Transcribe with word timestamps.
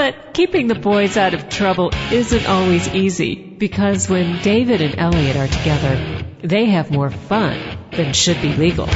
But 0.00 0.32
keeping 0.32 0.66
the 0.66 0.74
boys 0.74 1.18
out 1.18 1.34
of 1.34 1.50
trouble 1.50 1.90
isn't 2.10 2.46
always 2.46 2.88
easy 2.88 3.34
because 3.34 4.08
when 4.08 4.40
David 4.40 4.80
and 4.80 4.98
Elliot 4.98 5.36
are 5.36 5.46
together, 5.46 6.24
they 6.42 6.64
have 6.70 6.90
more 6.90 7.10
fun 7.10 7.60
than 7.90 8.14
should 8.14 8.40
be 8.40 8.54
legal. 8.54 8.86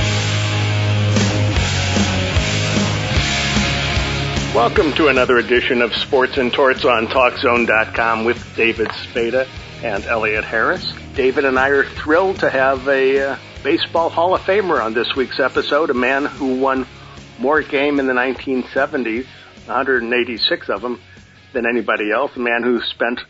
Welcome 4.54 4.94
to 4.94 5.08
another 5.08 5.36
edition 5.36 5.82
of 5.82 5.94
Sports 5.94 6.38
and 6.38 6.50
Torts 6.50 6.86
on 6.86 7.08
TalkZone.com 7.08 8.24
with 8.24 8.56
David 8.56 8.90
Spada 8.92 9.46
and 9.82 10.06
Elliot 10.06 10.44
Harris. 10.44 10.90
David 11.14 11.44
and 11.44 11.58
I 11.58 11.68
are 11.68 11.84
thrilled 11.84 12.38
to 12.38 12.48
have 12.48 12.88
a 12.88 13.32
uh, 13.32 13.36
baseball 13.62 14.08
Hall 14.08 14.34
of 14.34 14.40
Famer 14.40 14.82
on 14.82 14.94
this 14.94 15.14
week's 15.14 15.38
episode, 15.38 15.90
a 15.90 15.94
man 15.94 16.24
who 16.24 16.58
won 16.58 16.86
more 17.38 17.60
game 17.60 18.00
in 18.00 18.06
the 18.06 18.14
1970s, 18.14 19.26
186 19.66 20.68
of 20.68 20.82
them, 20.82 21.00
than 21.52 21.66
anybody 21.66 22.10
else, 22.10 22.32
a 22.36 22.40
man 22.40 22.62
who 22.62 22.80
spent 22.82 23.20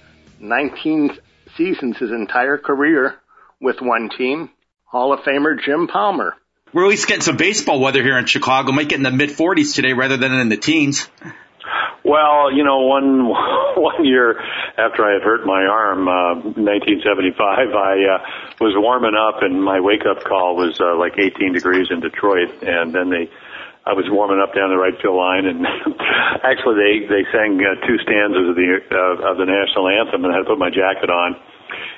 19 0.41 1.17
seasons, 1.57 1.97
his 1.99 2.11
entire 2.11 2.59
career, 2.59 3.17
with 3.61 3.81
one 3.81 4.11
team, 4.17 4.51
Hall 4.85 5.13
of 5.13 5.21
Famer 5.21 5.63
Jim 5.65 5.87
Palmer. 5.87 6.35
We're 6.73 6.85
at 6.85 6.91
least 6.91 7.07
getting 7.07 7.23
some 7.23 7.37
baseball 7.37 7.79
weather 7.79 8.03
here 8.03 8.19
in 8.19 8.27
Chicago. 8.27 8.73
Might 8.73 8.89
get 8.89 8.97
in 8.97 9.05
the 9.05 9.13
mid 9.13 9.31
40s 9.31 9.75
today 9.75 9.93
rather 9.93 10.17
than 10.17 10.33
in 10.33 10.49
the 10.49 10.57
teens. 10.57 11.09
Well, 12.05 12.53
you 12.53 12.65
know, 12.65 12.81
one 12.81 13.29
one 13.77 14.05
year 14.05 14.39
after 14.77 15.05
I 15.05 15.15
had 15.15 15.23
hurt 15.23 15.47
my 15.47 15.63
arm, 15.63 16.09
uh, 16.09 16.35
1975, 16.59 17.39
I 17.41 17.95
uh, 18.05 18.55
was 18.61 18.75
warming 18.77 19.15
up, 19.15 19.43
and 19.43 19.63
my 19.63 19.81
wake 19.81 20.03
up 20.05 20.25
call 20.25 20.57
was 20.57 20.79
uh, 20.81 20.97
like 20.97 21.15
18 21.17 21.53
degrees 21.53 21.87
in 21.91 22.01
Detroit, 22.01 22.63
and 22.63 22.93
then 22.93 23.09
they. 23.09 23.31
I 23.85 23.93
was 23.93 24.09
warming 24.09 24.41
up 24.41 24.57
down 24.57 24.73
the 24.73 24.81
right 24.81 24.97
field 24.97 25.21
line, 25.21 25.45
and 25.45 25.61
actually 26.43 26.77
they 26.81 26.95
they 27.05 27.23
sang 27.29 27.61
uh, 27.61 27.77
two 27.85 28.01
stanzas 28.01 28.49
of 28.49 28.57
the 28.57 28.69
uh, 28.81 29.29
of 29.29 29.37
the 29.37 29.45
national 29.45 29.93
anthem, 29.93 30.25
and 30.25 30.33
I 30.33 30.41
had 30.41 30.49
to 30.49 30.51
put 30.57 30.59
my 30.59 30.73
jacket 30.73 31.13
on 31.13 31.37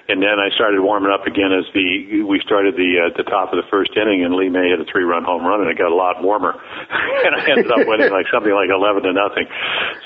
and 0.09 0.23
then 0.23 0.39
I 0.39 0.55
started 0.55 0.81
warming 0.81 1.11
up 1.11 1.27
again 1.27 1.51
as 1.51 1.67
the 1.75 2.23
we 2.23 2.41
started 2.45 2.77
the 2.77 3.09
uh, 3.09 3.17
the 3.17 3.27
top 3.27 3.53
of 3.53 3.59
the 3.59 3.67
first 3.71 3.97
inning, 3.97 4.23
and 4.23 4.35
Lee 4.35 4.49
May 4.49 4.71
hit 4.71 4.81
a 4.81 4.87
three 4.87 5.05
run 5.05 5.25
home 5.25 5.43
run, 5.43 5.61
and 5.63 5.71
it 5.71 5.79
got 5.79 5.91
a 5.91 5.95
lot 5.95 6.23
warmer, 6.23 6.55
and 7.25 7.33
I 7.35 7.41
ended 7.51 7.71
up 7.71 7.83
winning 7.87 8.11
like 8.11 8.27
something 8.31 8.53
like 8.53 8.71
eleven 8.71 9.03
to 9.05 9.13
nothing. 9.13 9.47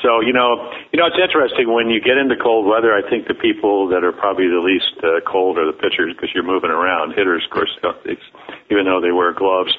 So 0.01 0.21
you 0.21 0.33
know, 0.33 0.73
you 0.93 0.98
know, 0.98 1.07
it's 1.07 1.21
interesting 1.21 1.69
when 1.69 1.91
you 1.93 2.01
get 2.01 2.17
into 2.17 2.37
cold 2.37 2.65
weather. 2.67 2.97
I 2.97 3.05
think 3.05 3.29
the 3.29 3.37
people 3.37 3.89
that 3.93 4.05
are 4.05 4.13
probably 4.13 4.48
the 4.48 4.63
least 4.65 4.97
uh, 5.05 5.21
cold 5.29 5.59
are 5.59 5.67
the 5.67 5.77
pitchers 5.77 6.17
because 6.17 6.33
you're 6.35 6.47
moving 6.47 6.71
around. 6.71 7.13
Hitters, 7.13 7.45
of 7.45 7.51
course, 7.51 7.73
it's, 8.05 8.25
even 8.71 8.85
though 8.85 9.01
they 9.01 9.13
wear 9.13 9.33
gloves, 9.33 9.77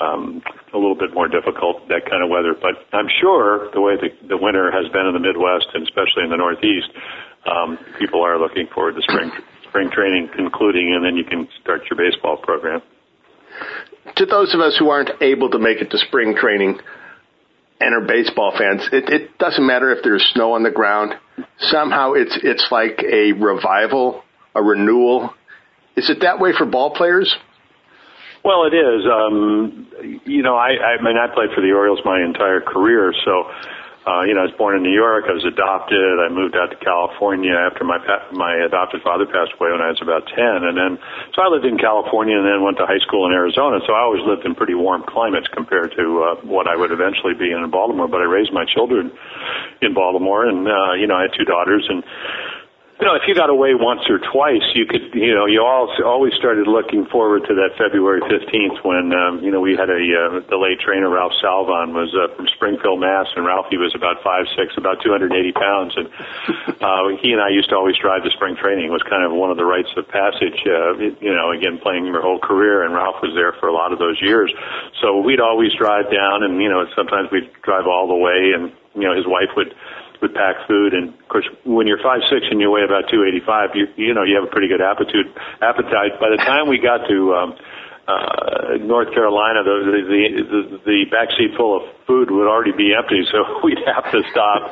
um, 0.00 0.42
a 0.72 0.78
little 0.78 0.96
bit 0.96 1.14
more 1.14 1.28
difficult 1.28 1.88
that 1.88 2.08
kind 2.08 2.22
of 2.22 2.28
weather. 2.30 2.54
But 2.54 2.84
I'm 2.92 3.08
sure 3.08 3.70
the 3.72 3.80
way 3.80 3.96
the, 3.96 4.10
the 4.26 4.36
winter 4.36 4.70
has 4.70 4.90
been 4.92 5.06
in 5.06 5.14
the 5.14 5.22
Midwest 5.22 5.68
and 5.74 5.82
especially 5.82 6.24
in 6.24 6.30
the 6.30 6.36
Northeast, 6.36 6.90
um, 7.46 7.78
people 7.98 8.24
are 8.24 8.38
looking 8.38 8.66
forward 8.74 8.94
to 8.94 9.02
spring 9.02 9.30
spring 9.68 9.90
training 9.90 10.30
concluding, 10.34 10.94
and 10.94 11.04
then 11.04 11.16
you 11.16 11.24
can 11.24 11.48
start 11.60 11.82
your 11.90 11.98
baseball 11.98 12.36
program. 12.38 12.80
To 14.16 14.26
those 14.26 14.54
of 14.54 14.60
us 14.60 14.76
who 14.78 14.90
aren't 14.90 15.10
able 15.22 15.50
to 15.50 15.58
make 15.58 15.78
it 15.78 15.90
to 15.90 15.98
spring 15.98 16.34
training 16.38 16.78
and 17.80 17.94
are 17.94 18.06
baseball 18.06 18.54
fans, 18.56 18.88
it, 18.92 19.08
it 19.10 19.38
doesn't 19.38 19.66
matter 19.66 19.92
if 19.92 20.02
there's 20.02 20.24
snow 20.32 20.52
on 20.52 20.62
the 20.62 20.70
ground. 20.70 21.14
Somehow 21.58 22.12
it's 22.12 22.38
it's 22.42 22.66
like 22.70 23.02
a 23.02 23.32
revival, 23.32 24.22
a 24.54 24.62
renewal. 24.62 25.34
Is 25.96 26.08
it 26.10 26.18
that 26.22 26.40
way 26.40 26.52
for 26.56 26.66
ball 26.66 26.94
players? 26.94 27.34
Well, 28.44 28.64
it 28.64 28.76
is. 28.76 29.02
Um, 29.04 30.20
you 30.24 30.42
know, 30.42 30.54
I, 30.54 30.68
I 30.78 31.02
mean, 31.02 31.16
I 31.18 31.26
played 31.34 31.50
for 31.54 31.60
the 31.60 31.72
Orioles 31.74 31.98
my 32.04 32.22
entire 32.22 32.60
career, 32.60 33.12
so 33.24 33.50
uh, 34.06 34.22
you 34.22 34.38
know, 34.38 34.46
I 34.46 34.48
was 34.48 34.54
born 34.54 34.78
in 34.78 34.86
New 34.86 34.94
York. 34.94 35.26
I 35.26 35.34
was 35.34 35.42
adopted. 35.42 36.22
I 36.22 36.30
moved 36.30 36.54
out 36.54 36.70
to 36.70 36.78
California 36.78 37.50
after 37.58 37.82
my 37.82 37.98
pa- 37.98 38.30
my 38.30 38.54
adopted 38.62 39.02
father 39.02 39.26
passed 39.26 39.58
away 39.58 39.74
when 39.74 39.82
I 39.82 39.90
was 39.90 39.98
about 39.98 40.30
ten, 40.30 40.62
and 40.62 40.78
then 40.78 40.94
so 41.34 41.42
I 41.42 41.50
lived 41.50 41.66
in 41.66 41.74
California 41.74 42.38
and 42.38 42.46
then 42.46 42.62
went 42.62 42.78
to 42.78 42.86
high 42.86 43.02
school 43.02 43.26
in 43.26 43.34
Arizona. 43.34 43.82
So 43.82 43.98
I 43.98 44.06
always 44.06 44.22
lived 44.22 44.46
in 44.46 44.54
pretty 44.54 44.78
warm 44.78 45.02
climates 45.10 45.50
compared 45.50 45.90
to 45.98 46.04
uh, 46.22 46.34
what 46.46 46.70
I 46.70 46.78
would 46.78 46.94
eventually 46.94 47.34
be 47.34 47.50
in 47.50 47.58
Baltimore. 47.66 48.06
But 48.06 48.22
I 48.22 48.30
raised 48.30 48.54
my 48.54 48.62
children 48.62 49.10
in 49.82 49.90
Baltimore, 49.90 50.46
and 50.46 50.70
uh, 50.70 50.94
you 50.94 51.10
know, 51.10 51.18
I 51.18 51.26
had 51.26 51.34
two 51.34 51.44
daughters, 51.44 51.82
and 51.90 52.06
you 52.96 53.04
know, 53.04 53.12
if 53.12 53.28
you 53.28 53.36
got 53.36 53.52
away 53.52 53.76
once 53.76 54.08
or 54.08 54.16
twice, 54.16 54.64
you 54.72 54.88
could, 54.88 55.12
you 55.12 55.36
know, 55.36 55.44
you 55.44 55.60
all 55.60 55.92
always 56.00 56.32
started 56.40 56.64
looking 56.64 57.04
forward 57.12 57.44
to 57.44 57.52
that 57.52 57.76
February 57.76 58.24
15th 58.24 58.80
when, 58.88 59.12
um, 59.12 59.44
you 59.44 59.52
know, 59.52 59.60
we 59.60 59.76
had 59.76 59.92
a, 59.92 60.00
uh, 60.00 60.40
the 60.48 60.56
trainer 60.80 61.12
Ralph 61.12 61.36
Salvon 61.40 61.92
was 61.92 62.08
uh, 62.16 62.32
from 62.34 62.48
Springfield, 62.56 63.00
Mass, 63.00 63.28
and 63.36 63.44
Ralphie 63.44 63.76
was 63.76 63.92
about 63.92 64.24
five 64.24 64.48
six, 64.56 64.72
about 64.80 65.04
280 65.04 65.28
pounds, 65.52 65.92
and 65.92 66.08
uh, 66.80 67.12
he 67.20 67.36
and 67.36 67.40
I 67.44 67.52
used 67.52 67.68
to 67.68 67.76
always 67.76 68.00
drive 68.00 68.24
to 68.24 68.32
spring 68.32 68.56
training. 68.56 68.88
It 68.88 68.94
was 68.96 69.04
kind 69.04 69.28
of 69.28 69.32
one 69.36 69.52
of 69.52 69.60
the 69.60 69.68
rites 69.68 69.92
of 69.96 70.08
passage, 70.08 70.56
uh, 70.64 70.96
you 71.20 71.36
know, 71.36 71.52
again 71.52 71.76
playing 71.76 72.08
your 72.08 72.24
whole 72.24 72.40
career, 72.40 72.80
and 72.80 72.96
Ralph 72.96 73.20
was 73.20 73.36
there 73.36 73.52
for 73.60 73.68
a 73.68 73.76
lot 73.76 73.92
of 73.92 74.00
those 74.00 74.16
years. 74.24 74.48
So 75.04 75.20
we'd 75.20 75.40
always 75.40 75.76
drive 75.76 76.08
down, 76.08 76.48
and 76.48 76.64
you 76.64 76.72
know, 76.72 76.88
sometimes 76.96 77.28
we'd 77.28 77.52
drive 77.60 77.84
all 77.84 78.08
the 78.08 78.16
way, 78.16 78.56
and 78.56 78.72
you 78.96 79.04
know, 79.04 79.14
his 79.14 79.28
wife 79.28 79.52
would 79.56 79.76
with 80.20 80.34
packed 80.34 80.66
food. 80.68 80.94
And 80.94 81.14
of 81.14 81.28
course, 81.28 81.46
when 81.64 81.86
you're 81.86 82.02
five 82.02 82.20
six 82.30 82.46
and 82.50 82.60
you 82.60 82.70
weigh 82.70 82.84
about 82.84 83.08
285, 83.10 83.74
you 83.74 83.86
you 83.96 84.14
know 84.14 84.22
you 84.22 84.34
have 84.36 84.44
a 84.44 84.52
pretty 84.52 84.68
good 84.68 84.80
appetite. 84.80 85.28
Appetite. 85.60 86.20
By 86.20 86.30
the 86.30 86.40
time 86.40 86.68
we 86.68 86.78
got 86.78 87.06
to 87.08 87.34
um, 87.34 87.50
uh, 88.06 88.78
North 88.86 89.10
Carolina, 89.10 89.66
the, 89.66 89.76
the 89.82 90.22
the 90.46 90.60
the 90.86 90.98
back 91.10 91.26
seat 91.34 91.58
full 91.58 91.82
of 91.82 91.82
food 92.06 92.30
would 92.30 92.46
already 92.46 92.70
be 92.70 92.94
empty, 92.94 93.26
so 93.26 93.42
we'd 93.66 93.82
have 93.82 94.06
to 94.14 94.22
stop. 94.30 94.70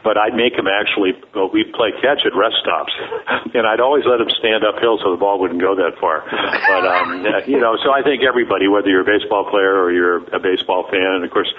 But 0.00 0.16
I'd 0.16 0.32
make 0.32 0.56
him 0.56 0.64
actually. 0.64 1.12
Well, 1.36 1.52
we'd 1.52 1.76
play 1.76 1.92
catch 2.00 2.24
at 2.24 2.32
rest 2.32 2.56
stops, 2.64 2.92
and 3.54 3.68
I'd 3.68 3.84
always 3.84 4.08
let 4.08 4.20
him 4.20 4.32
stand 4.40 4.64
uphill 4.64 4.96
so 5.04 5.12
the 5.12 5.20
ball 5.20 5.36
wouldn't 5.36 5.60
go 5.60 5.76
that 5.76 6.00
far. 6.00 6.24
But 6.24 6.82
um, 6.88 7.26
you 7.46 7.60
know, 7.60 7.76
so 7.84 7.92
I 7.92 8.00
think 8.00 8.24
everybody, 8.24 8.64
whether 8.64 8.88
you're 8.88 9.04
a 9.04 9.12
baseball 9.12 9.44
player 9.44 9.76
or 9.76 9.92
you're 9.92 10.24
a 10.32 10.40
baseball 10.40 10.88
fan, 10.88 11.20
and 11.20 11.24
of 11.24 11.30
course, 11.30 11.52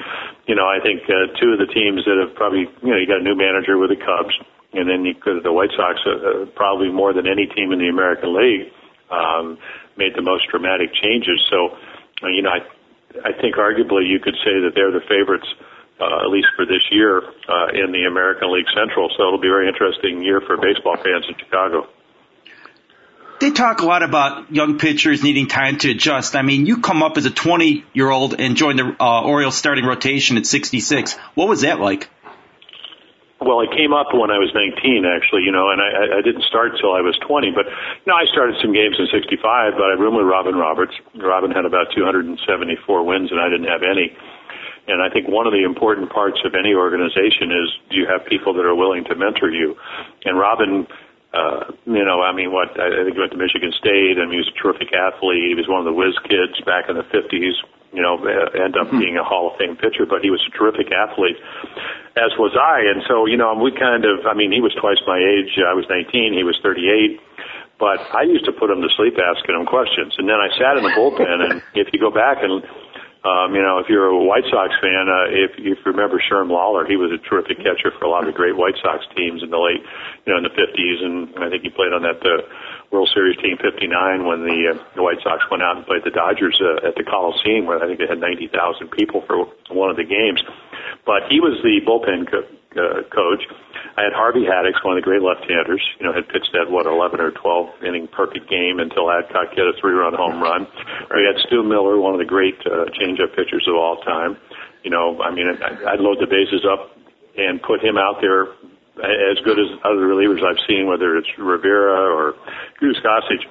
you 0.49 0.55
know, 0.57 0.65
I 0.65 0.81
think 0.81 1.05
uh, 1.05 1.37
two 1.37 1.53
of 1.53 1.61
the 1.61 1.69
teams 1.69 2.01
that 2.09 2.17
have 2.17 2.33
probably, 2.33 2.65
you 2.81 2.89
know, 2.89 2.97
you 2.97 3.05
got 3.05 3.21
a 3.21 3.25
new 3.25 3.37
manager 3.37 3.77
with 3.77 3.93
the 3.93 4.01
Cubs, 4.01 4.33
and 4.73 4.89
then 4.89 5.05
you 5.05 5.13
could 5.13 5.43
the 5.43 5.53
White 5.53 5.69
Sox, 5.77 6.01
uh, 6.01 6.09
uh, 6.09 6.45
probably 6.57 6.89
more 6.89 7.13
than 7.13 7.27
any 7.27 7.45
team 7.45 7.71
in 7.71 7.77
the 7.77 7.93
American 7.93 8.33
League. 8.33 8.73
Um, 9.11 9.57
made 9.97 10.15
the 10.15 10.21
most 10.21 10.47
dramatic 10.49 10.93
changes. 10.93 11.43
So, 11.49 11.77
uh, 12.23 12.27
you 12.27 12.41
know, 12.41 12.49
I, 12.49 12.63
I 13.27 13.33
think 13.33 13.55
arguably 13.55 14.07
you 14.07 14.19
could 14.19 14.35
say 14.43 14.61
that 14.63 14.71
they're 14.73 14.91
the 14.91 15.03
favorites, 15.07 15.47
uh, 15.99 16.25
at 16.25 16.29
least 16.31 16.47
for 16.55 16.65
this 16.65 16.81
year, 16.91 17.19
uh, 17.19 17.67
in 17.73 17.91
the 17.91 18.05
American 18.07 18.53
League 18.53 18.71
Central. 18.73 19.11
So 19.17 19.27
it'll 19.27 19.41
be 19.41 19.47
a 19.47 19.51
very 19.51 19.67
interesting 19.67 20.23
year 20.23 20.41
for 20.41 20.57
baseball 20.57 20.95
fans 20.95 21.25
in 21.27 21.35
Chicago. 21.37 21.87
They 23.41 23.49
talk 23.49 23.81
a 23.81 23.85
lot 23.85 24.03
about 24.03 24.53
young 24.53 24.77
pitchers 24.77 25.23
needing 25.23 25.47
time 25.47 25.79
to 25.79 25.89
adjust. 25.89 26.35
I 26.35 26.43
mean, 26.43 26.67
you 26.67 26.77
come 26.77 27.01
up 27.01 27.17
as 27.17 27.25
a 27.25 27.31
20 27.31 27.83
year 27.91 28.09
old 28.09 28.39
and 28.39 28.55
joined 28.55 28.77
the 28.77 28.95
uh, 28.99 29.21
Orioles 29.23 29.55
starting 29.55 29.83
rotation 29.83 30.37
at 30.37 30.45
66. 30.45 31.15
What 31.33 31.49
was 31.49 31.61
that 31.61 31.79
like? 31.79 32.07
Well, 33.41 33.57
I 33.57 33.65
came 33.73 33.89
up 33.89 34.13
when 34.13 34.29
I 34.29 34.37
was 34.37 34.53
19, 34.53 35.01
actually, 35.01 35.41
you 35.41 35.51
know, 35.51 35.73
and 35.73 35.81
I, 35.81 36.17
I 36.17 36.21
didn't 36.21 36.45
start 36.45 36.77
till 36.77 36.93
I 36.93 37.01
was 37.01 37.17
20. 37.25 37.49
But 37.57 37.65
you 37.65 38.07
know, 38.07 38.13
I 38.13 38.29
started 38.29 38.53
some 38.61 38.69
games 38.69 39.01
in 39.01 39.09
'65, 39.09 39.41
but 39.81 39.89
I 39.89 39.97
roomed 39.97 40.21
with 40.21 40.29
Robin 40.29 40.53
Roberts. 40.53 40.93
Robin 41.17 41.49
had 41.49 41.65
about 41.65 41.89
274 41.89 42.37
wins, 43.01 43.33
and 43.33 43.41
I 43.41 43.49
didn't 43.49 43.65
have 43.65 43.81
any. 43.81 44.13
And 44.85 45.01
I 45.01 45.09
think 45.09 45.25
one 45.25 45.49
of 45.49 45.53
the 45.57 45.65
important 45.65 46.13
parts 46.13 46.37
of 46.45 46.53
any 46.53 46.77
organization 46.77 47.49
is 47.49 47.65
you 47.89 48.05
have 48.05 48.29
people 48.29 48.53
that 48.53 48.65
are 48.65 48.77
willing 48.77 49.05
to 49.09 49.15
mentor 49.17 49.49
you? 49.49 49.73
And 50.25 50.37
Robin, 50.37 50.85
uh, 51.33 51.73
you 51.85 52.05
know, 52.05 52.21
I 52.21 52.33
mean, 52.33 52.53
what 52.53 52.77
I 52.77 52.93
think 53.05 53.17
he 53.17 53.19
went 53.19 53.33
to 53.33 53.41
Michigan 53.41 53.73
State, 53.73 54.21
and 54.21 54.29
he 54.29 54.37
was 54.37 54.53
a 54.53 54.57
terrific 54.57 54.93
athlete. 54.93 55.49
He 55.49 55.57
was 55.57 55.65
one 55.65 55.81
of 55.81 55.89
the 55.89 55.97
whiz 55.97 56.13
kids 56.29 56.61
back 56.61 56.89
in 56.89 56.97
the 56.97 57.09
50s. 57.09 57.57
You 57.91 58.01
know, 58.01 58.15
end 58.55 58.79
up 58.79 58.87
mm-hmm. 58.87 58.99
being 58.99 59.17
a 59.17 59.23
Hall 59.23 59.51
of 59.51 59.59
Fame 59.59 59.75
pitcher, 59.75 60.07
but 60.07 60.23
he 60.23 60.31
was 60.31 60.39
a 60.47 60.51
terrific 60.55 60.91
athlete 60.95 61.35
as 62.15 62.31
was 62.39 62.55
I. 62.55 62.83
And 62.87 63.03
so, 63.07 63.25
you 63.27 63.35
know, 63.35 63.55
we 63.55 63.71
kind 63.71 64.03
of, 64.03 64.27
I 64.27 64.33
mean, 64.33 64.51
he 64.51 64.59
was 64.59 64.75
twice 64.75 64.99
my 65.07 65.19
age. 65.19 65.59
I 65.59 65.75
was 65.75 65.85
19. 65.87 66.33
He 66.33 66.43
was 66.43 66.59
38. 66.63 67.19
But 67.79 67.99
I 68.13 68.23
used 68.23 68.45
to 68.45 68.53
put 68.53 68.69
him 68.69 68.83
to 68.83 68.89
sleep 68.95 69.17
asking 69.17 69.55
him 69.55 69.65
questions. 69.65 70.13
And 70.19 70.29
then 70.29 70.37
I 70.37 70.47
sat 70.53 70.77
in 70.77 70.83
the 70.83 70.93
bullpen. 70.93 71.39
And 71.51 71.63
if 71.73 71.89
you 71.91 71.99
go 71.99 72.11
back 72.11 72.43
and 72.43 72.63
Um, 73.21 73.53
you 73.53 73.61
know, 73.61 73.77
if 73.77 73.85
you're 73.85 74.09
a 74.09 74.17
White 74.17 74.49
Sox 74.49 74.73
fan, 74.81 75.05
uh, 75.05 75.29
if, 75.29 75.53
if 75.61 75.77
you 75.77 75.93
remember 75.93 76.17
Sherm 76.17 76.49
Lollar, 76.49 76.89
he 76.89 76.97
was 76.97 77.13
a 77.13 77.21
terrific 77.29 77.61
catcher 77.61 77.93
for 77.93 78.05
a 78.05 78.09
lot 78.09 78.25
of 78.27 78.33
great 78.33 78.57
White 78.57 78.73
Sox 78.81 79.05
teams 79.13 79.45
in 79.45 79.53
the 79.53 79.61
late, 79.61 79.85
you 80.25 80.33
know, 80.33 80.41
in 80.41 80.45
the 80.45 80.49
50s, 80.49 80.97
and 81.05 81.29
I 81.37 81.45
think 81.53 81.61
he 81.61 81.69
played 81.69 81.93
on 81.93 82.01
that 82.01 82.17
uh, 82.25 82.41
World 82.89 83.13
Series 83.13 83.37
team 83.37 83.61
59 83.61 84.25
when 84.25 84.41
the, 84.41 84.73
uh, 84.73 84.83
the 84.97 85.05
White 85.05 85.21
Sox 85.21 85.45
went 85.53 85.61
out 85.61 85.77
and 85.77 85.85
played 85.85 86.01
the 86.01 86.09
Dodgers 86.09 86.57
uh, 86.57 86.81
at 86.81 86.97
the 86.97 87.05
Coliseum, 87.05 87.69
where 87.69 87.77
I 87.77 87.85
think 87.85 88.01
they 88.01 88.09
had 88.09 88.17
90,000 88.17 88.89
people 88.89 89.21
for 89.29 89.45
one 89.69 89.93
of 89.93 90.01
the 90.01 90.07
games. 90.07 90.41
But 91.05 91.29
he 91.29 91.37
was 91.37 91.61
the 91.61 91.77
bullpen 91.85 92.25
co- 92.25 92.49
uh, 92.77 93.03
coach. 93.11 93.43
I 93.97 94.03
had 94.07 94.13
Harvey 94.15 94.47
Haddix, 94.47 94.79
one 94.83 94.97
of 94.97 95.03
the 95.03 95.07
great 95.07 95.21
left-handers. 95.21 95.83
You 95.99 96.07
know, 96.07 96.13
had 96.13 96.27
pitched 96.29 96.51
that 96.53 96.71
what 96.71 96.85
11 96.87 97.19
or 97.19 97.31
12 97.31 97.83
inning 97.83 98.07
perfect 98.07 98.49
game 98.49 98.79
until 98.79 99.11
Adcock 99.11 99.51
hit 99.51 99.67
a 99.67 99.75
three-run 99.79 100.15
home 100.15 100.41
run. 100.41 100.67
We 101.11 101.27
had 101.27 101.39
Stu 101.47 101.63
Miller, 101.63 101.99
one 101.99 102.13
of 102.13 102.19
the 102.19 102.29
great 102.29 102.59
uh, 102.63 102.87
changeup 102.95 103.35
pitchers 103.35 103.67
of 103.67 103.75
all 103.75 103.97
time. 104.03 104.37
You 104.83 104.91
know, 104.91 105.21
I 105.21 105.31
mean, 105.31 105.45
I'd 105.51 105.99
load 105.99 106.17
the 106.19 106.27
bases 106.27 106.65
up 106.65 106.95
and 107.37 107.61
put 107.61 107.83
him 107.83 107.97
out 107.97 108.19
there 108.21 108.47
as 109.01 109.39
good 109.43 109.59
as 109.59 109.67
other 109.83 110.07
relievers 110.07 110.43
I've 110.43 110.59
seen, 110.67 110.87
whether 110.87 111.17
it's 111.17 111.29
Rivera 111.37 112.11
or 112.11 112.35
Goose 112.79 112.99
Gossage 113.03 113.45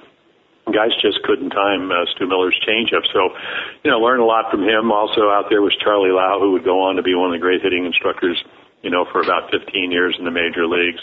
guys 0.71 0.91
just 1.01 1.21
couldn't 1.23 1.49
time 1.49 1.91
uh, 1.91 2.05
Stu 2.15 2.27
Miller's 2.27 2.55
changeup. 2.67 3.03
So, 3.11 3.33
you 3.83 3.91
know, 3.91 3.97
learned 3.97 4.21
a 4.21 4.25
lot 4.25 4.51
from 4.51 4.61
him. 4.61 4.91
Also 4.91 5.29
out 5.29 5.49
there 5.49 5.61
was 5.61 5.75
Charlie 5.83 6.11
Lau, 6.11 6.39
who 6.39 6.51
would 6.53 6.63
go 6.63 6.81
on 6.83 6.95
to 6.95 7.03
be 7.03 7.15
one 7.15 7.33
of 7.33 7.35
the 7.35 7.41
great 7.41 7.61
hitting 7.61 7.85
instructors 7.85 8.37
you 8.81 8.89
know, 8.89 9.05
for 9.11 9.21
about 9.21 9.51
15 9.51 9.91
years 9.91 10.15
in 10.17 10.25
the 10.25 10.33
major 10.33 10.65
leagues. 10.65 10.99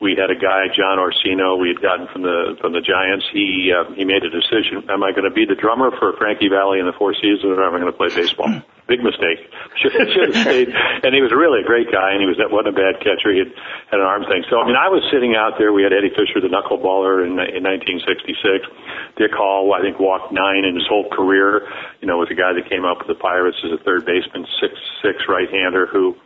We 0.00 0.16
had 0.16 0.28
a 0.28 0.36
guy, 0.36 0.68
John 0.76 0.98
Orsino, 0.98 1.56
we 1.56 1.68
had 1.68 1.80
gotten 1.80 2.06
from 2.12 2.22
the 2.22 2.56
from 2.60 2.72
the 2.72 2.84
Giants. 2.84 3.24
He 3.32 3.72
uh, 3.72 3.88
he 3.94 4.04
made 4.04 4.22
a 4.24 4.30
decision: 4.30 4.84
Am 4.90 5.02
I 5.02 5.12
going 5.12 5.24
to 5.24 5.34
be 5.34 5.48
the 5.48 5.56
drummer 5.56 5.90
for 5.96 6.12
Frankie 6.20 6.48
Valli 6.48 6.78
in 6.78 6.86
the 6.86 6.92
Four 6.92 7.14
Seasons, 7.14 7.56
or 7.56 7.64
am 7.64 7.74
I 7.74 7.80
going 7.80 7.92
to 7.92 7.96
play 7.96 8.12
baseball? 8.12 8.52
Big 8.90 9.00
mistake. 9.00 9.38
Should, 9.80 9.94
should 9.94 10.34
have 10.34 10.42
stayed. 10.42 10.68
And 10.68 11.14
he 11.14 11.22
was 11.22 11.30
really 11.32 11.62
a 11.62 11.66
great 11.66 11.88
guy, 11.88 12.12
and 12.12 12.20
he 12.20 12.26
was 12.26 12.36
that 12.36 12.50
wasn't 12.50 12.74
a 12.74 12.76
bad 12.76 12.98
catcher. 13.00 13.32
He 13.32 13.40
had, 13.40 13.54
had 13.88 14.02
an 14.02 14.04
arm 14.04 14.26
thing. 14.28 14.44
So 14.50 14.58
I 14.60 14.66
mean, 14.66 14.76
I 14.76 14.90
was 14.90 15.00
sitting 15.08 15.38
out 15.38 15.56
there. 15.56 15.72
We 15.72 15.86
had 15.86 15.94
Eddie 15.94 16.12
Fisher, 16.12 16.42
the 16.42 16.52
knuckleballer, 16.52 17.24
in 17.24 17.38
in 17.40 17.62
1966. 17.64 18.68
Dick 19.16 19.32
Hall, 19.32 19.72
I 19.72 19.80
think, 19.80 19.96
walked 20.02 20.34
nine 20.34 20.66
in 20.66 20.74
his 20.74 20.84
whole 20.90 21.08
career. 21.08 21.64
You 22.02 22.10
know, 22.10 22.18
was 22.18 22.28
a 22.28 22.36
guy 22.36 22.52
that 22.52 22.68
came 22.68 22.84
up 22.84 22.98
with 23.00 23.08
the 23.08 23.16
Pirates 23.16 23.56
as 23.64 23.72
a 23.72 23.80
third 23.80 24.04
baseman, 24.04 24.44
six 24.60 24.74
six 25.00 25.24
right 25.30 25.48
hander 25.48 25.86
who 25.86 26.18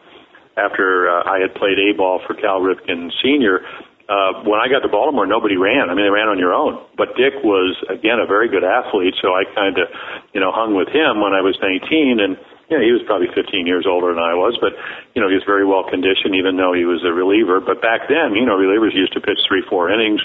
after 0.57 1.09
uh, 1.09 1.29
I 1.29 1.41
had 1.41 1.55
played 1.55 1.79
A 1.79 1.97
ball 1.97 2.21
for 2.27 2.35
Cal 2.35 2.61
Ripken 2.61 3.13
Sr., 3.23 3.61
uh, 4.07 4.47
when 4.47 4.63
I 4.63 4.71
got 4.71 4.87
to 4.87 4.91
Baltimore, 4.91 5.27
nobody 5.27 5.59
ran. 5.59 5.91
I 5.91 5.95
mean, 5.99 6.07
they 6.07 6.15
ran 6.15 6.31
on 6.31 6.39
your 6.39 6.55
own. 6.55 6.79
But 6.95 7.19
Dick 7.19 7.43
was, 7.43 7.75
again, 7.91 8.23
a 8.23 8.27
very 8.27 8.47
good 8.47 8.63
athlete, 8.63 9.19
so 9.19 9.35
I 9.35 9.43
kind 9.51 9.75
of, 9.83 9.91
you 10.31 10.39
know, 10.39 10.55
hung 10.55 10.79
with 10.79 10.87
him 10.95 11.19
when 11.19 11.35
I 11.35 11.43
was 11.43 11.59
19, 11.59 12.23
and, 12.23 12.39
you 12.71 12.79
know, 12.79 12.85
he 12.87 12.95
was 12.95 13.03
probably 13.03 13.27
15 13.35 13.67
years 13.67 13.83
older 13.83 14.15
than 14.15 14.23
I 14.23 14.39
was, 14.39 14.55
but, 14.63 14.79
you 15.15 15.19
know, 15.19 15.27
he 15.27 15.35
was 15.35 15.43
very 15.43 15.67
well 15.67 15.83
conditioned, 15.83 16.39
even 16.39 16.55
though 16.55 16.71
he 16.71 16.87
was 16.87 17.03
a 17.03 17.11
reliever. 17.11 17.59
But 17.59 17.83
back 17.83 18.07
then, 18.07 18.39
you 18.39 18.47
know, 18.47 18.55
relievers 18.55 18.95
used 18.95 19.11
to 19.19 19.21
pitch 19.21 19.43
three, 19.51 19.67
four 19.67 19.91
innings, 19.91 20.23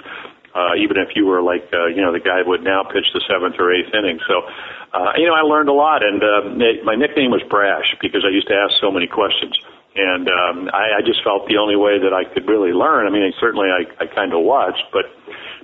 uh, 0.54 0.78
even 0.78 1.02
if 1.02 1.18
you 1.18 1.26
were 1.26 1.42
like, 1.42 1.66
uh, 1.74 1.90
you 1.90 2.06
know, 2.06 2.14
the 2.14 2.22
guy 2.22 2.46
would 2.46 2.62
now 2.62 2.86
pitch 2.86 3.10
the 3.18 3.24
seventh 3.26 3.58
or 3.58 3.74
eighth 3.74 3.90
inning. 3.98 4.22
So, 4.30 4.46
uh, 4.94 5.18
you 5.18 5.26
know, 5.26 5.34
I 5.34 5.42
learned 5.42 5.74
a 5.74 5.78
lot, 5.78 6.06
and 6.06 6.22
uh, 6.22 6.54
my 6.86 6.94
nickname 6.94 7.34
was 7.34 7.42
Brash 7.50 7.98
because 7.98 8.22
I 8.22 8.30
used 8.30 8.46
to 8.54 8.54
ask 8.54 8.78
so 8.78 8.94
many 8.94 9.10
questions 9.10 9.58
and 9.96 10.28
um, 10.30 10.70
I, 10.72 11.00
I 11.00 11.02
just 11.06 11.24
felt 11.24 11.48
the 11.48 11.58
only 11.58 11.76
way 11.76 12.00
that 12.00 12.14
I 12.14 12.24
could 12.24 12.48
really 12.48 12.72
learn. 12.72 13.08
I 13.08 13.12
mean, 13.12 13.28
certainly 13.40 13.68
I, 13.68 13.84
I 14.00 14.08
kind 14.08 14.34
of 14.34 14.42
watched, 14.42 14.84
but 14.94 15.06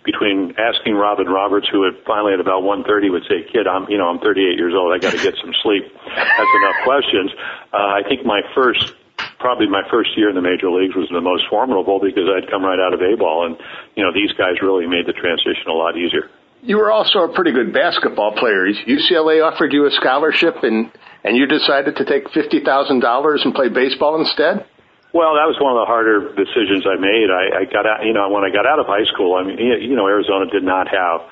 between 0.03 0.55
asking 0.57 0.95
Robin 0.95 1.27
Roberts, 1.27 1.67
who 1.71 1.83
had 1.83 1.95
finally 2.05 2.33
at 2.33 2.39
about 2.39 2.63
1:30 2.63 3.11
would 3.11 3.23
say, 3.27 3.43
"Kid, 3.51 3.67
I'm 3.67 3.89
you 3.89 3.97
know 3.97 4.07
I'm 4.07 4.19
38 4.19 4.57
years 4.57 4.73
old. 4.75 4.91
I 4.91 4.99
got 4.99 5.11
to 5.11 5.21
get 5.21 5.35
some 5.39 5.53
sleep." 5.63 5.83
That's 6.05 6.53
enough 6.63 6.79
questions. 6.83 7.31
Uh, 7.71 7.99
I 7.99 8.01
think 8.07 8.25
my 8.25 8.41
first 8.55 8.95
probably 9.39 9.67
my 9.67 9.83
first 9.89 10.17
year 10.17 10.29
in 10.29 10.35
the 10.35 10.41
major 10.41 10.69
leagues 10.69 10.95
was 10.95 11.07
the 11.09 11.21
most 11.21 11.43
formidable 11.49 11.99
because 11.99 12.27
I'd 12.27 12.49
come 12.49 12.63
right 12.63 12.79
out 12.79 12.93
of 12.93 13.01
A 13.01 13.15
ball, 13.15 13.45
and 13.45 13.55
you 13.95 14.03
know 14.03 14.11
these 14.11 14.31
guys 14.33 14.61
really 14.61 14.87
made 14.87 15.05
the 15.05 15.13
transition 15.13 15.67
a 15.67 15.73
lot 15.73 15.95
easier. 15.95 16.29
You 16.67 16.75
were 16.75 16.91
also 16.91 17.23
a 17.23 17.31
pretty 17.31 17.55
good 17.55 17.71
basketball 17.71 18.35
player. 18.35 18.67
UCLA 18.67 19.39
offered 19.39 19.71
you 19.71 19.87
a 19.87 19.91
scholarship, 19.91 20.67
and 20.67 20.91
and 21.23 21.39
you 21.39 21.47
decided 21.47 21.95
to 21.95 22.03
take 22.03 22.27
fifty 22.35 22.59
thousand 22.59 22.99
dollars 22.99 23.41
and 23.47 23.55
play 23.55 23.69
baseball 23.69 24.19
instead. 24.19 24.67
Well, 25.15 25.39
that 25.39 25.47
was 25.47 25.55
one 25.63 25.71
of 25.71 25.79
the 25.79 25.87
harder 25.87 26.35
decisions 26.35 26.83
I 26.83 26.99
made. 26.99 27.31
I, 27.31 27.63
I 27.63 27.71
got 27.71 27.87
out, 27.87 28.03
you 28.03 28.11
know, 28.11 28.27
when 28.27 28.43
I 28.43 28.51
got 28.51 28.67
out 28.67 28.83
of 28.83 28.85
high 28.85 29.07
school, 29.07 29.39
I 29.39 29.47
mean, 29.47 29.55
you 29.57 29.95
know, 29.95 30.11
Arizona 30.11 30.51
did 30.51 30.67
not 30.67 30.91
have 30.91 31.23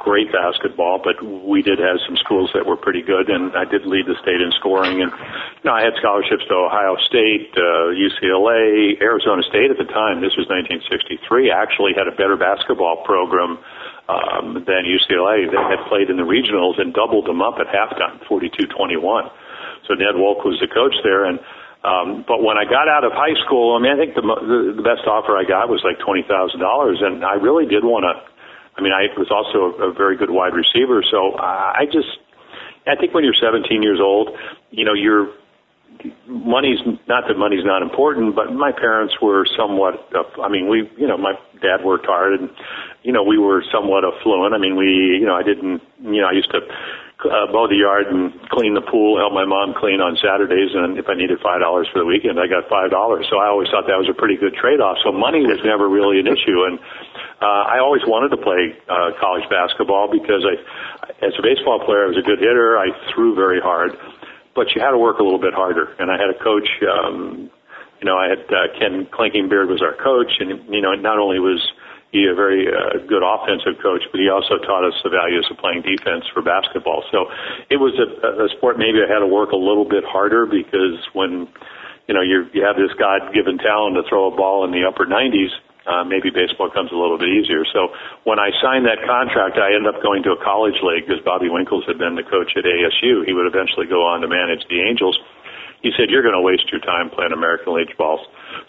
great 0.00 0.32
basketball, 0.32 1.04
but 1.04 1.20
we 1.20 1.60
did 1.60 1.76
have 1.76 2.00
some 2.08 2.16
schools 2.24 2.48
that 2.56 2.64
were 2.64 2.80
pretty 2.80 3.04
good, 3.04 3.28
and 3.28 3.52
I 3.52 3.68
did 3.68 3.84
lead 3.84 4.08
the 4.08 4.16
state 4.24 4.40
in 4.40 4.48
scoring. 4.56 5.04
And 5.04 5.12
you 5.12 5.66
know, 5.68 5.76
I 5.76 5.84
had 5.84 5.92
scholarships 6.00 6.48
to 6.48 6.54
Ohio 6.56 6.96
State, 7.04 7.52
uh, 7.52 7.92
UCLA, 7.92 8.96
Arizona 9.04 9.44
State 9.52 9.68
at 9.68 9.76
the 9.76 9.90
time. 9.92 10.24
This 10.24 10.32
was 10.40 10.48
1963. 10.48 11.52
Actually, 11.52 11.92
had 11.92 12.08
a 12.08 12.16
better 12.16 12.40
basketball 12.40 13.04
program 13.04 13.60
um, 14.08 14.64
than 14.64 14.88
UCLA. 14.88 15.46
They 15.48 15.62
had 15.68 15.84
played 15.88 16.10
in 16.10 16.16
the 16.16 16.26
regionals 16.26 16.80
and 16.80 16.92
doubled 16.92 17.26
them 17.26 17.40
up 17.40 17.60
at 17.60 17.68
halftime, 17.68 18.20
42-21. 18.26 19.30
So 19.86 19.94
Ned 19.94 20.16
Wulk 20.16 20.44
was 20.44 20.58
the 20.60 20.68
coach 20.68 20.96
there, 21.04 21.24
and 21.24 21.38
um, 21.84 22.24
but 22.26 22.42
when 22.42 22.58
I 22.58 22.66
got 22.66 22.90
out 22.90 23.04
of 23.06 23.12
high 23.14 23.38
school, 23.46 23.78
I 23.78 23.78
mean, 23.78 23.94
I 23.94 23.96
think 23.96 24.18
the, 24.18 24.20
the, 24.20 24.82
the 24.82 24.84
best 24.84 25.06
offer 25.06 25.38
I 25.38 25.46
got 25.46 25.70
was 25.70 25.78
like 25.86 26.02
twenty 26.02 26.26
thousand 26.26 26.58
dollars, 26.58 26.98
and 26.98 27.22
I 27.22 27.38
really 27.38 27.70
did 27.70 27.86
want 27.86 28.02
to. 28.02 28.18
I 28.74 28.82
mean, 28.82 28.90
I 28.90 29.06
was 29.14 29.30
also 29.30 29.78
a, 29.78 29.90
a 29.90 29.92
very 29.94 30.18
good 30.18 30.30
wide 30.30 30.54
receiver, 30.54 31.06
so 31.06 31.38
I 31.38 31.86
just, 31.86 32.18
I 32.86 32.94
think 32.94 33.14
when 33.14 33.24
you're 33.26 33.34
17 33.34 33.82
years 33.82 33.98
old, 33.98 34.30
you 34.70 34.84
know, 34.84 34.94
you're 34.94 35.34
money's 36.26 36.78
not 37.06 37.28
that 37.28 37.36
money's 37.36 37.64
not 37.64 37.82
important, 37.82 38.34
but 38.34 38.52
my 38.52 38.72
parents 38.72 39.14
were 39.20 39.46
somewhat. 39.56 40.08
I 40.42 40.48
mean, 40.48 40.68
we, 40.68 40.90
you 40.96 41.06
know, 41.06 41.16
my 41.16 41.34
dad 41.60 41.84
worked 41.84 42.06
hard, 42.06 42.40
and 42.40 42.50
you 43.02 43.12
know, 43.12 43.22
we 43.22 43.38
were 43.38 43.64
somewhat 43.72 44.04
affluent. 44.04 44.54
I 44.54 44.58
mean, 44.58 44.76
we, 44.76 45.18
you 45.20 45.26
know, 45.26 45.34
I 45.34 45.42
didn't, 45.42 45.82
you 46.02 46.20
know, 46.20 46.28
I 46.28 46.32
used 46.32 46.50
to 46.50 46.60
uh, 47.26 47.50
mow 47.50 47.66
the 47.66 47.74
yard 47.74 48.06
and 48.06 48.30
clean 48.54 48.74
the 48.78 48.84
pool, 48.84 49.18
help 49.18 49.34
my 49.34 49.44
mom 49.44 49.74
clean 49.74 49.98
on 49.98 50.14
Saturdays, 50.22 50.70
and 50.74 50.98
if 50.98 51.10
I 51.10 51.14
needed 51.18 51.42
five 51.42 51.58
dollars 51.58 51.90
for 51.90 51.98
the 51.98 52.06
weekend, 52.06 52.38
I 52.38 52.46
got 52.46 52.70
five 52.70 52.94
dollars. 52.94 53.26
So 53.26 53.42
I 53.42 53.50
always 53.50 53.66
thought 53.74 53.90
that 53.90 53.98
was 53.98 54.06
a 54.06 54.14
pretty 54.14 54.38
good 54.38 54.54
trade-off. 54.54 55.02
So 55.02 55.10
money 55.10 55.42
was 55.42 55.58
never 55.66 55.90
really 55.90 56.22
an 56.22 56.30
issue, 56.30 56.62
and 56.62 56.78
uh, 57.42 57.74
I 57.74 57.82
always 57.82 58.06
wanted 58.06 58.30
to 58.34 58.40
play 58.40 58.78
uh, 58.86 59.18
college 59.18 59.46
basketball 59.50 60.06
because 60.06 60.46
I, 60.46 60.62
as 61.26 61.34
a 61.34 61.42
baseball 61.42 61.82
player, 61.82 62.06
I 62.06 62.08
was 62.14 62.18
a 62.18 62.26
good 62.26 62.38
hitter. 62.38 62.78
I 62.78 62.94
threw 63.10 63.34
very 63.34 63.58
hard 63.58 63.98
but 64.58 64.74
you 64.74 64.82
had 64.82 64.90
to 64.90 64.98
work 64.98 65.22
a 65.22 65.22
little 65.22 65.38
bit 65.38 65.54
harder. 65.54 65.94
And 66.02 66.10
I 66.10 66.18
had 66.18 66.34
a 66.34 66.38
coach, 66.42 66.66
um, 66.82 67.46
you 68.02 68.06
know, 68.10 68.18
I 68.18 68.26
had 68.26 68.42
uh, 68.50 68.74
Ken 68.74 69.06
Klinkingbeard 69.06 69.70
was 69.70 69.78
our 69.78 69.94
coach, 69.94 70.34
and 70.42 70.66
you 70.66 70.82
know, 70.82 70.98
not 70.98 71.22
only 71.22 71.38
was 71.38 71.62
he 72.10 72.26
a 72.26 72.34
very 72.34 72.66
uh, 72.66 72.98
good 73.06 73.22
offensive 73.22 73.78
coach, 73.78 74.02
but 74.10 74.18
he 74.18 74.26
also 74.26 74.58
taught 74.66 74.82
us 74.82 74.98
the 75.06 75.14
values 75.14 75.46
of 75.46 75.62
playing 75.62 75.86
defense 75.86 76.26
for 76.34 76.42
basketball. 76.42 77.06
So 77.14 77.30
it 77.70 77.78
was 77.78 77.94
a, 78.02 78.08
a 78.42 78.48
sport 78.58 78.82
maybe 78.82 78.98
I 78.98 79.06
had 79.06 79.22
to 79.22 79.30
work 79.30 79.54
a 79.54 79.60
little 79.60 79.86
bit 79.86 80.02
harder 80.02 80.42
because 80.42 80.98
when 81.14 81.46
you 82.10 82.18
know 82.18 82.22
you 82.22 82.50
you 82.50 82.66
have 82.66 82.74
this 82.74 82.90
God-given 82.98 83.62
talent 83.62 83.94
to 83.94 84.02
throw 84.10 84.26
a 84.26 84.34
ball 84.34 84.66
in 84.66 84.74
the 84.74 84.82
upper 84.82 85.06
90s, 85.06 85.54
uh, 85.88 86.04
maybe 86.04 86.28
baseball 86.28 86.68
comes 86.68 86.92
a 86.92 86.98
little 86.98 87.16
bit 87.16 87.32
easier. 87.32 87.64
So 87.72 87.88
when 88.28 88.36
I 88.38 88.52
signed 88.60 88.84
that 88.84 89.00
contract, 89.08 89.56
I 89.56 89.72
ended 89.72 89.88
up 89.88 90.04
going 90.04 90.22
to 90.28 90.36
a 90.36 90.40
college 90.44 90.76
league 90.84 91.08
because 91.08 91.24
Bobby 91.24 91.48
Winkles 91.48 91.88
had 91.88 91.96
been 91.96 92.14
the 92.14 92.28
coach 92.28 92.52
at 92.54 92.68
ASU. 92.68 93.24
He 93.24 93.32
would 93.32 93.48
eventually 93.48 93.88
go 93.88 94.04
on 94.04 94.20
to 94.20 94.28
manage 94.28 94.68
the 94.68 94.84
Angels. 94.84 95.16
He 95.80 95.94
said, 95.96 96.10
"You're 96.10 96.26
going 96.26 96.34
to 96.34 96.42
waste 96.42 96.66
your 96.74 96.82
time 96.82 97.08
playing 97.08 97.32
American 97.32 97.72
League 97.74 97.96
balls." 97.96 98.20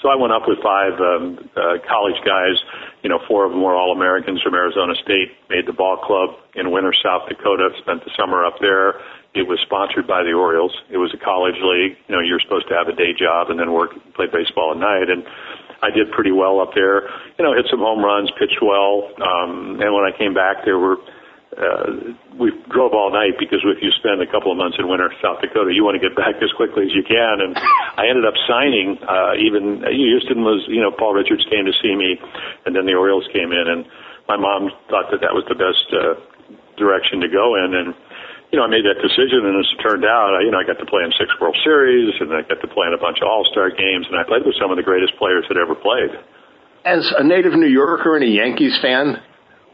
So 0.01 0.09
I 0.09 0.15
went 0.15 0.31
up 0.31 0.45
with 0.45 0.61
five 0.61 0.93
um, 1.01 1.41
uh, 1.57 1.81
college 1.89 2.21
guys. 2.21 2.61
You 3.01 3.09
know, 3.09 3.19
four 3.27 3.45
of 3.45 3.51
them 3.51 3.61
were 3.61 3.73
all 3.73 3.91
Americans 3.91 4.41
from 4.41 4.53
Arizona 4.53 4.93
State. 5.01 5.33
Made 5.49 5.65
the 5.65 5.73
ball 5.73 5.97
club 5.97 6.37
in 6.53 6.71
Winner, 6.71 6.93
South 7.01 7.27
Dakota. 7.27 7.69
Spent 7.81 8.05
the 8.05 8.11
summer 8.15 8.45
up 8.45 8.61
there. 8.61 9.01
It 9.33 9.45
was 9.45 9.59
sponsored 9.61 10.05
by 10.05 10.23
the 10.23 10.33
Orioles. 10.33 10.73
It 10.89 10.97
was 10.97 11.13
a 11.13 11.17
college 11.17 11.57
league. 11.61 11.97
You 12.07 12.15
know, 12.15 12.21
you're 12.21 12.41
supposed 12.41 12.67
to 12.69 12.75
have 12.75 12.87
a 12.89 12.95
day 12.95 13.13
job 13.13 13.49
and 13.49 13.59
then 13.59 13.73
work, 13.73 13.93
play 14.13 14.25
baseball 14.25 14.73
at 14.73 14.77
night. 14.77 15.09
And 15.09 15.21
I 15.81 15.89
did 15.89 16.11
pretty 16.11 16.31
well 16.31 16.59
up 16.59 16.71
there. 16.75 17.07
You 17.37 17.45
know, 17.45 17.53
hit 17.55 17.67
some 17.69 17.79
home 17.79 18.03
runs, 18.03 18.29
pitched 18.37 18.59
well. 18.61 19.09
Um, 19.21 19.79
and 19.79 19.93
when 19.95 20.03
I 20.03 20.11
came 20.15 20.33
back, 20.33 20.65
there 20.65 20.77
were 20.77 20.97
uh, 21.57 22.13
we 22.37 22.53
drove 22.69 22.93
all 22.93 23.11
night 23.11 23.33
because 23.39 23.59
if 23.65 23.81
you 23.81 23.89
spend 23.97 24.21
a 24.21 24.29
couple 24.29 24.51
of 24.51 24.57
months 24.57 24.77
in 24.77 24.87
Winner 24.87 25.09
South 25.17 25.41
Dakota, 25.41 25.73
you 25.73 25.83
want 25.83 25.97
to 25.97 26.03
get 26.03 26.15
back 26.15 26.37
as 26.45 26.53
quickly 26.53 26.85
as 26.85 26.93
you 26.93 27.01
can. 27.01 27.41
And 27.41 27.57
I 27.97 28.05
ended 28.05 28.23
up 28.23 28.37
signing. 28.45 29.01
Uh, 29.01 29.33
even 29.35 29.81
Houston 29.89 30.45
was, 30.45 30.61
you 30.69 30.79
know, 30.79 30.93
Paul 30.93 31.17
Richards 31.17 31.43
came 31.49 31.65
to 31.65 31.73
see 31.81 31.95
me, 31.97 32.21
and 32.65 32.75
then 32.75 32.85
the 32.85 32.93
Orioles 32.93 33.25
came 33.33 33.49
in, 33.51 33.65
and 33.65 33.83
my 34.29 34.37
mom 34.37 34.69
thought 34.93 35.09
that 35.09 35.25
that 35.25 35.33
was 35.33 35.43
the 35.49 35.57
best 35.57 35.89
uh, 35.89 36.21
direction 36.77 37.19
to 37.25 37.27
go 37.27 37.57
in. 37.57 37.73
And 37.73 37.97
you 38.51 38.57
know, 38.57 38.65
I 38.65 38.69
made 38.69 38.81
that 38.81 38.97
decision, 38.97 39.45
and 39.45 39.53
as 39.61 39.69
it 39.69 39.79
turned 39.81 40.01
out, 40.01 40.33
I, 40.33 40.41
you 40.41 40.49
know, 40.49 40.57
I 40.57 40.65
got 40.65 40.81
to 40.81 40.89
play 40.89 41.05
in 41.05 41.13
six 41.21 41.29
World 41.37 41.57
Series, 41.61 42.17
and 42.17 42.33
I 42.33 42.41
got 42.41 42.57
to 42.61 42.69
play 42.73 42.89
in 42.89 42.97
a 42.97 43.01
bunch 43.01 43.21
of 43.21 43.29
All 43.29 43.45
Star 43.53 43.69
games, 43.69 44.09
and 44.09 44.17
I 44.17 44.25
played 44.25 44.41
with 44.41 44.57
some 44.57 44.73
of 44.73 44.77
the 44.77 44.85
greatest 44.85 45.13
players 45.21 45.45
that 45.53 45.57
ever 45.57 45.77
played. 45.77 46.17
As 46.81 47.05
a 47.13 47.23
native 47.23 47.53
New 47.53 47.69
Yorker 47.69 48.17
and 48.17 48.25
a 48.25 48.31
Yankees 48.31 48.73
fan, 48.81 49.21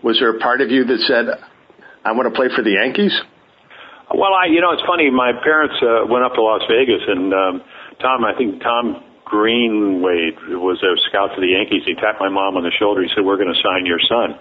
was 0.03 0.19
there 0.19 0.35
a 0.35 0.39
part 0.43 0.59
of 0.59 0.71
you 0.71 0.83
that 0.91 0.99
said, 1.07 1.39
"I 2.03 2.11
want 2.11 2.27
to 2.27 2.35
play 2.35 2.51
for 2.51 2.67
the 2.67 2.75
Yankees"? 2.75 3.15
Well, 4.11 4.35
I, 4.35 4.51
you 4.51 4.59
know, 4.59 4.75
it's 4.75 4.83
funny. 4.85 5.09
My 5.09 5.31
parents 5.31 5.79
uh, 5.79 6.05
went 6.11 6.27
up 6.27 6.35
to 6.35 6.43
Las 6.43 6.61
Vegas, 6.67 7.01
and 7.07 7.33
um, 7.33 7.53
Tom, 8.03 8.27
I 8.27 8.35
think 8.35 8.61
Tom 8.61 9.01
Greenwade 9.23 10.37
was 10.61 10.77
a 10.83 10.93
scout 11.09 11.31
for 11.33 11.41
the 11.41 11.55
Yankees. 11.55 11.81
He 11.87 11.95
tapped 11.95 12.19
my 12.19 12.29
mom 12.29 12.59
on 12.59 12.63
the 12.67 12.75
shoulder. 12.75 13.01
He 13.01 13.09
said, 13.15 13.23
"We're 13.23 13.39
going 13.39 13.55
to 13.55 13.61
sign 13.63 13.87
your 13.87 14.03
son." 14.03 14.35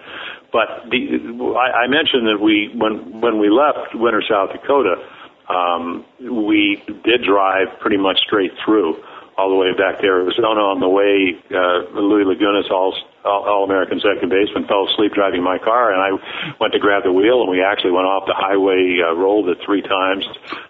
But 0.55 0.87
the, 0.87 1.19
I, 1.59 1.83
I 1.83 1.87
mentioned 1.91 2.31
that 2.31 2.39
we, 2.39 2.71
when 2.79 3.19
when 3.19 3.43
we 3.43 3.51
left 3.51 3.91
Winner, 3.99 4.23
South 4.23 4.55
Dakota, 4.55 5.03
um, 5.51 6.07
we 6.23 6.79
did 7.03 7.27
drive 7.27 7.75
pretty 7.83 7.99
much 7.99 8.23
straight 8.23 8.55
through 8.63 9.03
all 9.35 9.51
the 9.51 9.59
way 9.59 9.75
back 9.75 9.99
to 9.99 10.07
Arizona. 10.07 10.63
On 10.63 10.79
the 10.79 10.87
way, 10.87 11.35
uh, 11.51 11.91
Louis 11.99 12.23
Lagunas, 12.23 12.71
all, 12.71 12.95
all 13.27 13.67
American 13.67 13.99
second 13.99 14.31
baseman, 14.31 14.63
fell 14.71 14.87
asleep 14.87 15.11
driving 15.11 15.43
my 15.43 15.59
car, 15.59 15.91
and 15.91 15.99
I 15.99 16.15
went 16.63 16.73
to 16.73 16.79
grab 16.79 17.03
the 17.03 17.11
wheel, 17.11 17.43
and 17.43 17.51
we 17.51 17.59
actually 17.59 17.91
went 17.91 18.07
off 18.07 18.31
the 18.31 18.39
highway, 18.39 19.03
uh, 19.03 19.11
rolled 19.19 19.51
it 19.51 19.59
three 19.67 19.83
times. 19.83 20.23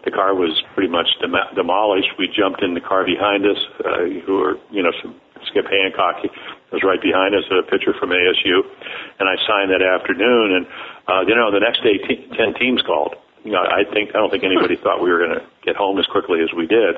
The 0.09 0.17
car 0.17 0.33
was 0.33 0.57
pretty 0.73 0.89
much 0.89 1.13
dem- 1.21 1.53
demolished. 1.55 2.17
We 2.17 2.33
jumped 2.33 2.65
in 2.65 2.73
the 2.73 2.81
car 2.81 3.05
behind 3.05 3.45
us, 3.45 3.61
uh, 3.85 4.25
who 4.25 4.41
were, 4.41 4.57
you 4.73 4.81
know, 4.81 4.97
some 5.05 5.21
Skip 5.53 5.69
Hancock 5.69 6.25
was 6.75 6.83
right 6.83 7.01
behind 7.01 7.39
us, 7.39 7.47
a 7.55 7.63
pitcher 7.71 7.95
from 7.95 8.11
ASU, 8.11 8.67
and 9.23 9.31
I 9.31 9.39
signed 9.47 9.71
that 9.71 9.81
afternoon. 9.81 10.59
And 10.59 10.65
uh, 11.07 11.23
you 11.27 11.39
know, 11.39 11.55
the 11.55 11.63
next 11.63 11.87
day, 11.87 12.03
t- 12.03 12.27
ten 12.35 12.53
teams 12.59 12.83
called 12.83 13.15
you 13.45 13.53
know, 13.53 13.61
I 13.61 13.85
think 13.93 14.17
I 14.17 14.25
don't 14.25 14.33
think 14.33 14.41
anybody 14.43 14.81
thought 14.81 15.05
we 15.05 15.13
were 15.13 15.21
going 15.21 15.37
to 15.37 15.45
get 15.61 15.77
home 15.77 16.01
as 16.01 16.09
quickly 16.09 16.41
as 16.41 16.49
we 16.57 16.65
did. 16.65 16.97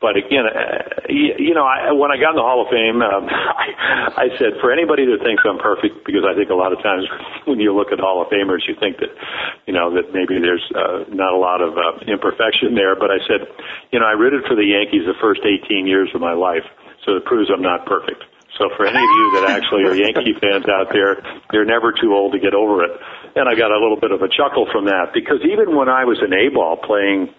But 0.00 0.16
again, 0.16 0.48
uh, 0.48 1.04
you 1.12 1.52
know, 1.52 1.68
I, 1.68 1.92
when 1.92 2.08
I 2.08 2.16
got 2.16 2.32
in 2.32 2.40
the 2.40 2.48
Hall 2.48 2.64
of 2.64 2.72
Fame, 2.72 3.04
um, 3.04 3.28
I, 3.28 4.24
I 4.24 4.26
said 4.40 4.56
for 4.64 4.72
anybody 4.72 5.04
that 5.04 5.20
thinks 5.20 5.44
I'm 5.44 5.60
perfect, 5.60 6.08
because 6.08 6.24
I 6.24 6.32
think 6.32 6.48
a 6.48 6.56
lot 6.56 6.72
of 6.72 6.80
times 6.80 7.04
when 7.44 7.60
you 7.60 7.76
look 7.76 7.92
at 7.92 8.00
Hall 8.00 8.24
of 8.24 8.32
Famers, 8.32 8.64
you 8.64 8.72
think 8.80 9.04
that, 9.04 9.12
you 9.68 9.76
know, 9.76 9.92
that 9.92 10.16
maybe 10.16 10.40
there's 10.40 10.64
uh, 10.72 11.04
not 11.12 11.36
a 11.36 11.40
lot 11.40 11.60
of 11.60 11.76
uh, 11.76 12.00
imperfection 12.08 12.72
there. 12.72 12.96
But 12.96 13.12
I 13.12 13.20
said, 13.28 13.44
you 13.92 14.00
know, 14.00 14.08
I 14.08 14.16
rooted 14.16 14.48
for 14.48 14.56
the 14.56 14.64
Yankees 14.64 15.04
the 15.04 15.14
first 15.20 15.44
18 15.44 15.84
years 15.84 16.08
of 16.16 16.24
my 16.24 16.32
life, 16.32 16.64
so 17.04 17.20
it 17.20 17.28
proves 17.28 17.52
I'm 17.52 17.60
not 17.60 17.84
perfect. 17.84 18.24
So 18.58 18.68
for 18.76 18.86
any 18.86 18.98
of 18.98 19.12
you 19.16 19.40
that 19.40 19.50
actually 19.50 19.84
are 19.88 19.94
Yankee 19.94 20.34
fans 20.40 20.66
out 20.68 20.92
there, 20.92 21.22
you're 21.52 21.64
never 21.64 21.92
too 21.92 22.14
old 22.14 22.32
to 22.32 22.38
get 22.38 22.54
over 22.54 22.84
it. 22.84 22.90
And 23.34 23.48
I 23.48 23.54
got 23.54 23.70
a 23.70 23.80
little 23.80 23.98
bit 23.98 24.12
of 24.12 24.20
a 24.20 24.28
chuckle 24.28 24.68
from 24.70 24.84
that 24.86 25.12
because 25.14 25.40
even 25.44 25.74
when 25.74 25.88
I 25.88 26.04
was 26.04 26.20
an 26.20 26.32
A-ball 26.32 26.76
playing 26.84 27.32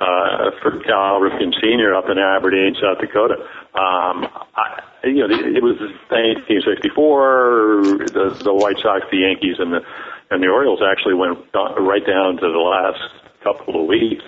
uh, 0.00 0.50
for 0.60 0.82
Cal 0.82 1.22
Ripken 1.22 1.54
Sr. 1.62 1.94
up 1.94 2.10
in 2.10 2.18
Aberdeen, 2.18 2.74
South 2.82 2.98
Dakota, 2.98 3.36
um, 3.78 4.26
I, 4.58 4.82
you 5.04 5.22
know, 5.22 5.30
it 5.30 5.62
was 5.62 5.78
1964. 6.10 8.10
The, 8.10 8.42
the 8.42 8.52
White 8.52 8.78
Sox, 8.82 9.06
the 9.10 9.18
Yankees, 9.18 9.56
and 9.58 9.72
the 9.72 9.80
and 10.28 10.42
the 10.42 10.48
Orioles 10.48 10.82
actually 10.82 11.14
went 11.14 11.38
right 11.54 12.04
down 12.04 12.34
to 12.42 12.46
the 12.50 12.58
last 12.58 12.98
couple 13.44 13.80
of 13.80 13.86
weeks. 13.86 14.26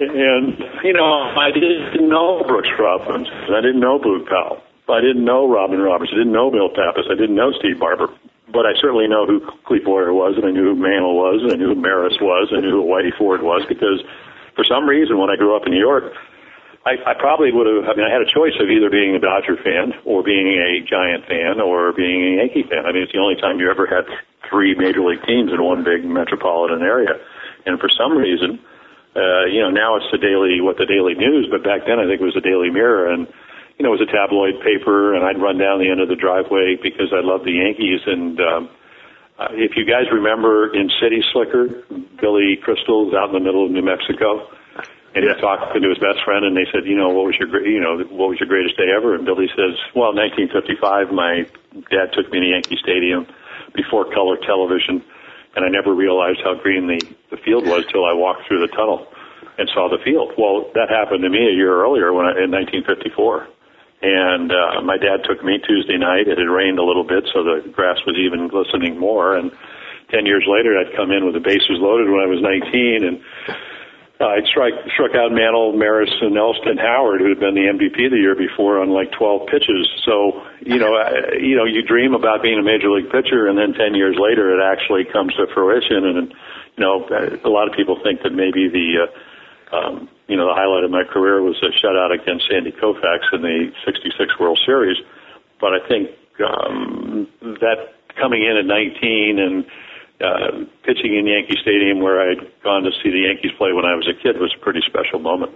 And 0.00 0.58
you 0.82 0.92
know, 0.92 1.30
I 1.38 1.52
didn't 1.54 2.08
know 2.08 2.42
Brooks 2.42 2.68
Robinson. 2.76 3.54
I 3.54 3.60
didn't 3.60 3.78
know 3.78 4.00
Boog 4.00 4.26
Powell. 4.26 4.63
I 4.88 5.00
didn't 5.00 5.24
know 5.24 5.48
Robin 5.48 5.80
Roberts. 5.80 6.12
I 6.12 6.18
didn't 6.18 6.32
know 6.36 6.50
Bill 6.50 6.68
Pappas. 6.68 7.08
I 7.08 7.16
didn't 7.16 7.36
know 7.36 7.52
Steve 7.58 7.80
Barber. 7.80 8.08
But 8.52 8.68
I 8.68 8.76
certainly 8.76 9.08
know 9.08 9.26
who 9.26 9.40
Clete 9.64 9.84
Boyer 9.84 10.12
was, 10.12 10.36
and 10.36 10.44
I 10.44 10.52
knew 10.52 10.74
who 10.74 10.76
Mantle 10.76 11.16
was, 11.16 11.40
and 11.42 11.50
I 11.50 11.56
knew 11.56 11.72
who 11.72 11.80
Maris 11.80 12.20
was, 12.20 12.52
and 12.52 12.60
I 12.60 12.62
knew 12.62 12.76
who 12.76 12.84
Whitey 12.84 13.10
Ford 13.16 13.40
was, 13.40 13.64
because 13.66 14.04
for 14.54 14.62
some 14.68 14.84
reason, 14.86 15.18
when 15.18 15.30
I 15.32 15.36
grew 15.40 15.56
up 15.56 15.66
in 15.66 15.72
New 15.72 15.80
York, 15.80 16.12
I, 16.84 17.00
I 17.08 17.14
probably 17.16 17.50
would 17.50 17.66
have, 17.66 17.88
I 17.88 17.96
mean, 17.96 18.04
I 18.04 18.12
had 18.12 18.20
a 18.20 18.28
choice 18.28 18.52
of 18.60 18.68
either 18.68 18.92
being 18.92 19.16
a 19.16 19.18
Dodger 19.18 19.56
fan, 19.56 19.96
or 20.04 20.22
being 20.22 20.52
a 20.52 20.84
Giant 20.84 21.24
fan, 21.24 21.58
or 21.58 21.96
being 21.96 22.20
a 22.20 22.44
Yankee 22.44 22.68
fan. 22.68 22.84
I 22.84 22.92
mean, 22.92 23.08
it's 23.08 23.16
the 23.16 23.24
only 23.24 23.40
time 23.40 23.58
you 23.58 23.72
ever 23.72 23.88
had 23.88 24.04
three 24.46 24.76
major 24.76 25.00
league 25.00 25.24
teams 25.24 25.50
in 25.50 25.64
one 25.64 25.82
big 25.82 26.04
metropolitan 26.04 26.84
area. 26.84 27.16
And 27.64 27.80
for 27.80 27.88
some 27.88 28.12
reason, 28.12 28.60
uh, 29.16 29.48
you 29.48 29.64
know, 29.64 29.72
now 29.72 29.96
it's 29.96 30.12
the 30.12 30.20
daily, 30.20 30.60
what 30.60 30.76
the 30.76 30.84
daily 30.84 31.16
news, 31.16 31.48
but 31.48 31.64
back 31.64 31.88
then 31.88 31.96
I 31.96 32.04
think 32.04 32.20
it 32.20 32.28
was 32.28 32.36
the 32.36 32.44
Daily 32.44 32.68
Mirror, 32.68 33.08
and 33.16 33.26
you 33.78 33.82
know, 33.82 33.90
it 33.92 33.98
was 33.98 34.06
a 34.06 34.12
tabloid 34.12 34.62
paper, 34.62 35.14
and 35.14 35.26
I'd 35.26 35.40
run 35.42 35.58
down 35.58 35.82
the 35.82 35.90
end 35.90 36.00
of 36.00 36.08
the 36.08 36.14
driveway 36.14 36.78
because 36.78 37.10
I 37.10 37.26
loved 37.26 37.44
the 37.44 37.58
Yankees. 37.58 38.06
And 38.06 38.38
um, 38.38 38.70
uh, 39.38 39.50
if 39.50 39.74
you 39.74 39.84
guys 39.84 40.06
remember 40.12 40.70
in 40.70 40.90
City 41.02 41.22
Slicker, 41.34 41.82
Billy 42.20 42.54
Crystal's 42.62 43.14
out 43.14 43.34
in 43.34 43.34
the 43.34 43.42
middle 43.42 43.66
of 43.66 43.72
New 43.74 43.82
Mexico, 43.82 44.46
and 45.14 45.26
yeah. 45.26 45.34
he 45.34 45.40
talked 45.42 45.74
to 45.74 45.82
his 45.82 45.98
best 45.98 46.22
friend, 46.22 46.46
and 46.46 46.54
they 46.54 46.70
said, 46.70 46.86
you 46.86 46.94
know, 46.94 47.10
what 47.10 47.26
was 47.26 47.34
your, 47.34 47.50
you 47.66 47.82
know, 47.82 47.98
what 48.14 48.30
was 48.30 48.38
your 48.38 48.46
greatest 48.46 48.78
day 48.78 48.94
ever? 48.94 49.14
And 49.14 49.26
Billy 49.26 49.50
says, 49.58 49.74
well, 49.94 50.14
1955, 50.14 51.10
my 51.10 51.42
dad 51.90 52.14
took 52.14 52.30
me 52.30 52.46
to 52.46 52.48
Yankee 52.54 52.78
Stadium 52.78 53.26
before 53.74 54.06
color 54.06 54.38
television, 54.38 55.02
and 55.58 55.66
I 55.66 55.68
never 55.68 55.94
realized 55.94 56.46
how 56.46 56.54
green 56.54 56.86
the 56.86 57.02
the 57.30 57.38
field 57.42 57.66
was 57.66 57.82
till 57.90 58.06
I 58.06 58.14
walked 58.14 58.46
through 58.46 58.62
the 58.62 58.70
tunnel 58.70 59.10
and 59.58 59.68
saw 59.74 59.90
the 59.90 59.98
field. 60.02 60.30
Well, 60.38 60.70
that 60.74 60.90
happened 60.90 61.22
to 61.22 61.30
me 61.30 61.42
a 61.42 61.54
year 61.54 61.74
earlier 61.74 62.12
when 62.12 62.26
I, 62.26 62.38
in 62.42 62.50
1954 62.54 63.50
and 64.04 64.52
uh, 64.52 64.82
my 64.84 64.98
dad 64.98 65.24
took 65.24 65.42
me 65.42 65.56
Tuesday 65.64 65.96
night. 65.96 66.28
It 66.28 66.36
had 66.36 66.52
rained 66.52 66.78
a 66.78 66.84
little 66.84 67.04
bit, 67.04 67.24
so 67.32 67.42
the 67.42 67.64
grass 67.72 67.96
was 68.06 68.16
even 68.20 68.48
glistening 68.48 68.98
more. 69.00 69.34
And 69.34 69.50
ten 70.12 70.26
years 70.26 70.44
later, 70.46 70.76
I'd 70.76 70.94
come 70.94 71.10
in 71.10 71.24
with 71.24 71.32
the 71.32 71.40
bases 71.40 71.80
loaded 71.80 72.12
when 72.12 72.20
I 72.20 72.28
was 72.28 72.44
19, 72.44 73.00
and 73.00 73.24
uh, 74.20 74.36
I'd 74.36 74.44
strike, 74.44 74.74
struck 74.92 75.16
out 75.16 75.32
Mantle, 75.32 75.72
Maris, 75.72 76.12
and 76.20 76.36
Elston 76.36 76.76
Howard, 76.76 77.24
who 77.24 77.32
had 77.32 77.40
been 77.40 77.56
the 77.56 77.64
MVP 77.64 78.12
the 78.12 78.20
year 78.20 78.36
before 78.36 78.78
on 78.78 78.90
like 78.92 79.10
12 79.16 79.48
pitches. 79.48 79.88
So 80.04 80.44
you 80.60 80.76
know, 80.76 80.92
uh, 80.92 81.32
you 81.40 81.56
know, 81.56 81.64
you 81.64 81.80
dream 81.80 82.12
about 82.12 82.42
being 82.42 82.60
a 82.60 82.62
major 82.62 82.92
league 82.92 83.08
pitcher, 83.08 83.48
and 83.48 83.56
then 83.56 83.72
10 83.72 83.96
years 83.96 84.20
later, 84.20 84.52
it 84.52 84.60
actually 84.60 85.08
comes 85.08 85.32
to 85.40 85.48
fruition. 85.56 86.04
And 86.04 86.28
you 86.76 86.80
know, 86.84 87.08
a 87.08 87.48
lot 87.48 87.68
of 87.68 87.74
people 87.74 87.96
think 88.04 88.20
that 88.20 88.36
maybe 88.36 88.68
the 88.68 89.08
uh, 89.08 89.18
um, 89.72 90.08
you 90.28 90.36
know, 90.36 90.48
the 90.48 90.54
highlight 90.54 90.84
of 90.84 90.90
my 90.90 91.04
career 91.04 91.42
was 91.42 91.56
a 91.62 91.70
shutout 91.84 92.14
against 92.14 92.48
Sandy 92.48 92.72
Koufax 92.72 93.32
in 93.32 93.42
the 93.42 93.72
66 93.84 94.38
World 94.40 94.58
Series. 94.64 94.96
But 95.60 95.72
I 95.74 95.88
think 95.88 96.10
um, 96.44 97.28
that 97.60 97.94
coming 98.20 98.42
in 98.42 98.56
at 98.56 98.66
19 98.66 99.38
and 99.38 99.64
uh, 100.20 100.64
pitching 100.84 101.16
in 101.16 101.26
Yankee 101.26 101.58
Stadium 101.62 102.00
where 102.00 102.30
I'd 102.30 102.62
gone 102.62 102.82
to 102.84 102.90
see 103.02 103.10
the 103.10 103.26
Yankees 103.28 103.52
play 103.58 103.72
when 103.72 103.84
I 103.84 103.94
was 103.94 104.08
a 104.08 104.14
kid 104.22 104.38
was 104.38 104.54
a 104.56 104.62
pretty 104.62 104.80
special 104.86 105.18
moment. 105.18 105.52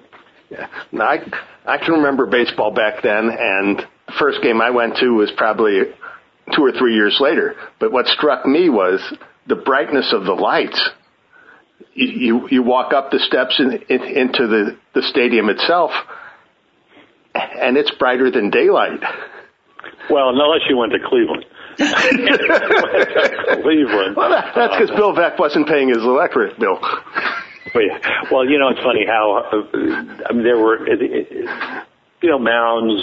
Yeah. 0.50 0.66
Now, 0.92 1.04
I, 1.04 1.18
I 1.66 1.78
can 1.78 1.94
remember 1.94 2.26
baseball 2.26 2.72
back 2.72 3.02
then, 3.02 3.30
and 3.30 3.78
the 3.78 4.12
first 4.18 4.42
game 4.42 4.60
I 4.60 4.70
went 4.70 4.96
to 4.96 5.14
was 5.14 5.30
probably 5.36 5.82
two 6.54 6.64
or 6.64 6.72
three 6.72 6.94
years 6.94 7.18
later. 7.20 7.54
But 7.78 7.92
what 7.92 8.06
struck 8.06 8.46
me 8.46 8.70
was 8.70 9.00
the 9.46 9.56
brightness 9.56 10.12
of 10.12 10.24
the 10.24 10.32
lights 10.32 10.80
you 11.98 12.48
you 12.50 12.62
walk 12.62 12.92
up 12.92 13.10
the 13.10 13.18
steps 13.18 13.58
in, 13.58 13.72
in, 13.88 14.02
into 14.02 14.46
the 14.46 14.76
the 14.94 15.02
stadium 15.02 15.48
itself, 15.48 15.90
and 17.34 17.76
it's 17.76 17.90
brighter 17.98 18.30
than 18.30 18.50
daylight. 18.50 19.00
Well, 20.10 20.30
unless 20.30 20.62
you 20.68 20.76
went 20.76 20.92
to 20.92 20.98
Cleveland. 21.04 21.44
Cleveland. 23.62 24.16
Well, 24.16 24.30
that, 24.30 24.52
that's 24.54 24.76
because 24.76 24.90
uh, 24.90 24.96
Bill 24.96 25.14
Veeck 25.14 25.38
wasn't 25.38 25.68
paying 25.68 25.88
his 25.88 25.98
electric 25.98 26.58
bill. 26.58 26.80
Well, 28.30 28.48
you 28.48 28.58
know, 28.58 28.68
it's 28.70 28.80
funny 28.80 29.04
how 29.06 29.44
uh, 29.52 30.26
I 30.28 30.32
mean, 30.32 30.42
there 30.42 30.58
were, 30.58 30.88
you 30.88 32.30
know, 32.30 32.38
mounds, 32.38 33.02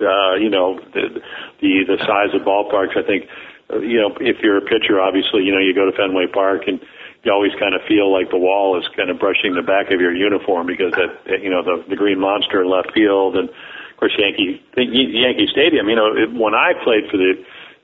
uh, 0.00 0.34
you 0.34 0.50
know, 0.50 0.78
the, 0.92 1.20
the 1.60 1.84
the 1.86 1.98
size 2.00 2.34
of 2.34 2.42
ballparks. 2.46 2.96
I 2.96 3.02
think, 3.06 3.24
uh, 3.72 3.78
you 3.78 4.00
know, 4.00 4.14
if 4.20 4.36
you're 4.42 4.58
a 4.58 4.62
pitcher, 4.62 5.00
obviously, 5.00 5.42
you 5.42 5.52
know, 5.52 5.58
you 5.58 5.74
go 5.74 5.90
to 5.90 5.96
Fenway 5.96 6.26
Park 6.32 6.62
and 6.66 6.80
you 7.26 7.32
always 7.34 7.50
kind 7.58 7.74
of 7.74 7.82
feel 7.90 8.06
like 8.06 8.30
the 8.30 8.38
wall 8.38 8.78
is 8.78 8.86
kind 8.94 9.10
of 9.10 9.18
brushing 9.18 9.58
the 9.58 9.66
back 9.66 9.90
of 9.90 9.98
your 9.98 10.14
uniform 10.14 10.70
because 10.70 10.94
that 10.94 11.42
you 11.42 11.50
know 11.50 11.60
the 11.60 11.82
the 11.90 11.98
green 11.98 12.22
monster 12.22 12.62
in 12.62 12.70
left 12.70 12.94
field 12.94 13.34
and 13.34 13.50
of 13.50 13.96
course 13.98 14.14
Yankee 14.14 14.62
Yankee 14.78 15.50
Stadium. 15.50 15.90
You 15.90 15.96
know 15.98 16.14
it, 16.14 16.30
when 16.30 16.54
I 16.54 16.78
played 16.86 17.10
for 17.10 17.18
the 17.18 17.34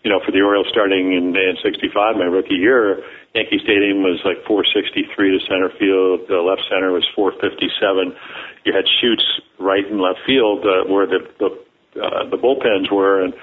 you 0.07 0.11
know 0.15 0.23
for 0.23 0.31
the 0.31 0.47
Orioles 0.47 0.71
starting 0.71 1.11
in 1.11 1.35
in 1.35 1.59
'65, 1.59 1.91
my 2.17 2.31
rookie 2.31 2.55
year, 2.55 3.03
Yankee 3.35 3.59
Stadium 3.59 4.07
was 4.07 4.23
like 4.23 4.39
463 4.47 5.11
to 5.11 5.41
center 5.51 5.75
field. 5.75 6.31
The 6.31 6.39
left 6.39 6.63
center 6.71 6.95
was 6.95 7.03
457. 7.19 8.15
You 8.63 8.71
had 8.71 8.87
chutes 9.03 9.27
right 9.59 9.83
and 9.83 9.99
left 9.99 10.23
field 10.23 10.63
uh, 10.63 10.87
where 10.87 11.11
the 11.11 11.27
the 11.43 11.51
uh, 11.99 12.31
the 12.31 12.39
bullpens 12.39 12.95
were 12.95 13.27
and 13.27 13.35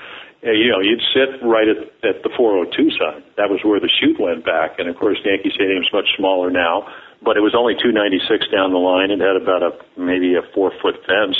you 0.41 0.71
know, 0.71 0.79
you'd 0.79 1.03
sit 1.13 1.43
right 1.43 1.67
at, 1.67 1.77
at 2.03 2.23
the 2.23 2.31
402 2.35 2.91
side. 2.95 3.23
That 3.35 3.49
was 3.49 3.59
where 3.63 3.79
the 3.79 3.89
chute 3.89 4.19
went 4.19 4.45
back. 4.45 4.79
And 4.79 4.87
of 4.87 4.95
course, 4.95 5.19
Yankee 5.23 5.51
Stadium 5.53 5.83
is 5.83 5.91
much 5.91 6.07
smaller 6.15 6.49
now, 6.49 6.87
but 7.21 7.35
it 7.35 7.41
was 7.41 7.53
only 7.55 7.75
296 7.75 8.47
down 8.47 8.71
the 8.71 8.79
line. 8.79 9.11
It 9.11 9.19
had 9.19 9.35
about 9.35 9.63
a, 9.63 9.71
maybe 9.99 10.35
a 10.35 10.43
four 10.55 10.71
foot 10.81 10.95
fence. 11.03 11.35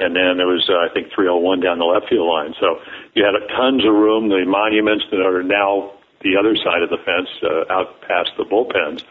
And 0.00 0.16
then 0.16 0.40
there 0.40 0.48
was, 0.48 0.64
uh, 0.70 0.80
I 0.80 0.88
think, 0.88 1.12
301 1.12 1.60
down 1.60 1.78
the 1.78 1.84
left 1.84 2.08
field 2.08 2.28
line. 2.28 2.54
So 2.58 2.80
you 3.12 3.24
had 3.24 3.36
a, 3.36 3.44
tons 3.52 3.84
of 3.84 3.92
room. 3.92 4.30
The 4.30 4.44
monuments 4.46 5.04
that 5.10 5.20
are 5.20 5.42
now 5.42 5.92
the 6.22 6.36
other 6.36 6.56
side 6.56 6.80
of 6.80 6.88
the 6.88 7.00
fence, 7.04 7.28
uh, 7.42 7.72
out 7.72 8.00
past 8.02 8.30
the 8.36 8.44
bullpens, 8.44 9.04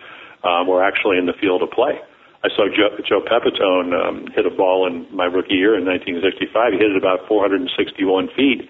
um, 0.44 0.68
were 0.68 0.84
actually 0.84 1.18
in 1.18 1.26
the 1.26 1.34
field 1.34 1.62
of 1.62 1.70
play. 1.72 2.00
I 2.44 2.48
saw 2.56 2.72
Joe, 2.72 2.96
Joe 3.04 3.20
Pepitone 3.20 3.92
um, 3.92 4.28
hit 4.32 4.46
a 4.46 4.54
ball 4.54 4.88
in 4.88 5.04
my 5.12 5.26
rookie 5.26 5.60
year 5.60 5.76
in 5.76 5.84
1965. 5.84 6.72
He 6.72 6.80
hit 6.80 6.96
it 6.96 6.98
about 6.98 7.28
461 7.28 8.32
feet 8.36 8.64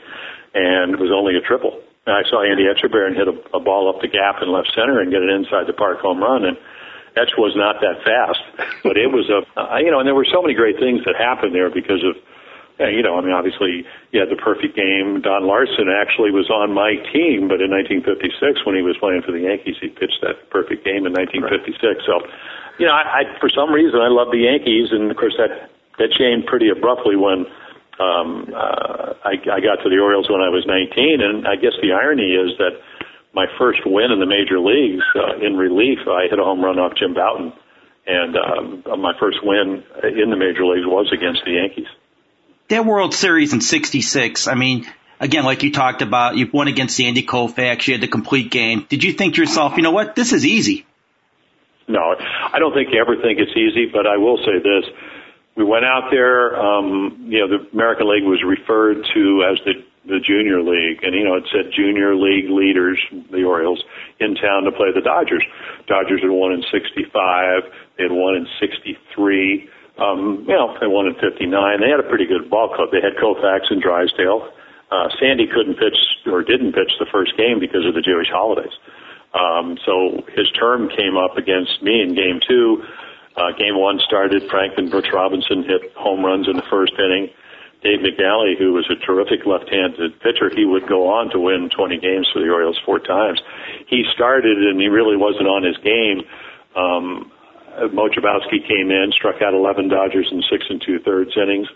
and 0.53 0.97
it 0.97 0.99
was 0.99 1.13
only 1.13 1.37
a 1.37 1.43
triple. 1.45 1.77
And 2.09 2.17
I 2.17 2.25
saw 2.25 2.41
Andy 2.41 2.65
Etchebarren 2.65 3.13
hit 3.13 3.29
a, 3.29 3.37
a 3.53 3.61
ball 3.61 3.85
up 3.85 4.01
the 4.01 4.09
gap 4.09 4.41
in 4.41 4.49
left 4.49 4.73
center 4.73 4.97
and 4.97 5.13
get 5.13 5.21
it 5.21 5.29
inside 5.29 5.69
the 5.69 5.77
park 5.77 6.01
home 6.01 6.17
run. 6.17 6.45
And 6.45 6.57
Etch 7.13 7.37
was 7.37 7.53
not 7.53 7.77
that 7.81 8.01
fast, 8.01 8.41
but 8.85 8.97
it 8.97 9.13
was 9.13 9.29
a, 9.29 9.45
you 9.85 9.91
know, 9.93 10.01
and 10.01 10.07
there 10.07 10.17
were 10.17 10.25
so 10.25 10.41
many 10.41 10.57
great 10.57 10.81
things 10.81 11.05
that 11.05 11.13
happened 11.13 11.53
there 11.53 11.69
because 11.69 12.01
of, 12.01 12.17
you 12.79 13.03
know, 13.03 13.19
I 13.19 13.21
mean, 13.21 13.35
obviously 13.35 13.85
you 14.09 14.17
had 14.23 14.31
the 14.31 14.39
perfect 14.39 14.73
game. 14.73 15.21
Don 15.21 15.45
Larsen 15.45 15.91
actually 15.91 16.31
was 16.31 16.49
on 16.49 16.73
my 16.73 16.95
team, 17.11 17.51
but 17.51 17.61
in 17.61 17.69
1956 17.69 18.65
when 18.65 18.73
he 18.73 18.81
was 18.81 18.97
playing 18.97 19.21
for 19.21 19.35
the 19.35 19.45
Yankees, 19.45 19.77
he 19.77 19.93
pitched 19.93 20.23
that 20.25 20.49
perfect 20.49 20.81
game 20.81 21.05
in 21.05 21.13
1956. 21.13 21.77
Right. 21.83 21.99
So, 22.07 22.23
you 22.79 22.87
know, 22.87 22.93
I, 22.93 23.21
I, 23.21 23.39
for 23.39 23.49
some 23.49 23.71
reason 23.71 23.99
I 23.99 24.07
love 24.07 24.31
the 24.31 24.47
Yankees, 24.47 24.89
and 24.91 25.11
of 25.11 25.17
course 25.17 25.35
that 25.37 25.69
that 25.99 26.15
changed 26.17 26.47
pretty 26.47 26.69
abruptly 26.69 27.15
when 27.15 27.45
um, 27.99 28.47
uh, 28.55 29.13
I, 29.23 29.35
I 29.51 29.59
got 29.59 29.83
to 29.83 29.89
the 29.91 29.99
Orioles 29.99 30.29
when 30.29 30.41
I 30.41 30.49
was 30.49 30.63
19. 30.65 31.19
And 31.21 31.47
I 31.47 31.55
guess 31.55 31.75
the 31.83 31.91
irony 31.91 32.31
is 32.31 32.57
that 32.57 32.79
my 33.35 33.45
first 33.59 33.81
win 33.85 34.11
in 34.11 34.19
the 34.19 34.25
major 34.25 34.59
leagues 34.59 35.03
uh, 35.15 35.45
in 35.45 35.57
relief, 35.57 35.99
I 36.07 36.27
hit 36.29 36.39
a 36.39 36.43
home 36.43 36.63
run 36.63 36.79
off 36.79 36.93
Jim 36.97 37.13
Bouton, 37.13 37.53
and 38.07 38.35
um, 38.35 39.01
my 39.01 39.13
first 39.19 39.37
win 39.43 39.83
in 40.03 40.29
the 40.31 40.37
major 40.37 40.65
leagues 40.65 40.87
was 40.87 41.11
against 41.13 41.43
the 41.45 41.51
Yankees. 41.51 41.87
That 42.69 42.85
World 42.85 43.13
Series 43.13 43.53
in 43.53 43.61
'66. 43.61 44.47
I 44.47 44.55
mean, 44.55 44.87
again, 45.19 45.43
like 45.43 45.63
you 45.63 45.71
talked 45.71 46.01
about, 46.01 46.37
you 46.37 46.49
won 46.51 46.67
against 46.67 46.95
Sandy 46.95 47.23
Koufax. 47.23 47.87
You 47.87 47.95
had 47.95 48.01
the 48.01 48.07
complete 48.07 48.51
game. 48.51 48.85
Did 48.87 49.03
you 49.03 49.13
think 49.13 49.35
to 49.35 49.41
yourself, 49.41 49.75
you 49.75 49.83
know 49.83 49.91
what, 49.91 50.15
this 50.15 50.33
is 50.33 50.45
easy? 50.45 50.85
No, 51.89 52.15
I 52.21 52.59
don't 52.59 52.73
think 52.73 52.93
you 52.93 53.01
ever 53.01 53.17
think 53.17 53.39
it's 53.41 53.57
easy, 53.57 53.89
but 53.91 54.05
I 54.05 54.15
will 54.17 54.37
say 54.37 54.61
this. 54.61 54.85
We 55.57 55.65
went 55.65 55.83
out 55.83 56.07
there, 56.11 56.55
um, 56.55 57.25
you 57.27 57.41
know, 57.41 57.49
the 57.49 57.67
American 57.73 58.07
League 58.07 58.23
was 58.23 58.39
referred 58.45 59.03
to 59.13 59.43
as 59.43 59.57
the 59.65 59.73
the 60.07 60.19
junior 60.19 60.61
league, 60.63 61.03
and 61.03 61.13
you 61.13 61.23
know 61.23 61.35
it 61.35 61.45
said 61.51 61.73
junior 61.75 62.15
league 62.15 62.49
leaders, 62.49 62.97
the 63.31 63.43
Orioles, 63.43 63.83
in 64.19 64.33
town 64.35 64.63
to 64.63 64.71
play 64.71 64.89
the 64.93 65.01
Dodgers. 65.01 65.43
Dodgers 65.87 66.21
had 66.21 66.31
won 66.31 66.53
in 66.53 66.63
'65, 66.71 67.63
they 67.97 68.03
had 68.03 68.11
won 68.13 68.35
in 68.35 68.47
'63. 68.59 69.69
Um, 69.99 70.45
you 70.47 70.55
know, 70.55 70.77
they 70.79 70.87
won 70.87 71.05
in 71.05 71.15
'59. 71.19 71.51
They 71.81 71.89
had 71.89 71.99
a 71.99 72.07
pretty 72.07 72.25
good 72.25 72.49
ball 72.49 72.73
club. 72.73 72.89
They 72.91 73.01
had 73.03 73.19
Koufax 73.21 73.69
and 73.69 73.81
Drysdale. 73.81 74.49
Uh, 74.89 75.09
Sandy 75.19 75.45
couldn't 75.45 75.75
pitch 75.75 75.97
or 76.25 76.41
didn't 76.41 76.73
pitch 76.73 76.91
the 76.97 77.05
first 77.11 77.37
game 77.37 77.59
because 77.59 77.85
of 77.85 77.93
the 77.93 78.01
Jewish 78.01 78.29
holidays. 78.31 78.73
Um, 79.33 79.77
so 79.85 80.23
his 80.35 80.49
term 80.51 80.89
came 80.89 81.17
up 81.17 81.37
against 81.37 81.81
me 81.83 82.01
in 82.01 82.15
game 82.15 82.39
two. 82.47 82.83
Uh, 83.37 83.51
game 83.57 83.77
one 83.77 83.99
started. 84.05 84.43
Frank 84.49 84.73
and 84.77 84.89
Brooks 84.89 85.09
Robinson 85.13 85.63
hit 85.63 85.93
home 85.95 86.25
runs 86.25 86.47
in 86.47 86.55
the 86.55 86.65
first 86.69 86.93
inning. 86.97 87.29
Dave 87.81 87.99
McNally, 88.03 88.57
who 88.57 88.73
was 88.73 88.89
a 88.91 88.99
terrific 89.05 89.45
left-handed 89.45 90.19
pitcher, 90.19 90.51
he 90.53 90.65
would 90.65 90.85
go 90.87 91.07
on 91.07 91.29
to 91.31 91.39
win 91.39 91.69
20 91.69 91.97
games 91.99 92.27
for 92.33 92.41
the 92.43 92.49
Orioles 92.49 92.77
four 92.85 92.99
times. 92.99 93.39
He 93.87 94.03
started 94.13 94.57
and 94.57 94.81
he 94.81 94.87
really 94.87 95.15
wasn't 95.15 95.47
on 95.47 95.63
his 95.63 95.77
game. 95.77 96.27
Um, 96.75 97.31
Mo 97.93 98.09
Drabowsky 98.09 98.59
came 98.67 98.91
in, 98.91 99.11
struck 99.15 99.41
out 99.41 99.53
11 99.53 99.87
Dodgers 99.87 100.27
in 100.31 100.43
six 100.51 100.65
and 100.69 100.81
two 100.85 100.99
thirds 100.99 101.31
innings. 101.37 101.67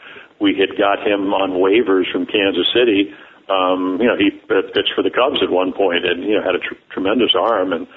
We 0.41 0.59
had 0.59 0.77
got 0.77 0.99
him 0.99 1.33
on 1.33 1.51
waivers 1.51 2.11
from 2.11 2.25
Kansas 2.25 2.67
City. 2.75 3.13
Um, 3.49 3.99
you 3.99 4.07
know, 4.07 4.15
he 4.15 4.31
pitched 4.31 4.95
for 4.95 5.03
the 5.03 5.11
Cubs 5.11 5.43
at 5.43 5.51
one 5.51 5.73
point 5.73 6.05
and, 6.05 6.23
you 6.23 6.39
know, 6.39 6.43
had 6.43 6.55
a 6.55 6.63
tr- 6.63 6.79
tremendous 6.91 7.35
arm 7.35 7.73
and, 7.73 7.87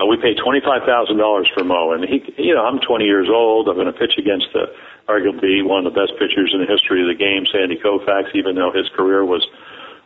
uh, 0.00 0.06
we 0.06 0.16
paid 0.16 0.36
$25,000 0.36 0.84
for 1.52 1.64
Mo 1.64 1.92
and 1.92 2.04
he, 2.04 2.20
you 2.36 2.54
know, 2.54 2.64
I'm 2.64 2.80
20 2.80 3.04
years 3.04 3.28
old. 3.28 3.68
I'm 3.68 3.76
going 3.76 3.88
to 3.88 3.96
pitch 3.96 4.16
against 4.18 4.48
the, 4.52 4.72
arguably 5.10 5.66
one 5.66 5.84
of 5.84 5.92
the 5.92 5.98
best 5.98 6.14
pitchers 6.18 6.54
in 6.54 6.62
the 6.62 6.70
history 6.70 7.02
of 7.02 7.10
the 7.10 7.18
game, 7.18 7.42
Sandy 7.50 7.74
Koufax, 7.74 8.30
even 8.34 8.54
though 8.54 8.70
his 8.70 8.86
career 8.94 9.24
was, 9.24 9.42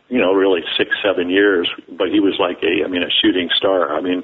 you 0.09 0.17
know, 0.17 0.33
really 0.33 0.61
six, 0.77 0.89
seven 1.05 1.29
years, 1.29 1.69
but 1.97 2.09
he 2.09 2.19
was 2.19 2.33
like 2.41 2.57
a, 2.65 2.83
I 2.83 2.87
mean, 2.89 3.03
a 3.03 3.11
shooting 3.21 3.49
star. 3.53 3.93
I 3.93 4.01
mean, 4.01 4.23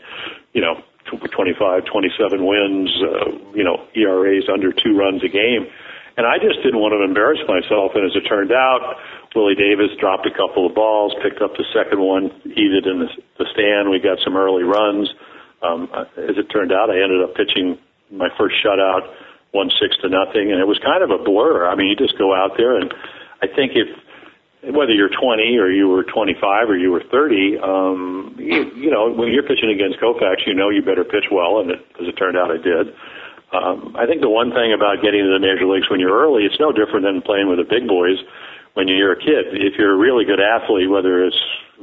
you 0.54 0.62
know, 0.62 0.82
25, 1.06 1.86
27 1.86 2.46
wins, 2.46 2.90
uh, 3.02 3.32
you 3.54 3.64
know, 3.64 3.86
ERAs 3.96 4.50
under 4.52 4.72
two 4.72 4.98
runs 4.98 5.24
a 5.24 5.30
game. 5.30 5.68
And 6.18 6.28
I 6.28 6.38
just 6.38 6.62
didn't 6.62 6.80
want 6.80 6.94
to 6.94 7.02
embarrass 7.04 7.40
myself. 7.48 7.94
And 7.96 8.06
as 8.06 8.16
it 8.16 8.28
turned 8.28 8.52
out, 8.52 8.98
Willie 9.36 9.56
Davis 9.56 9.96
dropped 10.00 10.28
a 10.28 10.32
couple 10.32 10.68
of 10.68 10.76
balls, 10.76 11.16
picked 11.24 11.42
up 11.42 11.56
the 11.56 11.64
second 11.72 12.00
one, 12.00 12.32
heated 12.44 12.86
in 12.86 13.00
the, 13.00 13.10
the 13.40 13.46
stand. 13.54 13.90
We 13.90 14.00
got 14.00 14.20
some 14.24 14.36
early 14.36 14.64
runs. 14.64 15.08
Um, 15.62 15.88
as 16.18 16.36
it 16.36 16.52
turned 16.52 16.72
out, 16.72 16.90
I 16.90 17.00
ended 17.00 17.24
up 17.24 17.36
pitching 17.36 17.78
my 18.12 18.28
first 18.38 18.56
shutout 18.60 19.08
one 19.52 19.70
six 19.80 19.96
to 20.02 20.10
nothing, 20.10 20.52
and 20.52 20.60
it 20.60 20.68
was 20.68 20.80
kind 20.80 21.04
of 21.04 21.12
a 21.12 21.24
blur. 21.24 21.68
I 21.68 21.76
mean, 21.76 21.88
you 21.88 21.96
just 21.96 22.18
go 22.18 22.36
out 22.36 22.56
there, 22.58 22.76
and 22.76 22.92
I 23.42 23.48
think 23.48 23.76
if 23.76 23.88
whether 24.64 24.94
you're 24.94 25.10
20 25.10 25.58
or 25.58 25.72
you 25.72 25.90
were 25.90 26.04
25 26.04 26.70
or 26.70 26.78
you 26.78 26.92
were 26.92 27.02
30, 27.10 27.58
um, 27.66 28.36
you, 28.38 28.70
you 28.78 28.92
know, 28.92 29.10
when 29.10 29.34
you're 29.34 29.44
pitching 29.44 29.74
against 29.74 29.98
Koufax, 29.98 30.46
you 30.46 30.54
know 30.54 30.70
you 30.70 30.86
better 30.86 31.04
pitch 31.04 31.26
well, 31.32 31.60
and 31.60 31.72
it, 31.72 31.82
as 32.00 32.08
it 32.08 32.14
turned 32.14 32.38
out, 32.38 32.52
I 32.52 32.62
did. 32.62 32.94
Um, 33.52 33.96
I 33.98 34.06
think 34.06 34.22
the 34.22 34.30
one 34.30 34.54
thing 34.54 34.72
about 34.72 35.02
getting 35.02 35.26
to 35.26 35.34
the 35.34 35.42
major 35.42 35.66
leagues 35.66 35.90
when 35.90 36.00
you're 36.00 36.14
early, 36.14 36.46
it's 36.46 36.60
no 36.60 36.72
different 36.72 37.04
than 37.04 37.22
playing 37.22 37.50
with 37.50 37.58
the 37.58 37.68
big 37.68 37.88
boys 37.88 38.22
when 38.74 38.88
you're 38.88 39.14
a 39.14 39.20
kid. 39.20 39.52
If 39.52 39.78
you're 39.78 39.94
a 39.94 39.98
really 39.98 40.26
good 40.26 40.40
athlete, 40.40 40.90
whether 40.90 41.26
it's 41.26 41.38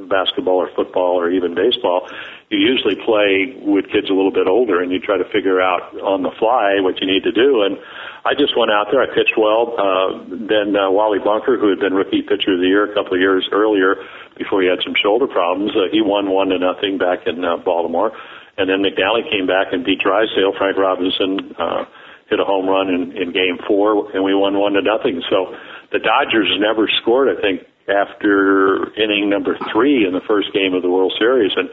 basketball 0.08 0.56
or 0.56 0.70
football 0.74 1.18
or 1.18 1.30
even 1.30 1.54
baseball, 1.54 2.08
you 2.48 2.58
usually 2.58 2.94
play 3.04 3.58
with 3.60 3.90
kids 3.90 4.08
a 4.08 4.14
little 4.14 4.32
bit 4.32 4.46
older 4.46 4.80
and 4.80 4.92
you 4.92 5.00
try 5.00 5.18
to 5.18 5.28
figure 5.32 5.60
out 5.60 5.92
on 6.00 6.22
the 6.22 6.30
fly 6.38 6.80
what 6.80 7.00
you 7.00 7.06
need 7.06 7.24
to 7.24 7.32
do. 7.32 7.62
And 7.62 7.76
I 8.24 8.32
just 8.34 8.56
went 8.56 8.70
out 8.70 8.88
there. 8.90 9.02
I 9.02 9.06
pitched 9.06 9.36
well. 9.36 9.74
Uh, 9.76 10.24
then 10.48 10.76
uh, 10.76 10.90
Wally 10.90 11.18
Bunker, 11.18 11.58
who 11.58 11.68
had 11.68 11.80
been 11.80 11.92
rookie 11.94 12.22
pitcher 12.22 12.54
of 12.54 12.60
the 12.60 12.70
year 12.70 12.90
a 12.90 12.94
couple 12.94 13.14
of 13.14 13.20
years 13.20 13.48
earlier 13.52 13.96
before 14.36 14.62
he 14.62 14.68
had 14.68 14.78
some 14.84 14.94
shoulder 14.94 15.26
problems, 15.26 15.72
uh, 15.76 15.90
he 15.90 16.00
won 16.00 16.30
one 16.30 16.48
to 16.48 16.58
nothing 16.58 16.96
back 16.96 17.26
in 17.26 17.44
uh, 17.44 17.58
Baltimore. 17.58 18.12
And 18.56 18.68
then 18.68 18.82
McNally 18.82 19.28
came 19.30 19.46
back 19.46 19.72
and 19.72 19.84
beat 19.84 20.00
Drysdale. 20.00 20.54
Frank 20.56 20.78
Robinson 20.78 21.54
uh, 21.58 21.84
hit 22.28 22.40
a 22.40 22.44
home 22.44 22.68
run 22.68 22.88
in, 22.88 23.16
in 23.16 23.32
game 23.32 23.58
four, 23.66 24.12
and 24.12 24.22
we 24.22 24.34
won 24.34 24.58
one 24.58 24.74
to 24.74 24.82
nothing. 24.82 25.22
So 25.28 25.56
the 25.92 25.98
Dodgers 25.98 26.52
never 26.60 26.88
scored, 27.00 27.28
I 27.32 27.40
think, 27.40 27.64
after 27.88 28.92
inning 29.00 29.30
number 29.30 29.56
three 29.72 30.06
in 30.06 30.12
the 30.12 30.20
first 30.28 30.52
game 30.52 30.74
of 30.74 30.82
the 30.82 30.90
World 30.90 31.14
Series. 31.18 31.52
And 31.56 31.70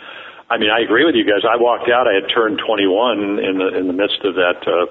I 0.50 0.58
mean, 0.58 0.70
I 0.70 0.80
agree 0.80 1.04
with 1.04 1.15
you 1.15 1.26
guys. 1.26 1.44
I 1.44 1.60
walked 1.60 1.89
out. 1.89 2.08
I 2.08 2.15
had 2.15 2.32
turned 2.32 2.62
21 2.65 3.39
in 3.44 3.58
the 3.60 3.68
in 3.76 3.88
the 3.88 3.98
midst 3.98 4.24
of 4.24 4.36
that 4.36 4.63
uh, 4.63 4.88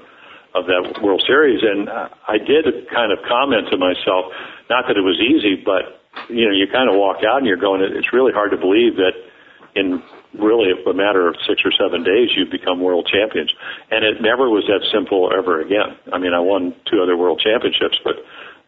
of 0.55 0.67
that 0.67 1.03
World 1.03 1.23
Series, 1.27 1.63
and 1.63 1.89
I 1.91 2.39
did 2.39 2.89
kind 2.93 3.11
of 3.11 3.19
comment 3.27 3.67
to 3.71 3.77
myself, 3.77 4.31
not 4.71 4.87
that 4.87 4.97
it 4.97 5.03
was 5.03 5.19
easy, 5.19 5.59
but 5.59 6.05
you 6.29 6.47
know, 6.47 6.55
you 6.55 6.67
kind 6.71 6.89
of 6.89 6.95
walk 6.95 7.25
out 7.27 7.39
and 7.39 7.47
you're 7.47 7.59
going. 7.59 7.83
It's 7.83 8.13
really 8.13 8.33
hard 8.33 8.51
to 8.53 8.57
believe 8.57 8.97
that 8.97 9.15
in 9.75 10.03
really 10.39 10.71
a 10.71 10.93
matter 10.93 11.29
of 11.29 11.37
six 11.47 11.63
or 11.65 11.73
seven 11.73 12.03
days 12.03 12.31
you've 12.37 12.51
become 12.51 12.81
world 12.81 13.09
champions, 13.11 13.53
and 13.91 14.05
it 14.05 14.21
never 14.21 14.51
was 14.51 14.65
that 14.67 14.83
simple 14.93 15.31
ever 15.37 15.61
again. 15.61 15.97
I 16.13 16.19
mean, 16.19 16.35
I 16.35 16.41
won 16.41 16.75
two 16.91 17.03
other 17.03 17.17
world 17.17 17.41
championships, 17.43 17.99
but 18.03 18.17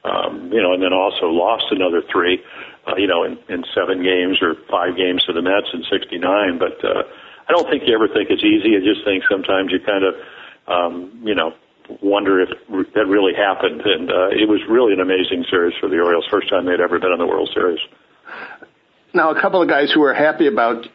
um, 0.06 0.52
you 0.52 0.62
know, 0.62 0.72
and 0.72 0.82
then 0.82 0.92
also 0.92 1.26
lost 1.26 1.66
another 1.70 2.02
three, 2.12 2.38
uh, 2.86 2.94
you 2.96 3.08
know, 3.08 3.24
in, 3.24 3.38
in 3.48 3.64
seven 3.74 4.02
games 4.02 4.38
or 4.40 4.54
five 4.70 4.96
games 4.96 5.24
to 5.26 5.32
the 5.32 5.42
Mets 5.42 5.66
in 5.74 5.82
'69. 5.90 6.58
But 6.58 6.78
uh, 6.84 7.02
I 7.48 7.52
don't 7.52 7.68
think 7.68 7.82
you 7.86 7.94
ever 7.94 8.06
think 8.06 8.30
it's 8.30 8.44
easy. 8.44 8.78
I 8.78 8.82
just 8.86 9.02
think 9.04 9.24
sometimes 9.26 9.72
you 9.72 9.80
kind 9.82 10.04
of, 10.06 10.14
um, 10.70 11.22
you 11.24 11.34
know, 11.34 11.54
wonder 12.02 12.40
if 12.40 12.50
that 12.94 13.06
really 13.06 13.34
happened. 13.34 13.82
And 13.82 14.10
uh, 14.10 14.30
it 14.30 14.48
was 14.48 14.62
really 14.70 14.92
an 14.92 15.00
amazing 15.00 15.44
series 15.50 15.74
for 15.80 15.88
the 15.88 15.98
Orioles, 15.98 16.26
first 16.30 16.48
time 16.50 16.66
they'd 16.66 16.80
ever 16.80 16.98
been 16.98 17.12
in 17.12 17.18
the 17.18 17.26
World 17.26 17.50
Series. 17.52 17.80
Now, 19.14 19.30
a 19.34 19.40
couple 19.40 19.62
of 19.62 19.68
guys 19.68 19.90
who 19.92 20.02
are 20.02 20.14
happy 20.14 20.46
about 20.46 20.86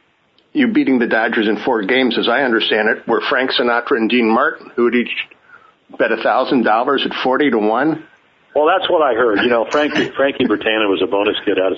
you 0.53 0.67
beating 0.67 0.99
the 0.99 1.07
Dodgers 1.07 1.47
in 1.47 1.57
four 1.63 1.83
games, 1.83 2.17
as 2.17 2.27
I 2.27 2.41
understand 2.41 2.89
it, 2.89 3.07
were 3.07 3.21
Frank 3.29 3.51
Sinatra 3.51 3.97
and 3.97 4.09
Dean 4.09 4.29
Martin, 4.29 4.71
who 4.75 4.85
had 4.85 4.95
each 4.95 5.15
bet 5.97 6.11
a 6.11 6.21
thousand 6.21 6.63
dollars 6.63 7.05
at 7.05 7.13
forty 7.23 7.49
to 7.49 7.57
one. 7.57 8.07
Well, 8.55 8.67
that's 8.67 8.89
what 8.91 8.99
I 8.99 9.15
heard. 9.15 9.39
You 9.39 9.49
know, 9.49 9.65
Frankie 9.71 10.11
Frankie 10.11 10.43
Bertaina 10.43 10.91
was 10.91 11.01
a 11.01 11.07
bonus 11.07 11.39
kid 11.45 11.57
out 11.57 11.71
of 11.71 11.77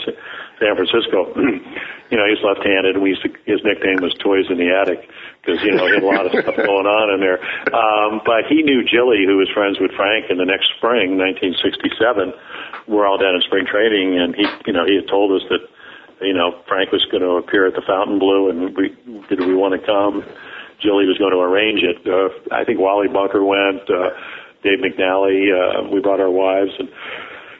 San 0.58 0.74
Francisco. 0.74 1.30
you 2.10 2.18
know, 2.18 2.26
he's 2.26 2.42
left-handed, 2.42 2.98
and 2.98 3.04
we 3.04 3.14
used 3.14 3.22
to, 3.22 3.30
his 3.46 3.62
nickname 3.62 4.02
was 4.02 4.14
Toys 4.18 4.50
in 4.50 4.58
the 4.58 4.74
Attic 4.74 5.06
because 5.42 5.62
you 5.62 5.78
know 5.78 5.86
he 5.86 5.94
had 5.94 6.04
a 6.04 6.10
lot 6.10 6.26
of 6.26 6.34
stuff 6.34 6.58
going 6.58 6.90
on 6.90 7.14
in 7.14 7.20
there. 7.22 7.38
Um, 7.70 8.22
but 8.26 8.50
he 8.50 8.66
knew 8.66 8.82
Jilly, 8.82 9.22
who 9.26 9.38
was 9.38 9.50
friends 9.54 9.78
with 9.78 9.94
Frank, 9.94 10.34
in 10.34 10.42
the 10.42 10.50
next 10.50 10.74
spring, 10.78 11.14
1967. 11.22 12.34
We're 12.90 13.06
all 13.06 13.22
down 13.22 13.38
in 13.38 13.42
spring 13.46 13.70
training, 13.70 14.18
and 14.18 14.34
he, 14.34 14.46
you 14.66 14.74
know, 14.74 14.86
he 14.86 14.98
had 14.98 15.06
told 15.08 15.30
us 15.38 15.46
that, 15.54 15.62
you 16.24 16.34
know, 16.34 16.64
Frank 16.68 16.92
was 16.92 17.06
going 17.12 17.24
to 17.24 17.38
appear 17.38 17.68
at 17.68 17.74
the 17.74 17.84
Fontainebleau, 17.86 18.50
and 18.50 18.76
we 18.76 18.96
did 19.30 19.40
we 19.40 19.56
want 19.56 19.80
to 19.80 19.86
come. 19.86 20.24
Jilly 20.82 21.06
was 21.06 21.18
going 21.18 21.32
to 21.32 21.40
arrange 21.40 21.80
it. 21.84 22.04
Uh, 22.04 22.30
I 22.54 22.66
think 22.66 22.80
Wally 22.80 23.08
Bunker 23.08 23.44
went. 23.44 23.88
Uh, 23.90 24.12
Dave 24.64 24.80
McNally. 24.80 25.52
Uh, 25.52 25.90
we 25.92 26.00
brought 26.00 26.20
our 26.20 26.32
wives 26.32 26.72
and 26.80 26.90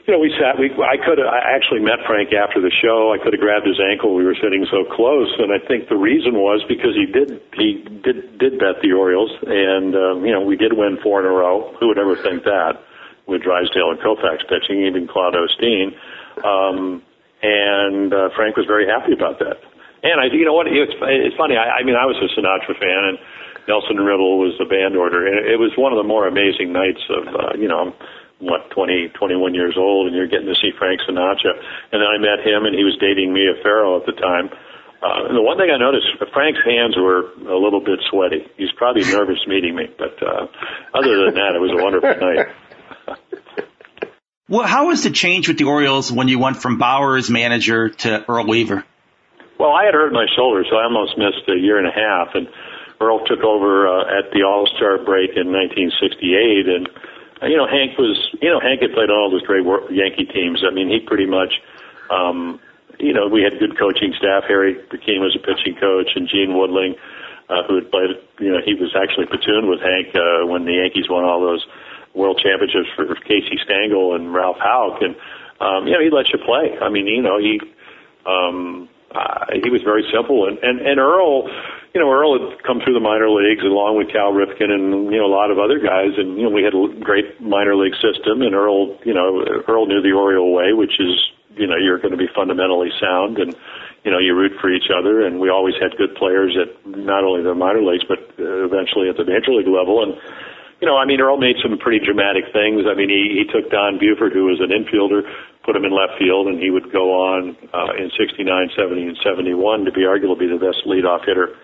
you 0.06 0.12
know, 0.12 0.20
we 0.20 0.28
sat. 0.36 0.60
We 0.60 0.68
I 0.84 1.00
could 1.00 1.16
I 1.16 1.40
actually 1.56 1.80
met 1.80 2.04
Frank 2.06 2.28
after 2.36 2.60
the 2.60 2.68
show. 2.68 3.16
I 3.16 3.22
could 3.22 3.32
have 3.32 3.40
grabbed 3.40 3.64
his 3.64 3.80
ankle. 3.80 4.14
We 4.14 4.24
were 4.24 4.36
sitting 4.36 4.66
so 4.68 4.84
close, 4.84 5.32
and 5.40 5.48
I 5.48 5.56
think 5.64 5.88
the 5.88 5.96
reason 5.96 6.36
was 6.36 6.60
because 6.68 6.92
he 6.92 7.08
did 7.08 7.40
he 7.56 7.80
did 8.04 8.36
did 8.36 8.60
bet 8.60 8.84
the 8.84 8.92
Orioles, 8.92 9.32
and 9.48 9.96
um, 9.96 10.24
you 10.24 10.32
know 10.32 10.44
we 10.44 10.56
did 10.56 10.76
win 10.76 10.98
four 11.02 11.20
in 11.20 11.26
a 11.26 11.32
row. 11.32 11.72
Who 11.80 11.88
would 11.88 11.96
ever 11.96 12.16
think 12.20 12.44
that 12.44 12.84
with 13.24 13.40
Drysdale 13.40 13.96
and 13.96 14.00
Koufax 14.00 14.44
pitching, 14.44 14.84
even 14.84 15.08
Claude 15.08 15.40
Osteen, 15.40 15.96
um, 16.44 17.00
and 17.44 18.08
uh, 18.08 18.32
Frank 18.32 18.56
was 18.56 18.64
very 18.64 18.88
happy 18.88 19.12
about 19.12 19.36
that. 19.44 19.60
And 20.00 20.16
I, 20.16 20.32
you 20.32 20.48
know 20.48 20.56
what? 20.56 20.64
It's 20.68 20.96
it's 20.96 21.36
funny. 21.36 21.56
I, 21.60 21.80
I 21.80 21.82
mean, 21.84 21.96
I 21.96 22.08
was 22.08 22.16
a 22.20 22.28
Sinatra 22.32 22.76
fan, 22.76 23.02
and 23.12 23.16
Nelson 23.68 24.00
Riddle 24.00 24.40
was 24.40 24.56
the 24.56 24.64
band 24.64 24.96
order, 24.96 25.28
and 25.28 25.44
it 25.44 25.60
was 25.60 25.72
one 25.76 25.92
of 25.92 26.00
the 26.00 26.08
more 26.08 26.28
amazing 26.28 26.72
nights 26.72 27.00
of, 27.08 27.22
uh, 27.28 27.52
you 27.56 27.68
know, 27.68 27.92
what 28.40 28.68
20, 28.72 29.12
21 29.16 29.54
years 29.54 29.76
old, 29.76 30.08
and 30.08 30.16
you're 30.16 30.28
getting 30.28 30.48
to 30.48 30.56
see 30.60 30.72
Frank 30.76 31.00
Sinatra. 31.08 31.56
And 31.92 32.00
then 32.00 32.08
I 32.08 32.20
met 32.20 32.44
him, 32.44 32.68
and 32.68 32.76
he 32.76 32.84
was 32.84 32.96
dating 33.00 33.32
Mia 33.32 33.56
Farrow 33.62 33.96
at 33.96 34.04
the 34.04 34.12
time. 34.12 34.52
Uh, 35.00 35.28
and 35.28 35.36
the 35.36 35.44
one 35.44 35.56
thing 35.56 35.68
I 35.68 35.76
noticed, 35.76 36.08
Frank's 36.32 36.60
hands 36.64 36.96
were 36.96 37.32
a 37.48 37.60
little 37.60 37.80
bit 37.80 38.00
sweaty. 38.08 38.44
He's 38.56 38.72
probably 38.76 39.04
nervous 39.08 39.40
meeting 39.48 39.76
me, 39.76 39.88
but 39.96 40.16
uh, 40.20 40.48
other 40.92 41.28
than 41.28 41.36
that, 41.36 41.56
it 41.56 41.60
was 41.60 41.72
a 41.72 41.80
wonderful 41.80 42.16
night. 42.20 42.48
well, 44.48 44.66
how 44.66 44.88
was 44.88 45.02
the 45.02 45.10
change 45.10 45.48
with 45.48 45.58
the 45.58 45.64
Orioles 45.64 46.12
when 46.12 46.28
you 46.28 46.38
went 46.38 46.60
from 46.60 46.78
Bauer 46.78 47.16
as 47.16 47.30
manager 47.30 47.88
to 47.88 48.24
Earl 48.28 48.46
Weaver? 48.46 48.84
Well, 49.58 49.72
I 49.72 49.84
had 49.84 49.94
hurt 49.94 50.12
my 50.12 50.26
shoulder, 50.36 50.64
so 50.68 50.76
I 50.76 50.84
almost 50.84 51.16
missed 51.16 51.48
a 51.48 51.56
year 51.56 51.78
and 51.78 51.86
a 51.86 51.94
half, 51.94 52.34
and 52.34 52.48
Earl 53.00 53.24
took 53.24 53.40
over 53.40 53.88
uh, 53.88 54.18
at 54.18 54.32
the 54.32 54.42
All 54.42 54.66
Star 54.76 54.98
break 54.98 55.32
in 55.36 55.48
1968, 55.48 56.68
and 56.68 56.88
uh, 57.40 57.46
you 57.46 57.56
know 57.56 57.66
Hank 57.66 57.96
was, 57.96 58.18
you 58.42 58.50
know 58.50 58.60
Hank 58.60 58.82
had 58.82 58.92
played 58.92 59.08
on 59.08 59.16
all 59.16 59.30
those 59.30 59.46
great 59.46 59.64
Yankee 59.90 60.26
teams. 60.26 60.60
I 60.66 60.74
mean, 60.74 60.90
he 60.90 61.00
pretty 61.00 61.26
much, 61.26 61.54
um, 62.10 62.60
you 62.98 63.14
know, 63.14 63.28
we 63.28 63.42
had 63.42 63.58
good 63.58 63.78
coaching 63.78 64.12
staff. 64.18 64.44
Harry 64.44 64.74
Brecheen 64.74 65.24
was 65.24 65.32
a 65.32 65.40
pitching 65.40 65.80
coach, 65.80 66.12
and 66.14 66.28
Gene 66.28 66.52
Woodling, 66.52 67.00
uh, 67.48 67.62
who 67.64 67.80
had 67.80 67.90
played, 67.90 68.10
you 68.40 68.52
know, 68.52 68.60
he 68.60 68.74
was 68.74 68.92
actually 68.92 69.26
platooned 69.26 69.70
with 69.70 69.80
Hank 69.80 70.12
uh, 70.12 70.44
when 70.44 70.66
the 70.66 70.76
Yankees 70.82 71.08
won 71.08 71.24
all 71.24 71.40
those 71.40 71.64
World 72.14 72.40
Championships 72.42 72.88
for 72.96 73.14
Casey 73.26 73.58
Stengel 73.64 74.14
and 74.14 74.32
Ralph 74.32 74.58
Houk, 74.60 75.02
and 75.02 75.16
um, 75.60 75.86
you 75.86 75.92
know, 75.92 76.00
he 76.00 76.10
let 76.10 76.28
you 76.32 76.38
play. 76.44 76.78
I 76.80 76.88
mean, 76.88 77.06
you 77.06 77.22
know, 77.22 77.38
he. 77.38 77.60
Um, 78.26 78.88
uh, 79.14 79.46
he 79.62 79.70
was 79.70 79.82
very 79.86 80.02
simple, 80.10 80.48
and 80.50 80.58
and 80.58 80.82
and 80.82 80.98
Earl, 80.98 81.46
you 81.94 82.02
know, 82.02 82.10
Earl 82.10 82.34
had 82.34 82.62
come 82.66 82.82
through 82.82 82.98
the 82.98 83.04
minor 83.04 83.30
leagues 83.30 83.62
along 83.62 83.94
with 83.94 84.10
Cal 84.10 84.34
Ripken 84.34 84.74
and 84.74 85.06
you 85.06 85.18
know 85.22 85.30
a 85.30 85.30
lot 85.30 85.54
of 85.54 85.62
other 85.62 85.78
guys, 85.78 86.18
and 86.18 86.34
you 86.34 86.42
know 86.42 86.50
we 86.50 86.66
had 86.66 86.74
a 86.74 86.90
great 86.98 87.38
minor 87.38 87.78
league 87.78 87.94
system, 88.02 88.42
and 88.42 88.58
Earl, 88.58 88.98
you 89.06 89.14
know, 89.14 89.46
Earl 89.70 89.86
knew 89.86 90.02
the 90.02 90.10
Oriole 90.10 90.50
way, 90.50 90.74
which 90.74 90.98
is 90.98 91.14
you 91.54 91.70
know 91.70 91.78
you're 91.78 92.02
going 92.02 92.10
to 92.10 92.18
be 92.18 92.26
fundamentally 92.34 92.90
sound, 92.98 93.38
and 93.38 93.54
you 94.02 94.10
know 94.10 94.18
you 94.18 94.34
root 94.34 94.58
for 94.58 94.66
each 94.66 94.90
other, 94.90 95.22
and 95.22 95.38
we 95.38 95.46
always 95.46 95.78
had 95.78 95.94
good 95.94 96.18
players 96.18 96.58
at 96.58 96.74
not 96.82 97.22
only 97.22 97.46
the 97.46 97.54
minor 97.54 97.86
leagues 97.86 98.04
but 98.10 98.18
uh, 98.42 98.66
eventually 98.66 99.06
at 99.06 99.16
the 99.16 99.24
major 99.24 99.54
league 99.54 99.70
level, 99.70 100.02
and 100.02 100.18
you 100.80 100.86
know, 100.86 100.96
I 100.96 101.04
mean, 101.04 101.20
Earl 101.20 101.38
made 101.38 101.56
some 101.62 101.78
pretty 101.78 102.04
dramatic 102.04 102.44
things. 102.52 102.84
I 102.88 102.94
mean, 102.94 103.08
he, 103.08 103.42
he 103.42 103.44
took 103.46 103.70
Don 103.70 103.98
Buford, 103.98 104.32
who 104.32 104.46
was 104.46 104.60
an 104.60 104.74
infielder, 104.74 105.22
put 105.64 105.76
him 105.76 105.84
in 105.84 105.92
left 105.94 106.18
field, 106.18 106.46
and 106.46 106.58
he 106.58 106.70
would 106.70 106.92
go 106.92 107.14
on 107.14 107.56
uh, 107.72 107.94
in 107.96 108.10
69, 108.16 108.44
70, 108.76 109.14
and 109.14 109.18
71 109.22 109.84
to 109.84 109.92
be 109.92 110.02
arguably 110.02 110.50
the 110.50 110.60
best 110.60 110.84
leadoff 110.86 111.24
hitter 111.24 111.56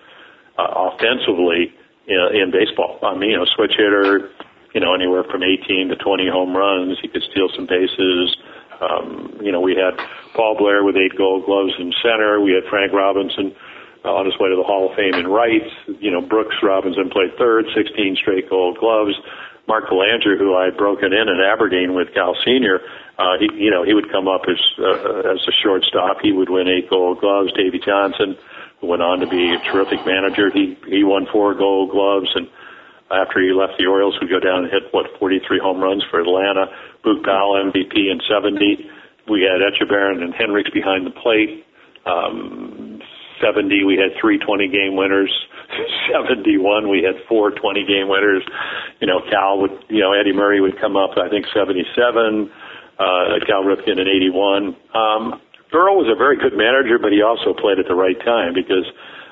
uh, 0.57 0.89
offensively 0.91 1.73
in, 2.07 2.19
in 2.33 2.51
baseball. 2.51 2.99
I 3.03 3.15
mean, 3.15 3.31
you 3.31 3.37
know, 3.37 3.45
switch 3.55 3.73
hitter, 3.77 4.31
you 4.73 4.81
know, 4.81 4.95
anywhere 4.95 5.23
from 5.29 5.43
18 5.43 5.89
to 5.89 5.95
20 5.95 6.29
home 6.29 6.55
runs. 6.55 6.97
He 7.01 7.07
could 7.07 7.23
steal 7.29 7.49
some 7.55 7.67
bases. 7.67 8.37
Um, 8.81 9.37
you 9.41 9.51
know, 9.51 9.61
we 9.61 9.75
had 9.75 9.93
Paul 10.33 10.57
Blair 10.57 10.83
with 10.83 10.95
eight 10.97 11.15
gold 11.17 11.45
gloves 11.45 11.73
in 11.77 11.93
center. 12.01 12.41
We 12.41 12.53
had 12.53 12.63
Frank 12.69 12.93
Robinson 12.93 13.53
on 14.03 14.25
his 14.25 14.37
way 14.39 14.49
to 14.49 14.55
the 14.55 14.65
Hall 14.65 14.89
of 14.89 14.95
Fame 14.95 15.13
in 15.13 15.27
right. 15.27 15.61
You 15.99 16.11
know, 16.11 16.21
Brooks 16.21 16.55
Robinson 16.63 17.09
played 17.09 17.37
third, 17.37 17.65
16 17.75 18.17
straight 18.21 18.49
gold 18.49 18.77
gloves. 18.77 19.13
Mark 19.67 19.89
Belanger, 19.89 20.37
who 20.37 20.55
I 20.55 20.65
had 20.65 20.77
broken 20.77 21.13
in 21.13 21.29
at 21.29 21.39
Aberdeen 21.39 21.93
with 21.93 22.13
Cal 22.13 22.35
Senior, 22.43 22.81
uh, 23.17 23.37
he, 23.39 23.47
you 23.53 23.69
know, 23.69 23.83
he 23.83 23.93
would 23.93 24.11
come 24.11 24.27
up 24.27 24.41
as 24.49 24.57
uh, 24.79 25.31
as 25.31 25.39
a 25.47 25.53
shortstop. 25.61 26.17
He 26.21 26.31
would 26.31 26.49
win 26.49 26.67
eight 26.67 26.89
Gold 26.89 27.21
Gloves. 27.21 27.53
Davey 27.53 27.79
Johnson, 27.79 28.35
who 28.79 28.87
went 28.87 29.01
on 29.01 29.19
to 29.19 29.27
be 29.27 29.53
a 29.53 29.59
terrific 29.71 30.03
manager, 30.05 30.49
he 30.49 30.75
he 30.87 31.03
won 31.03 31.27
four 31.31 31.53
Gold 31.53 31.91
Gloves, 31.91 32.29
and 32.33 32.49
after 33.11 33.39
he 33.39 33.53
left 33.53 33.77
the 33.77 33.85
Orioles, 33.85 34.17
would 34.19 34.29
go 34.29 34.39
down 34.39 34.63
and 34.63 34.71
hit 34.71 34.91
what 34.91 35.05
43 35.19 35.59
home 35.59 35.79
runs 35.79 36.03
for 36.09 36.19
Atlanta. 36.19 36.65
Boog 37.05 37.23
Powell 37.23 37.61
MVP 37.69 37.93
in 38.09 38.19
70. 38.27 38.89
We 39.29 39.43
had 39.45 39.61
Etchebarren 39.61 40.23
and 40.23 40.33
Hendricks 40.33 40.71
behind 40.71 41.05
the 41.05 41.11
plate. 41.11 41.65
Um, 42.05 42.80
70, 43.41 43.83
we 43.83 43.97
had 43.97 44.13
three 44.19 44.37
20 44.37 44.67
game 44.69 44.95
winners. 44.95 45.31
71, 46.13 46.89
we 46.89 47.03
had 47.03 47.15
four 47.27 47.51
20 47.51 47.85
game 47.85 48.07
winners. 48.07 48.43
You 48.99 49.07
know, 49.07 49.21
Cal 49.29 49.59
would, 49.59 49.71
you 49.89 49.99
know, 49.99 50.13
Eddie 50.13 50.33
Murray 50.33 50.61
would 50.61 50.79
come 50.79 50.95
up, 50.95 51.17
I 51.17 51.29
think 51.29 51.45
77 51.53 52.51
uh, 53.01 53.41
Cal 53.45 53.63
Ripken 53.65 53.97
in 53.97 54.07
81. 54.07 54.75
Um, 54.93 55.41
Earl 55.73 55.97
was 55.97 56.09
a 56.11 56.17
very 56.17 56.37
good 56.37 56.53
manager, 56.53 56.99
but 56.99 57.11
he 57.11 57.21
also 57.23 57.53
played 57.53 57.79
at 57.79 57.87
the 57.87 57.95
right 57.95 58.19
time 58.21 58.53
because, 58.53 58.85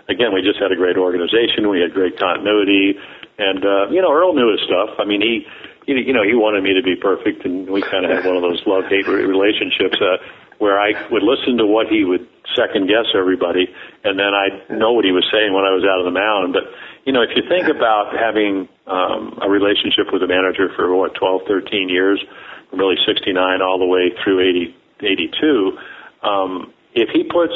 again, 0.08 0.34
we 0.34 0.42
just 0.42 0.58
had 0.58 0.72
a 0.72 0.76
great 0.76 0.98
organization. 0.98 1.70
We 1.70 1.82
had 1.82 1.94
great 1.94 2.18
continuity. 2.18 2.96
And, 3.38 3.62
uh, 3.64 3.92
you 3.92 4.02
know, 4.02 4.12
Earl 4.12 4.34
knew 4.34 4.50
his 4.52 4.64
stuff. 4.66 4.98
I 4.98 5.06
mean, 5.06 5.22
he, 5.22 5.46
you 5.86 6.14
know, 6.14 6.24
he 6.24 6.34
wanted 6.34 6.64
me 6.64 6.74
to 6.74 6.84
be 6.84 6.96
perfect, 6.96 7.46
and 7.46 7.70
we 7.70 7.82
kind 7.82 8.06
of 8.06 8.12
had 8.12 8.26
one 8.26 8.36
of 8.36 8.42
those 8.42 8.62
love-hate 8.66 9.08
relationships 9.08 9.98
uh, 10.00 10.18
where 10.60 10.80
I 10.80 10.94
would 11.12 11.24
listen 11.24 11.58
to 11.58 11.66
what 11.66 11.88
he 11.88 12.04
would 12.04 12.28
second 12.56 12.88
guess 12.88 13.06
everybody, 13.16 13.68
and 14.04 14.18
then 14.18 14.34
I'd 14.34 14.70
know 14.70 14.94
what 14.94 15.06
he 15.06 15.12
was 15.12 15.26
saying 15.32 15.54
when 15.54 15.66
I 15.66 15.74
was 15.74 15.84
out 15.84 16.00
of 16.00 16.06
the 16.06 16.16
mound. 16.16 16.54
But, 16.54 16.70
you 17.06 17.14
know, 17.14 17.22
if 17.22 17.30
you 17.36 17.44
think 17.48 17.68
about 17.68 18.14
having 18.16 18.68
um, 18.88 19.40
a 19.42 19.50
relationship 19.50 20.12
with 20.12 20.24
a 20.24 20.28
manager 20.28 20.70
for, 20.76 20.94
what, 20.96 21.16
12, 21.16 21.42
13 21.48 21.90
years, 21.90 22.24
really 22.72 22.96
69 23.06 23.62
all 23.62 23.80
the 23.80 23.86
way 23.86 24.12
through 24.24 24.42
80, 24.42 24.76
82. 25.02 25.78
Um, 26.24 26.74
if 26.94 27.10
he 27.10 27.24
puts 27.24 27.54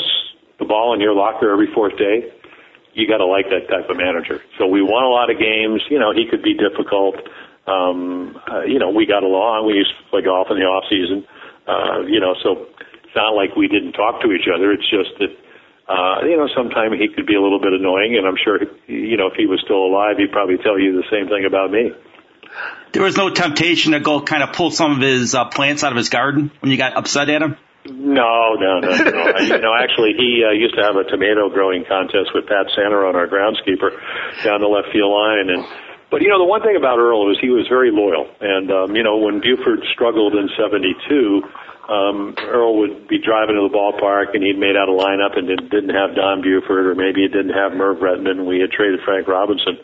the 0.60 0.66
ball 0.66 0.94
in 0.94 1.02
your 1.02 1.14
locker 1.14 1.52
every 1.52 1.68
fourth 1.74 1.98
day, 1.98 2.32
you 2.94 3.08
got 3.08 3.18
to 3.18 3.26
like 3.26 3.50
that 3.50 3.68
type 3.70 3.90
of 3.90 3.98
manager. 3.98 4.42
So 4.58 4.68
we 4.68 4.82
won 4.82 5.04
a 5.04 5.10
lot 5.10 5.30
of 5.30 5.40
games. 5.40 5.82
You 5.90 6.00
know, 6.00 6.14
he 6.14 6.26
could 6.30 6.44
be 6.44 6.54
difficult. 6.54 7.16
Um, 7.66 8.40
uh, 8.50 8.62
you 8.62 8.78
know, 8.78 8.90
we 8.90 9.06
got 9.06 9.24
along. 9.24 9.66
We 9.66 9.74
used 9.74 9.92
to 9.98 10.10
play 10.10 10.22
golf 10.22 10.48
in 10.52 10.58
the 10.58 10.66
off 10.66 10.86
season. 10.90 11.26
Uh, 11.68 12.02
you 12.06 12.20
know, 12.20 12.36
so 12.44 12.68
it's 13.14 13.16
not 13.16 13.38
like 13.38 13.54
we 13.54 13.70
didn't 13.70 13.94
talk 13.94 14.26
to 14.26 14.34
each 14.34 14.50
other. 14.50 14.74
It's 14.74 14.90
just 14.90 15.14
that, 15.22 15.30
uh, 15.86 16.26
you 16.26 16.34
know, 16.34 16.50
sometimes 16.58 16.98
he 16.98 17.14
could 17.14 17.30
be 17.30 17.38
a 17.38 17.42
little 17.42 17.62
bit 17.62 17.78
annoying, 17.78 18.18
and 18.18 18.26
I'm 18.26 18.42
sure, 18.42 18.58
you 18.90 19.18
know, 19.22 19.30
if 19.30 19.38
he 19.38 19.46
was 19.46 19.62
still 19.62 19.86
alive, 19.86 20.18
he'd 20.18 20.34
probably 20.34 20.58
tell 20.58 20.82
you 20.82 20.98
the 20.98 21.06
same 21.14 21.30
thing 21.30 21.46
about 21.46 21.70
me 21.70 21.94
there 22.94 23.02
was 23.02 23.18
no 23.18 23.30
temptation 23.30 23.94
to 23.94 24.00
go 24.00 24.22
kind 24.22 24.44
of 24.44 24.54
pull 24.54 24.72
some 24.72 24.92
of 24.94 25.02
his 25.02 25.34
uh, 25.34 25.46
plants 25.46 25.84
out 25.84 25.92
of 25.92 25.98
his 25.98 26.10
garden 26.10 26.52
when 26.62 26.72
you 26.72 26.78
got 26.78 26.96
upset 26.96 27.30
at 27.30 27.42
him? 27.42 27.58
No, 27.90 28.56
no, 28.56 28.80
no, 28.80 28.96
no. 28.96 29.38
you 29.40 29.60
know, 29.60 29.74
actually, 29.76 30.14
he 30.16 30.46
uh, 30.48 30.54
used 30.54 30.76
to 30.76 30.84
have 30.84 30.96
a 30.96 31.04
tomato 31.04 31.50
growing 31.50 31.84
contest 31.84 32.32
with 32.34 32.46
Pat 32.48 32.72
Santarone, 32.78 33.16
our 33.16 33.28
groundskeeper, 33.28 33.92
down 34.44 34.62
the 34.62 34.68
left 34.68 34.94
field 34.94 35.12
line, 35.12 35.50
and 35.50 35.66
but 36.10 36.22
you 36.22 36.30
know, 36.30 36.38
the 36.38 36.46
one 36.46 36.62
thing 36.62 36.78
about 36.78 37.00
Earl 37.00 37.26
was 37.26 37.38
he 37.42 37.50
was 37.50 37.68
very 37.68 37.92
loyal, 37.92 38.30
and 38.40 38.72
um, 38.72 38.96
you 38.96 39.04
know, 39.04 39.18
when 39.18 39.42
Buford 39.42 39.84
struggled 39.92 40.36
in 40.36 40.48
'72. 40.56 41.44
Um, 41.84 42.36
Earl 42.40 42.80
would 42.80 43.08
be 43.08 43.20
driving 43.20 43.56
to 43.56 43.68
the 43.68 43.76
ballpark 43.76 44.34
and 44.34 44.44
he'd 44.44 44.58
made 44.58 44.80
out 44.80 44.88
a 44.88 44.96
lineup 44.96 45.38
and 45.38 45.48
didn't, 45.48 45.70
didn't 45.70 45.92
have 45.92 46.16
Don 46.16 46.42
Buford 46.42 46.88
or 46.88 46.96
maybe 46.96 47.26
it 47.26 47.36
didn't 47.36 47.54
have 47.54 47.74
Merv 47.74 47.98
Rettenmund. 48.00 48.48
We 48.48 48.62
had 48.62 48.72
traded 48.72 49.02
Frank 49.04 49.28
Robinson 49.28 49.78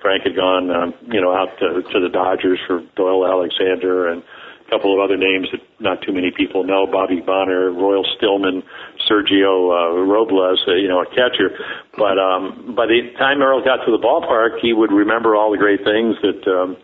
Frank 0.00 0.22
had 0.24 0.36
gone, 0.36 0.70
um, 0.70 0.94
you 1.10 1.20
know, 1.20 1.34
out 1.34 1.58
to, 1.58 1.82
to 1.82 2.00
the 2.00 2.08
Dodgers 2.08 2.58
for 2.66 2.82
Doyle 2.96 3.26
Alexander 3.26 4.08
and 4.08 4.22
a 4.22 4.70
couple 4.70 4.92
of 4.92 5.00
other 5.00 5.16
names 5.16 5.48
that 5.50 5.60
not 5.80 6.02
too 6.02 6.12
many 6.12 6.30
people 6.30 6.62
know, 6.62 6.86
Bobby 6.86 7.20
Bonner, 7.20 7.72
Royle 7.72 8.04
Stillman, 8.16 8.62
Sergio 9.08 9.72
uh, 9.72 10.04
Robles, 10.04 10.62
uh, 10.68 10.74
you 10.74 10.88
know, 10.88 11.02
a 11.02 11.06
catcher. 11.06 11.56
But 11.96 12.18
um, 12.18 12.74
by 12.76 12.86
the 12.86 13.10
time 13.18 13.42
Earl 13.42 13.64
got 13.64 13.84
to 13.86 13.90
the 13.90 13.98
ballpark, 13.98 14.60
he 14.60 14.72
would 14.72 14.92
remember 14.92 15.34
all 15.34 15.50
the 15.50 15.58
great 15.58 15.82
things 15.84 16.16
that 16.22 16.46
um, 16.46 16.76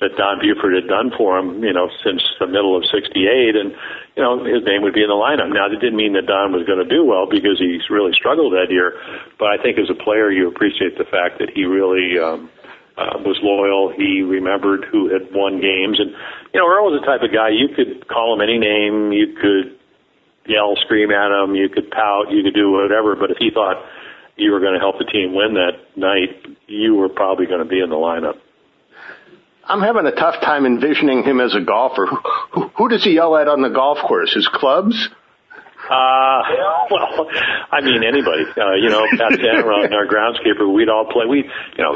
that 0.00 0.16
Don 0.16 0.40
Buford 0.40 0.74
had 0.74 0.88
done 0.88 1.12
for 1.12 1.38
him, 1.38 1.62
you 1.62 1.72
know, 1.72 1.88
since 2.02 2.24
the 2.40 2.48
middle 2.48 2.76
of 2.76 2.84
'68, 2.88 3.56
and 3.56 3.76
you 4.16 4.22
know, 4.24 4.42
his 4.44 4.64
name 4.64 4.82
would 4.82 4.96
be 4.96 5.04
in 5.04 5.12
the 5.12 5.20
lineup. 5.20 5.52
Now, 5.52 5.68
that 5.68 5.80
didn't 5.80 5.96
mean 5.96 6.16
that 6.16 6.26
Don 6.26 6.52
was 6.52 6.64
going 6.64 6.80
to 6.80 6.88
do 6.88 7.04
well 7.04 7.28
because 7.28 7.60
he's 7.60 7.88
really 7.88 8.12
struggled 8.12 8.52
that 8.52 8.72
year. 8.72 8.96
But 9.38 9.52
I 9.52 9.56
think 9.60 9.78
as 9.78 9.88
a 9.88 9.94
player, 9.94 10.32
you 10.32 10.48
appreciate 10.48 10.96
the 10.96 11.04
fact 11.04 11.38
that 11.38 11.52
he 11.52 11.64
really 11.64 12.16
um, 12.16 12.48
uh, 12.96 13.20
was 13.24 13.38
loyal. 13.44 13.92
He 13.92 14.24
remembered 14.24 14.88
who 14.90 15.12
had 15.12 15.28
won 15.32 15.60
games, 15.60 16.00
and 16.00 16.16
you 16.52 16.58
know 16.60 16.66
Earl 16.66 16.90
was 16.90 17.00
the 17.00 17.06
type 17.06 17.20
of 17.20 17.32
guy 17.32 17.52
you 17.52 17.68
could 17.68 18.08
call 18.08 18.34
him 18.34 18.40
any 18.40 18.58
name, 18.58 19.12
you 19.12 19.36
could 19.36 19.76
yell, 20.48 20.76
scream 20.80 21.12
at 21.12 21.28
him, 21.28 21.54
you 21.54 21.68
could 21.68 21.90
pout, 21.90 22.32
you 22.32 22.42
could 22.42 22.54
do 22.54 22.72
whatever. 22.72 23.14
But 23.16 23.30
if 23.30 23.38
he 23.38 23.50
thought 23.52 23.84
you 24.36 24.50
were 24.50 24.60
going 24.60 24.74
to 24.74 24.80
help 24.80 24.98
the 24.98 25.04
team 25.04 25.34
win 25.34 25.54
that 25.54 25.76
night, 25.96 26.56
you 26.66 26.94
were 26.96 27.08
probably 27.08 27.46
going 27.46 27.60
to 27.60 27.68
be 27.68 27.80
in 27.80 27.90
the 27.90 28.00
lineup. 28.00 28.40
I'm 29.70 29.82
having 29.82 30.04
a 30.04 30.10
tough 30.10 30.40
time 30.42 30.66
envisioning 30.66 31.22
him 31.22 31.40
as 31.40 31.54
a 31.54 31.60
golfer. 31.60 32.06
Who, 32.52 32.68
who, 32.74 32.88
does 32.88 33.04
he 33.04 33.14
yell 33.14 33.36
at 33.36 33.46
on 33.46 33.62
the 33.62 33.70
golf 33.70 33.98
course? 34.02 34.34
His 34.34 34.48
clubs? 34.48 34.98
Uh, 35.86 36.42
well, 36.90 37.30
I 37.70 37.80
mean 37.80 38.02
anybody. 38.02 38.50
Uh, 38.50 38.74
you 38.74 38.90
know, 38.90 39.06
Pat 39.14 39.38
Santarone, 39.38 39.94
our 39.94 40.06
groundskeeper, 40.06 40.66
we'd 40.74 40.88
all 40.88 41.06
play. 41.06 41.26
We, 41.26 41.48
you 41.78 41.84
know, 41.84 41.94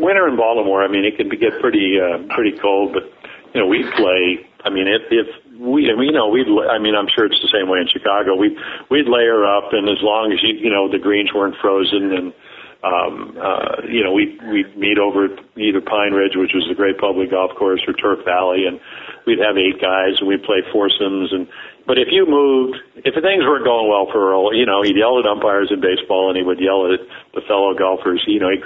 winter 0.00 0.28
in 0.28 0.36
Baltimore. 0.36 0.82
I 0.82 0.88
mean, 0.88 1.04
it 1.04 1.16
be, 1.28 1.36
get 1.36 1.60
pretty, 1.60 2.00
uh, 2.00 2.24
pretty 2.34 2.56
cold, 2.58 2.94
but 2.94 3.04
you 3.52 3.60
know, 3.60 3.66
we'd 3.66 3.92
play. 3.92 4.48
I 4.64 4.70
mean, 4.70 4.88
if, 4.88 5.02
if 5.10 5.60
we, 5.60 5.92
you 5.92 6.12
know, 6.12 6.28
we'd, 6.28 6.48
I 6.48 6.78
mean, 6.78 6.94
I'm 6.96 7.08
sure 7.14 7.26
it's 7.26 7.40
the 7.40 7.52
same 7.52 7.68
way 7.68 7.80
in 7.80 7.88
Chicago. 7.88 8.34
We'd, 8.34 8.56
we'd 8.90 9.08
layer 9.08 9.44
up 9.44 9.72
and 9.72 9.88
as 9.88 10.00
long 10.00 10.32
as 10.32 10.38
you, 10.42 10.56
you 10.56 10.70
know, 10.70 10.90
the 10.90 10.98
greens 10.98 11.30
weren't 11.34 11.56
frozen 11.60 12.12
and, 12.12 12.32
um, 12.82 13.36
uh, 13.36 13.84
you 13.84 14.02
know, 14.02 14.12
we, 14.12 14.38
we'd 14.48 14.76
meet 14.76 14.96
over 14.96 15.26
at 15.26 15.36
either 15.56 15.80
Pine 15.80 16.12
Ridge, 16.12 16.32
which 16.34 16.56
was 16.56 16.64
a 16.70 16.74
great 16.74 16.96
public 16.96 17.30
golf 17.30 17.52
course, 17.56 17.82
or 17.86 17.92
Turf 17.92 18.24
Valley, 18.24 18.64
and 18.64 18.80
we'd 19.26 19.38
have 19.38 19.60
eight 19.60 19.80
guys 19.80 20.16
and 20.18 20.28
we'd 20.28 20.42
play 20.42 20.64
foursomes. 20.72 21.32
And, 21.32 21.46
but 21.86 21.98
if 21.98 22.08
you 22.10 22.24
moved, 22.24 22.80
if 23.04 23.12
things 23.12 23.44
weren't 23.44 23.68
going 23.68 23.88
well 23.88 24.08
for 24.08 24.32
Earl, 24.32 24.56
you 24.56 24.64
know, 24.64 24.80
he'd 24.80 24.96
yell 24.96 25.20
at 25.20 25.28
umpires 25.28 25.68
in 25.68 25.80
baseball 25.80 26.32
and 26.32 26.40
he 26.40 26.42
would 26.42 26.60
yell 26.60 26.88
at 26.88 27.04
the 27.34 27.44
fellow 27.44 27.76
golfers. 27.76 28.24
You 28.26 28.40
know, 28.40 28.48
he, 28.48 28.58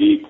he, 0.00 0.24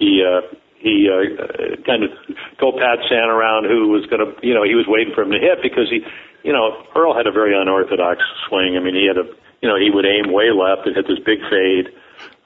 he, 0.00 0.24
uh, 0.24 0.40
he 0.80 1.10
uh, 1.12 1.76
kind 1.84 2.04
of 2.04 2.10
told 2.56 2.80
Pat 2.80 3.04
Santarone, 3.04 3.68
who 3.68 3.92
was 3.92 4.06
going 4.06 4.24
to, 4.24 4.32
you 4.40 4.54
know, 4.54 4.64
he 4.64 4.78
was 4.78 4.86
waiting 4.88 5.12
for 5.12 5.28
him 5.28 5.32
to 5.32 5.40
hit 5.42 5.60
because 5.60 5.90
he, 5.90 6.00
you 6.40 6.52
know, 6.56 6.86
Earl 6.96 7.12
had 7.12 7.26
a 7.26 7.32
very 7.32 7.52
unorthodox 7.52 8.22
swing. 8.48 8.78
I 8.78 8.80
mean, 8.80 8.94
he 8.94 9.04
had 9.04 9.18
a, 9.18 9.28
you 9.60 9.68
know, 9.68 9.76
he 9.76 9.90
would 9.90 10.06
aim 10.06 10.32
way 10.32 10.54
left 10.54 10.86
and 10.86 10.96
hit 10.96 11.04
this 11.04 11.18
big 11.20 11.42
fade. 11.50 11.92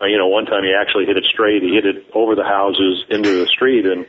Uh, 0.02 0.06
you 0.06 0.18
know, 0.18 0.26
one 0.26 0.46
time 0.46 0.64
he 0.64 0.74
actually 0.74 1.06
hit 1.06 1.16
it 1.16 1.24
straight. 1.24 1.62
He 1.62 1.74
hit 1.74 1.86
it 1.86 2.10
over 2.12 2.34
the 2.34 2.42
houses 2.42 3.04
into 3.08 3.38
the 3.38 3.46
street, 3.46 3.86
and 3.86 4.04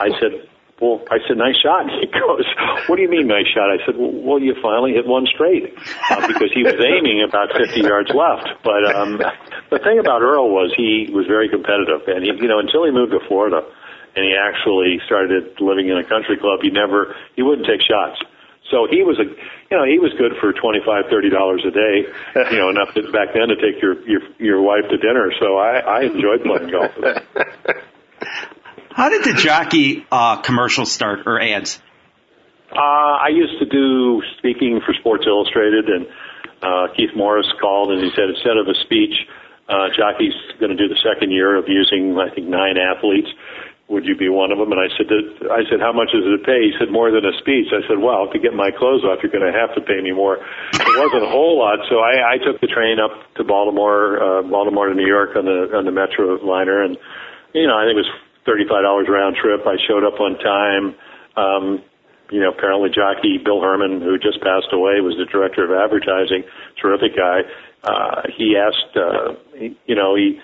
I 0.00 0.10
said, 0.18 0.48
well, 0.80 1.02
I 1.10 1.18
said, 1.26 1.36
nice 1.38 1.58
shot. 1.58 1.86
He 2.00 2.06
goes, 2.06 2.46
what 2.86 2.96
do 2.96 3.02
you 3.02 3.10
mean 3.10 3.26
nice 3.26 3.46
shot? 3.46 3.70
I 3.70 3.78
said, 3.84 3.94
well, 3.98 4.38
you 4.38 4.54
finally 4.62 4.92
hit 4.92 5.06
one 5.06 5.26
straight 5.26 5.74
uh, 6.10 6.26
because 6.26 6.50
he 6.54 6.62
was 6.62 6.78
aiming 6.78 7.22
about 7.26 7.50
50 7.54 7.80
yards 7.80 8.10
left. 8.10 8.62
But 8.62 8.86
um, 8.94 9.18
the 9.70 9.78
thing 9.78 9.98
about 9.98 10.22
Earl 10.22 10.50
was 10.50 10.72
he 10.76 11.10
was 11.12 11.26
very 11.26 11.48
competitive, 11.48 12.06
and 12.06 12.22
he, 12.24 12.30
you 12.34 12.48
know, 12.48 12.58
until 12.58 12.84
he 12.84 12.90
moved 12.90 13.12
to 13.12 13.20
Florida 13.26 13.62
and 14.16 14.24
he 14.24 14.34
actually 14.34 14.98
started 15.06 15.60
living 15.60 15.88
in 15.88 15.98
a 15.98 16.04
country 16.04 16.38
club, 16.38 16.60
he 16.62 16.70
never, 16.70 17.14
he 17.36 17.42
wouldn't 17.42 17.66
take 17.66 17.82
shots. 17.82 18.18
So 18.70 18.86
he 18.90 19.02
was 19.02 19.18
a, 19.18 19.24
you 19.24 19.76
know, 19.76 19.84
he 19.84 19.98
was 19.98 20.12
good 20.18 20.32
for 20.40 20.52
twenty 20.52 20.80
five, 20.84 21.08
thirty 21.10 21.30
dollars 21.30 21.64
a 21.66 21.70
day, 21.70 22.04
you 22.52 22.58
know, 22.58 22.68
enough 22.68 22.92
to, 22.94 23.10
back 23.12 23.32
then 23.32 23.48
to 23.48 23.56
take 23.56 23.80
your 23.80 23.96
your 24.06 24.20
your 24.38 24.62
wife 24.62 24.84
to 24.90 24.96
dinner. 24.98 25.32
So 25.40 25.56
I 25.56 25.78
I 25.78 26.00
enjoyed 26.04 26.44
playing 26.44 26.70
golf 26.70 26.92
with 26.96 27.16
him. 27.16 27.22
How 28.92 29.08
did 29.10 29.22
the 29.22 29.32
jockey 29.32 30.04
uh, 30.10 30.42
commercial 30.42 30.84
start 30.84 31.20
or 31.26 31.40
ads? 31.40 31.80
Uh, 32.70 32.76
I 32.76 33.28
used 33.28 33.58
to 33.60 33.64
do 33.64 34.20
speaking 34.38 34.80
for 34.84 34.92
Sports 34.92 35.24
Illustrated, 35.26 35.88
and 35.88 36.06
uh, 36.60 36.92
Keith 36.96 37.14
Morris 37.16 37.46
called 37.60 37.92
and 37.92 38.02
he 38.02 38.10
said 38.10 38.28
instead 38.28 38.58
of 38.58 38.66
a 38.66 38.74
speech, 38.84 39.14
uh, 39.68 39.88
jockey's 39.96 40.34
going 40.60 40.76
to 40.76 40.76
do 40.76 40.88
the 40.88 40.98
second 41.00 41.30
year 41.30 41.56
of 41.56 41.64
using 41.68 42.18
I 42.18 42.34
think 42.34 42.48
nine 42.48 42.76
athletes. 42.76 43.28
Would 43.88 44.04
you 44.04 44.16
be 44.16 44.28
one 44.28 44.52
of 44.52 44.58
them? 44.60 44.68
And 44.68 44.76
I 44.76 44.92
said, 45.00 45.08
I 45.48 45.64
said, 45.64 45.80
how 45.80 45.96
much 45.96 46.12
does 46.12 46.28
it 46.28 46.44
pay? 46.44 46.68
He 46.68 46.76
said, 46.76 46.92
more 46.92 47.08
than 47.08 47.24
a 47.24 47.32
speech. 47.40 47.72
I 47.72 47.80
said, 47.88 47.96
well, 47.96 48.28
to 48.28 48.38
get 48.38 48.52
my 48.52 48.68
clothes 48.68 49.00
off, 49.00 49.24
you're 49.24 49.32
going 49.32 49.48
to 49.48 49.56
have 49.56 49.72
to 49.76 49.80
pay 49.80 50.04
me 50.04 50.12
more. 50.12 50.36
It 50.36 50.96
wasn't 51.00 51.24
a 51.24 51.32
whole 51.32 51.56
lot, 51.56 51.80
so 51.88 52.04
I, 52.04 52.36
I 52.36 52.36
took 52.36 52.60
the 52.60 52.68
train 52.68 53.00
up 53.00 53.16
to 53.40 53.44
Baltimore, 53.48 54.20
uh, 54.20 54.42
Baltimore 54.44 54.92
to 54.92 54.94
New 54.94 55.08
York 55.08 55.36
on 55.36 55.48
the 55.48 55.72
on 55.72 55.88
the 55.88 55.92
Metro 55.92 56.36
liner, 56.44 56.84
and 56.84 57.00
you 57.56 57.66
know, 57.66 57.80
I 57.80 57.88
think 57.88 57.96
it 57.96 58.04
was 58.04 58.12
$35 58.44 59.08
round 59.08 59.36
trip. 59.40 59.64
I 59.64 59.80
showed 59.88 60.04
up 60.04 60.20
on 60.20 60.36
time. 60.36 60.94
Um, 61.36 61.82
you 62.30 62.40
know, 62.40 62.50
apparently 62.52 62.90
jockey 62.90 63.38
Bill 63.42 63.60
Herman, 63.60 64.00
who 64.00 64.18
just 64.18 64.40
passed 64.42 64.68
away, 64.72 65.00
was 65.00 65.16
the 65.16 65.24
director 65.24 65.64
of 65.64 65.72
advertising. 65.72 66.44
Terrific 66.80 67.16
guy. 67.16 67.40
Uh, 67.82 68.22
he 68.36 68.56
asked, 68.56 68.96
uh, 68.96 69.32
he, 69.56 69.76
you 69.86 69.94
know, 69.94 70.14
he, 70.14 70.40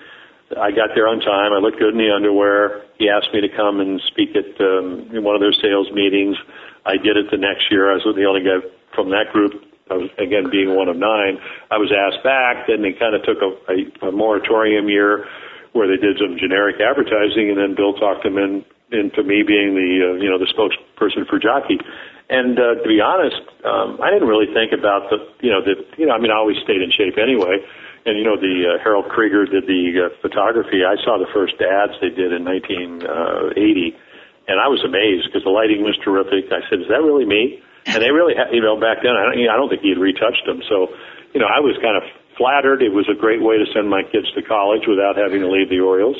I 0.53 0.69
got 0.69 0.93
there 0.93 1.09
on 1.09 1.19
time. 1.25 1.53
I 1.53 1.59
looked 1.59 1.79
good 1.81 1.97
in 1.97 2.01
the 2.01 2.13
underwear. 2.13 2.85
He 3.01 3.09
asked 3.09 3.33
me 3.33 3.41
to 3.41 3.49
come 3.49 3.81
and 3.81 3.97
speak 4.05 4.37
at 4.37 4.53
um, 4.61 5.09
in 5.09 5.25
one 5.25 5.33
of 5.33 5.41
their 5.41 5.55
sales 5.57 5.89
meetings. 5.89 6.37
I 6.85 7.01
did 7.01 7.17
it 7.17 7.33
the 7.33 7.41
next 7.41 7.71
year. 7.73 7.89
I 7.89 7.97
was 7.97 8.05
the 8.05 8.29
only 8.29 8.45
guy 8.45 8.61
from 8.93 9.09
that 9.09 9.33
group. 9.33 9.57
I 9.89 9.97
was 9.97 10.09
again 10.21 10.49
being 10.49 10.77
one 10.77 10.89
of 10.89 10.97
nine. 10.97 11.41
I 11.69 11.77
was 11.77 11.89
asked 11.89 12.21
back. 12.21 12.69
Then 12.69 12.85
they 12.85 12.93
kind 12.93 13.17
of 13.17 13.25
took 13.25 13.41
a, 13.41 13.51
a, 13.69 14.09
a 14.09 14.11
moratorium 14.13 14.89
year 14.89 15.25
where 15.73 15.89
they 15.89 15.97
did 15.97 16.17
some 16.21 16.37
generic 16.37 16.77
advertising, 16.77 17.49
and 17.49 17.57
then 17.57 17.73
Bill 17.73 17.93
talked 17.93 18.23
them 18.23 18.37
in 18.37 18.65
into 18.93 19.25
me 19.25 19.41
being 19.41 19.73
the 19.73 20.13
uh, 20.13 20.13
you 20.21 20.29
know 20.29 20.37
the 20.37 20.49
spokesperson 20.49 21.25
for 21.25 21.41
Jockey. 21.41 21.81
And 22.29 22.57
uh, 22.57 22.81
to 22.81 22.87
be 22.89 23.01
honest, 23.01 23.41
um, 23.65 24.01
I 24.01 24.09
didn't 24.09 24.29
really 24.29 24.49
think 24.53 24.73
about 24.73 25.09
the 25.09 25.21
you 25.41 25.49
know 25.49 25.61
the 25.61 25.73
you 25.97 26.05
know 26.05 26.13
I 26.13 26.19
mean 26.21 26.29
I 26.29 26.37
always 26.37 26.57
stayed 26.61 26.81
in 26.81 26.89
shape 26.93 27.17
anyway. 27.17 27.61
And 28.05 28.17
you 28.17 28.23
know 28.23 28.37
the 28.37 28.77
uh, 28.77 28.83
Harold 28.83 29.09
Krieger 29.09 29.45
did 29.45 29.65
the 29.65 30.05
uh, 30.05 30.15
photography. 30.21 30.85
I 30.85 30.93
saw 31.01 31.17
the 31.17 31.29
first 31.33 31.57
ads 31.57 31.97
they 32.01 32.13
did 32.13 32.29
in 32.33 32.45
1980, 32.45 33.97
and 34.45 34.61
I 34.61 34.69
was 34.69 34.85
amazed 34.85 35.25
because 35.25 35.41
the 35.41 35.49
lighting 35.49 35.81
was 35.81 35.97
terrific. 36.05 36.53
I 36.53 36.61
said, 36.69 36.85
"Is 36.85 36.89
that 36.93 37.01
really 37.01 37.25
me?" 37.25 37.65
And 37.85 38.01
they 38.01 38.11
really, 38.13 38.33
ha- 38.37 38.49
you 38.53 38.61
know, 38.61 38.77
back 38.77 39.01
then 39.01 39.13
I 39.13 39.25
don't, 39.25 39.37
you 39.37 39.45
know, 39.49 39.53
I 39.53 39.57
don't 39.57 39.69
think 39.69 39.81
he 39.81 39.89
had 39.89 40.01
retouched 40.01 40.45
them. 40.45 40.61
So, 40.69 40.93
you 41.33 41.39
know, 41.41 41.49
I 41.49 41.61
was 41.61 41.77
kind 41.81 41.97
of 41.97 42.05
flattered. 42.37 42.81
It 42.81 42.93
was 42.93 43.09
a 43.09 43.17
great 43.17 43.41
way 43.41 43.57
to 43.57 43.65
send 43.73 43.89
my 43.89 44.01
kids 44.01 44.29
to 44.33 44.41
college 44.41 44.85
without 44.85 45.17
having 45.17 45.41
to 45.41 45.49
leave 45.49 45.69
the 45.69 45.81
Orioles. 45.81 46.17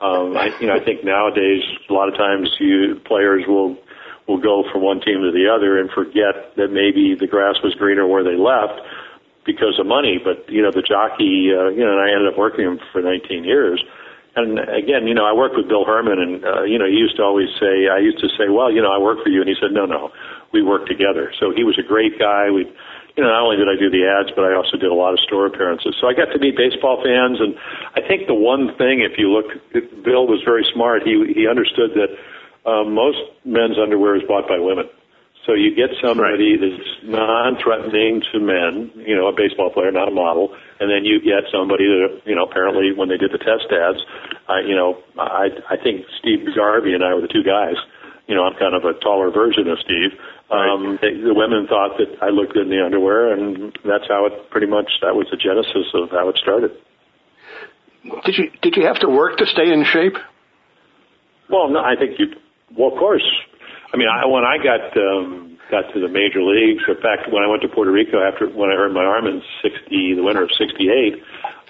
Um, 0.00 0.36
I, 0.36 0.52
you 0.60 0.68
know, 0.68 0.76
I 0.76 0.84
think 0.84 1.04
nowadays 1.04 1.64
a 1.88 1.92
lot 1.92 2.08
of 2.08 2.16
times 2.16 2.52
you 2.60 3.00
players 3.04 3.44
will 3.48 3.76
will 4.28 4.40
go 4.40 4.64
from 4.72 4.82
one 4.82 5.00
team 5.00 5.22
to 5.22 5.32
the 5.32 5.48
other 5.48 5.78
and 5.78 5.88
forget 5.90 6.56
that 6.56 6.68
maybe 6.72 7.14
the 7.14 7.26
grass 7.26 7.56
was 7.62 7.74
greener 7.76 8.06
where 8.06 8.24
they 8.24 8.36
left 8.36 8.80
because 9.46 9.78
of 9.78 9.86
money. 9.86 10.18
But 10.18 10.50
you 10.50 10.60
know, 10.60 10.74
the 10.74 10.82
jockey, 10.82 11.54
uh, 11.54 11.70
you 11.70 11.86
know, 11.86 11.94
and 11.94 12.02
I 12.02 12.10
ended 12.10 12.28
up 12.28 12.36
working 12.36 12.66
him 12.66 12.80
for 12.92 13.00
19 13.00 13.44
years. 13.44 13.82
And 14.36 14.60
again, 14.68 15.08
you 15.08 15.14
know, 15.14 15.24
I 15.24 15.32
worked 15.32 15.56
with 15.56 15.64
Bill 15.66 15.86
Herman, 15.86 16.20
and 16.20 16.44
uh, 16.44 16.62
you 16.68 16.76
know, 16.76 16.84
he 16.84 17.00
used 17.00 17.16
to 17.16 17.22
always 17.22 17.48
say, 17.56 17.88
I 17.88 17.96
used 17.96 18.20
to 18.20 18.28
say, 18.36 18.52
well, 18.52 18.68
you 18.68 18.82
know, 18.82 18.92
I 18.92 18.98
work 19.00 19.24
for 19.24 19.30
you, 19.30 19.40
and 19.40 19.48
he 19.48 19.56
said, 19.56 19.72
no, 19.72 19.86
no, 19.86 20.12
we 20.52 20.60
work 20.60 20.84
together. 20.84 21.32
So 21.40 21.56
he 21.56 21.64
was 21.64 21.78
a 21.80 21.86
great 21.86 22.18
guy. 22.18 22.50
We 22.52 22.68
you 23.16 23.24
know, 23.24 23.32
not 23.32 23.48
only 23.48 23.56
did 23.56 23.64
I 23.64 23.80
do 23.80 23.88
the 23.88 24.04
ads, 24.04 24.28
but 24.36 24.44
I 24.44 24.52
also 24.52 24.76
did 24.76 24.92
a 24.92 24.94
lot 24.94 25.16
of 25.16 25.20
store 25.24 25.48
appearances. 25.48 25.96
So 26.00 26.06
I 26.06 26.12
got 26.12 26.28
to 26.36 26.38
meet 26.38 26.52
baseball 26.52 27.00
fans, 27.00 27.40
and 27.40 27.56
I 27.96 28.04
think 28.04 28.28
the 28.28 28.36
one 28.36 28.76
thing, 28.76 29.00
if 29.00 29.16
you 29.16 29.32
look, 29.32 29.48
Bill 30.04 30.28
was 30.28 30.44
very 30.44 30.68
smart. 30.68 31.00
He 31.02 31.16
he 31.32 31.48
understood 31.48 31.96
that 31.96 32.12
uh, 32.68 32.84
most 32.84 33.16
men's 33.48 33.80
underwear 33.80 34.20
is 34.20 34.22
bought 34.28 34.46
by 34.46 34.60
women. 34.60 34.84
So 35.46 35.54
you 35.54 35.74
get 35.74 35.94
somebody 36.02 36.58
right. 36.58 36.74
that's 36.74 36.90
non-threatening 37.06 38.22
to 38.32 38.40
men, 38.42 38.90
you 39.06 39.14
know, 39.14 39.28
a 39.28 39.32
baseball 39.32 39.70
player, 39.70 39.90
not 39.92 40.08
a 40.08 40.14
model, 40.14 40.50
and 40.80 40.90
then 40.90 41.06
you 41.06 41.22
get 41.22 41.46
somebody 41.54 41.86
that, 41.86 42.26
you 42.26 42.34
know, 42.34 42.44
apparently 42.44 42.90
when 42.92 43.08
they 43.08 43.16
did 43.16 43.30
the 43.30 43.38
test 43.38 43.70
ads, 43.70 44.02
I, 44.48 44.66
you 44.66 44.74
know, 44.74 44.98
I 45.18 45.48
I 45.70 45.76
think 45.78 46.04
Steve 46.18 46.50
Garvey 46.54 46.94
and 46.94 47.04
I 47.04 47.14
were 47.14 47.22
the 47.22 47.30
two 47.30 47.46
guys. 47.46 47.78
You 48.26 48.34
know, 48.34 48.42
I'm 48.42 48.58
kind 48.58 48.74
of 48.74 48.82
a 48.82 48.98
taller 48.98 49.30
version 49.30 49.70
of 49.70 49.78
Steve 49.78 50.18
um, 50.50 50.98
they, 51.02 51.14
the 51.14 51.34
women 51.34 51.66
thought 51.66 51.98
that 51.98 52.22
I 52.22 52.28
looked 52.28 52.54
good 52.54 52.64
in 52.66 52.70
the 52.70 52.84
underwear, 52.84 53.32
and 53.32 53.76
that's 53.84 54.06
how 54.08 54.26
it 54.26 54.50
pretty 54.50 54.68
much 54.68 54.86
that 55.02 55.14
was 55.14 55.26
the 55.30 55.36
genesis 55.36 55.90
of 55.94 56.10
how 56.10 56.28
it 56.28 56.36
started. 56.38 56.70
Did 58.24 58.38
you 58.38 58.50
did 58.62 58.76
you 58.76 58.86
have 58.86 59.00
to 59.00 59.08
work 59.08 59.38
to 59.38 59.46
stay 59.46 59.72
in 59.72 59.84
shape? 59.84 60.14
Well, 61.50 61.68
no, 61.68 61.80
I 61.80 61.96
think 61.98 62.18
you. 62.18 62.26
Well, 62.78 62.92
of 62.92 62.98
course. 62.98 63.26
I 63.92 63.96
mean, 63.96 64.08
I, 64.08 64.26
when 64.26 64.44
I 64.44 64.58
got 64.58 64.96
um, 64.96 65.58
got 65.70 65.92
to 65.94 66.00
the 66.00 66.08
major 66.08 66.42
leagues, 66.42 66.82
in 66.88 67.00
fact, 67.02 67.30
when 67.30 67.42
I 67.42 67.46
went 67.46 67.62
to 67.62 67.68
Puerto 67.68 67.92
Rico 67.92 68.22
after 68.22 68.48
when 68.48 68.70
I 68.70 68.74
hurt 68.74 68.92
my 68.92 69.04
arm 69.04 69.26
in 69.26 69.42
'60, 69.62 70.14
the 70.14 70.22
winter 70.22 70.42
of 70.42 70.50
'68, 70.58 71.22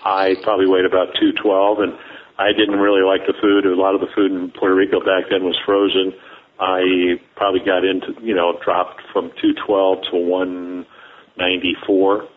I 0.05 0.37
probably 0.42 0.66
weighed 0.66 0.87
about 0.87 1.14
212, 1.18 1.81
and 1.81 1.92
I 2.38 2.52
didn't 2.52 2.79
really 2.79 3.02
like 3.02 3.26
the 3.26 3.35
food. 3.40 3.66
A 3.66 3.74
lot 3.74 3.94
of 3.94 4.00
the 4.00 4.09
food 4.14 4.33
in 4.33 4.50
Puerto 4.52 4.74
Rico 4.74 5.00
back 5.00 5.29
then 5.31 5.44
was 5.44 5.59
frozen. 5.64 6.12
I 6.59 7.20
probably 7.37 7.61
got 7.61 7.85
into, 7.85 8.14
you 8.22 8.35
know, 8.35 8.59
dropped 8.64 9.02
from 9.12 9.31
212 9.42 10.05
to 10.11 10.16
194 10.16 12.29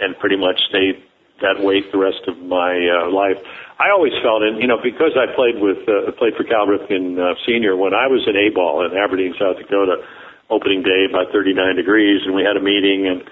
and 0.00 0.18
pretty 0.18 0.36
much 0.36 0.60
stayed 0.68 1.00
that 1.40 1.62
weight 1.62 1.90
the 1.92 1.98
rest 1.98 2.26
of 2.26 2.38
my 2.38 2.74
uh, 2.74 3.10
life. 3.10 3.38
I 3.78 3.90
always 3.94 4.12
felt, 4.22 4.42
and 4.42 4.58
you 4.58 4.66
know, 4.66 4.78
because 4.82 5.14
I 5.14 5.30
played 5.34 5.62
with 5.62 5.78
uh, 5.86 6.10
played 6.18 6.34
for 6.34 6.42
Cal 6.42 6.66
Ripken 6.66 7.18
uh, 7.18 7.38
Senior 7.46 7.76
when 7.76 7.94
I 7.94 8.10
was 8.10 8.26
in 8.26 8.34
A 8.34 8.50
ball 8.50 8.82
in 8.84 8.96
Aberdeen, 8.96 9.34
South 9.38 9.56
Dakota, 9.56 10.02
opening 10.50 10.82
day 10.82 11.06
about 11.08 11.30
39 11.30 11.76
degrees, 11.76 12.22
and 12.26 12.34
we 12.34 12.42
had 12.42 12.56
a 12.56 12.62
meeting, 12.62 13.06
and 13.06 13.22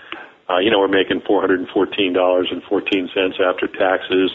uh, 0.48 0.58
you 0.58 0.70
know, 0.70 0.78
we're 0.78 0.92
making 0.92 1.22
414 1.26 1.66
dollars 2.12 2.48
and 2.50 2.62
14 2.68 3.10
cents 3.14 3.36
after 3.42 3.66
taxes. 3.66 4.30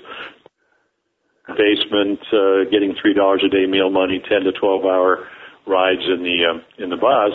Basement, 1.47 2.19
uh, 2.31 2.63
getting 2.71 2.95
three 3.01 3.13
dollars 3.13 3.43
a 3.43 3.49
day 3.49 3.65
meal 3.65 3.89
money, 3.89 4.21
10 4.23 4.43
to 4.43 4.51
12 4.51 4.85
hour 4.85 5.27
rides 5.65 6.03
in 6.07 6.23
the 6.23 6.45
um, 6.47 6.63
in 6.77 6.89
the 6.89 6.97
bus 6.97 7.31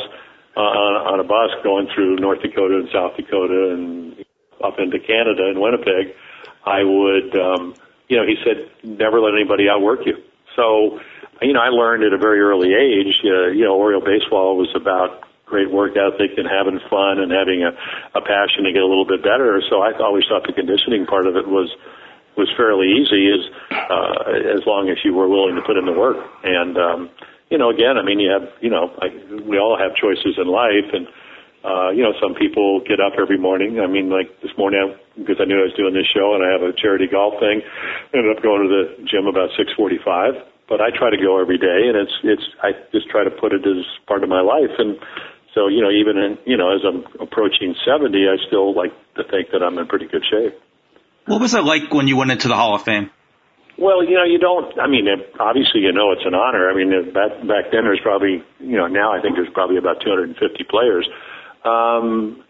uh, 0.56 0.60
on, 0.60 1.14
on 1.14 1.20
a 1.20 1.24
bus 1.24 1.52
going 1.62 1.88
through 1.94 2.16
North 2.16 2.40
Dakota 2.40 2.80
and 2.80 2.88
South 2.92 3.16
Dakota 3.16 3.76
and 3.76 4.16
up 4.64 4.78
into 4.78 4.98
Canada 4.98 5.52
and 5.52 5.60
Winnipeg, 5.60 6.16
I 6.66 6.82
would, 6.82 7.30
um, 7.38 7.74
you 8.08 8.16
know, 8.16 8.26
he 8.26 8.36
said, 8.44 8.68
never 8.82 9.20
let 9.20 9.34
anybody 9.34 9.68
outwork 9.68 10.04
you. 10.04 10.18
So, 10.56 11.00
you 11.40 11.52
know, 11.52 11.60
I 11.60 11.68
learned 11.68 12.02
at 12.02 12.12
a 12.12 12.18
very 12.18 12.40
early 12.40 12.74
age, 12.74 13.14
uh, 13.24 13.48
you 13.48 13.64
know, 13.64 13.76
Oriole 13.76 14.04
baseball 14.04 14.56
was 14.56 14.68
about 14.74 15.22
great 15.44 15.70
work 15.70 15.92
ethic 15.96 16.36
and 16.36 16.48
having 16.48 16.80
fun 16.90 17.20
and 17.20 17.30
having 17.30 17.62
a, 17.62 17.70
a 18.18 18.20
passion 18.20 18.64
to 18.64 18.72
get 18.72 18.82
a 18.82 18.86
little 18.86 19.06
bit 19.06 19.22
better. 19.22 19.62
So 19.70 19.80
I 19.80 19.92
always 19.98 20.24
thought 20.28 20.42
the 20.46 20.52
conditioning 20.52 21.06
part 21.06 21.26
of 21.26 21.36
it 21.36 21.46
was 21.46 21.70
was 22.36 22.52
fairly 22.56 22.92
easy 22.92 23.32
as 23.32 23.42
uh, 23.70 24.58
as 24.58 24.66
long 24.66 24.90
as 24.90 24.98
you 25.04 25.14
were 25.14 25.28
willing 25.28 25.54
to 25.54 25.62
put 25.62 25.78
in 25.78 25.86
the 25.86 25.92
work. 25.92 26.18
And 26.42 26.76
um, 26.76 27.10
you 27.50 27.58
know, 27.58 27.70
again, 27.70 27.96
I 27.96 28.02
mean, 28.02 28.18
you 28.18 28.30
have, 28.30 28.50
you 28.60 28.70
know, 28.70 28.92
I, 28.98 29.08
we 29.46 29.58
all 29.58 29.78
have 29.78 29.94
choices 29.94 30.36
in 30.36 30.48
life, 30.48 30.90
and 30.92 31.06
Uh, 31.66 31.90
you 31.90 32.06
know, 32.06 32.14
some 32.22 32.38
people 32.38 32.78
get 32.86 33.02
up 33.02 33.18
every 33.18 33.34
morning. 33.34 33.82
I 33.82 33.90
mean, 33.90 34.06
like 34.06 34.30
this 34.38 34.54
morning, 34.54 34.78
I, 34.78 34.94
because 35.18 35.42
I 35.42 35.50
knew 35.50 35.58
I 35.58 35.66
was 35.66 35.74
doing 35.74 35.98
this 35.98 36.06
show 36.06 36.38
and 36.38 36.46
I 36.46 36.54
have 36.54 36.62
a 36.62 36.70
charity 36.70 37.10
golf 37.10 37.42
thing, 37.42 37.58
I 37.58 38.22
ended 38.22 38.38
up 38.38 38.38
going 38.38 38.62
to 38.62 38.70
the 38.70 38.84
gym 39.02 39.26
about 39.26 39.50
6:45. 39.58 40.38
But 40.70 40.78
I 40.78 40.94
try 40.94 41.10
to 41.10 41.18
go 41.18 41.42
every 41.42 41.58
day, 41.58 41.90
and 41.90 41.98
it's 41.98 42.14
it's 42.22 42.46
I 42.62 42.70
just 42.94 43.10
try 43.10 43.26
to 43.26 43.34
put 43.34 43.50
it 43.50 43.66
as 43.66 43.82
part 44.06 44.22
of 44.22 44.30
my 44.30 44.46
life. 44.46 44.70
And 44.78 44.94
so, 45.58 45.66
you 45.66 45.82
know, 45.82 45.90
even 45.90 46.14
in 46.22 46.38
you 46.46 46.54
know, 46.54 46.70
as 46.70 46.86
I'm 46.86 47.02
approaching 47.18 47.74
70, 47.82 48.14
I 48.14 48.38
still 48.46 48.70
like 48.70 48.94
to 49.18 49.26
think 49.26 49.50
that 49.50 49.58
I'm 49.62 49.74
in 49.78 49.90
pretty 49.90 50.06
good 50.06 50.22
shape. 50.22 50.54
What 51.26 51.42
was 51.42 51.54
it 51.54 51.66
like 51.66 51.90
when 51.90 52.06
you 52.06 52.16
went 52.16 52.30
into 52.30 52.46
the 52.46 52.54
Hall 52.54 52.76
of 52.78 52.82
Fame? 52.82 53.10
Well, 53.78 54.06
you 54.06 54.14
know, 54.14 54.24
you 54.24 54.38
don't. 54.38 54.70
I 54.78 54.86
mean, 54.86 55.10
obviously, 55.38 55.82
you 55.82 55.92
know, 55.92 56.12
it's 56.12 56.24
an 56.24 56.34
honor. 56.34 56.70
I 56.70 56.74
mean, 56.78 56.94
back 57.10 57.42
back 57.42 57.74
then, 57.74 57.84
there's 57.84 58.00
probably, 58.02 58.42
you 58.58 58.78
know, 58.78 58.86
now 58.86 59.12
I 59.12 59.20
think 59.20 59.34
there's 59.34 59.52
probably 59.52 59.76
about 59.76 59.98
250 60.00 60.38
players. 60.70 61.06
Um, 61.66 62.42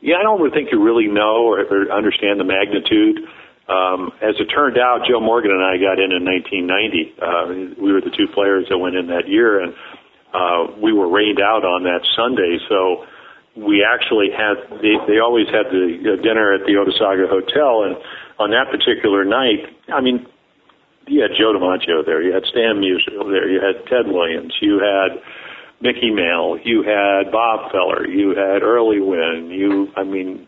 yeah, 0.00 0.16
I 0.16 0.22
don't 0.22 0.40
think 0.52 0.70
you 0.72 0.82
really 0.82 1.08
know 1.08 1.44
or, 1.44 1.60
or 1.60 1.92
understand 1.92 2.40
the 2.40 2.44
magnitude. 2.44 3.26
Um, 3.68 4.10
as 4.22 4.34
it 4.40 4.46
turned 4.46 4.78
out, 4.78 5.06
Joe 5.06 5.20
Morgan 5.20 5.52
and 5.52 5.62
I 5.62 5.76
got 5.76 6.00
in 6.00 6.10
in 6.10 6.24
1990. 6.24 7.14
Uh, 7.20 7.80
we 7.80 7.92
were 7.92 8.00
the 8.00 8.10
two 8.10 8.26
players 8.32 8.66
that 8.70 8.78
went 8.78 8.96
in 8.96 9.06
that 9.08 9.28
year, 9.28 9.60
and 9.62 9.74
uh, 10.34 10.74
we 10.80 10.92
were 10.92 11.06
rained 11.06 11.38
out 11.38 11.62
on 11.62 11.84
that 11.84 12.02
Sunday. 12.16 12.58
So 12.68 13.06
we 13.54 13.86
actually 13.86 14.30
had 14.34 14.58
they, 14.82 14.98
they 15.06 15.18
always 15.20 15.46
had 15.52 15.70
the 15.70 15.86
uh, 16.02 16.22
dinner 16.22 16.54
at 16.54 16.66
the 16.66 16.74
Otesaga 16.74 17.28
Hotel, 17.28 17.84
and 17.84 17.94
on 18.40 18.50
that 18.50 18.72
particular 18.72 19.24
night, 19.24 19.68
I 19.92 20.00
mean, 20.00 20.26
you 21.06 21.22
had 21.22 21.30
Joe 21.38 21.52
DiMaggio 21.52 22.06
there, 22.06 22.22
you 22.22 22.32
had 22.32 22.44
Stan 22.46 22.80
Musial 22.80 23.28
there, 23.28 23.48
you 23.50 23.60
had 23.60 23.86
Ted 23.86 24.06
Williams, 24.06 24.54
you 24.60 24.80
had 24.80 25.20
Mickey 25.80 26.10
Mantle, 26.10 26.58
you 26.62 26.82
had 26.82 27.32
Bob 27.32 27.72
Feller, 27.72 28.06
you 28.06 28.30
had 28.30 28.62
Early 28.62 29.00
Wynn, 29.00 29.50
you, 29.50 29.88
I 29.96 30.04
mean, 30.04 30.46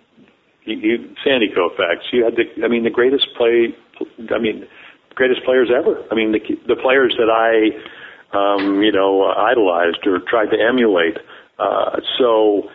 you, 0.64 0.76
you 0.76 1.14
Sandy 1.24 1.48
Koufax, 1.48 2.12
you 2.12 2.24
had 2.24 2.34
the, 2.36 2.64
I 2.64 2.68
mean, 2.68 2.84
the 2.84 2.90
greatest 2.90 3.26
play, 3.36 3.74
I 4.30 4.38
mean, 4.38 4.66
greatest 5.14 5.44
players 5.44 5.70
ever. 5.74 6.04
I 6.10 6.14
mean, 6.14 6.32
the 6.32 6.40
the 6.66 6.76
players 6.76 7.14
that 7.18 7.30
I, 7.30 7.72
um, 8.36 8.82
you 8.82 8.92
know, 8.92 9.24
idolized 9.24 10.06
or 10.06 10.18
tried 10.20 10.50
to 10.50 10.58
emulate. 10.60 11.18
Uh, 11.58 12.00
so, 12.18 12.70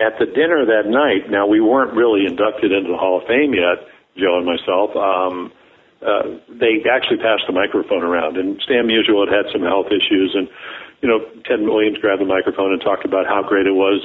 at 0.00 0.18
the 0.18 0.26
dinner 0.26 0.66
that 0.66 0.88
night, 0.88 1.30
now 1.30 1.46
we 1.46 1.60
weren't 1.60 1.94
really 1.94 2.26
inducted 2.26 2.72
into 2.72 2.90
the 2.90 2.96
Hall 2.96 3.20
of 3.20 3.26
Fame 3.26 3.54
yet, 3.54 3.86
Joe 4.16 4.38
and 4.38 4.46
myself. 4.46 4.94
Um, 4.96 5.52
uh, 6.00 6.40
they 6.48 6.80
actually 6.90 7.18
passed 7.18 7.44
the 7.46 7.52
microphone 7.52 8.02
around, 8.02 8.36
and 8.36 8.60
Stan 8.64 8.88
Musial 8.88 9.20
had 9.26 9.44
had 9.44 9.52
some 9.52 9.62
health 9.62 9.86
issues, 9.92 10.32
and 10.34 10.48
you 11.00 11.08
know, 11.08 11.20
Ted 11.44 11.60
Williams 11.60 11.98
grabbed 11.98 12.20
the 12.20 12.26
microphone 12.26 12.72
and 12.72 12.80
talked 12.80 13.04
about 13.04 13.26
how 13.26 13.42
great 13.42 13.66
it 13.66 13.74
was 13.74 14.04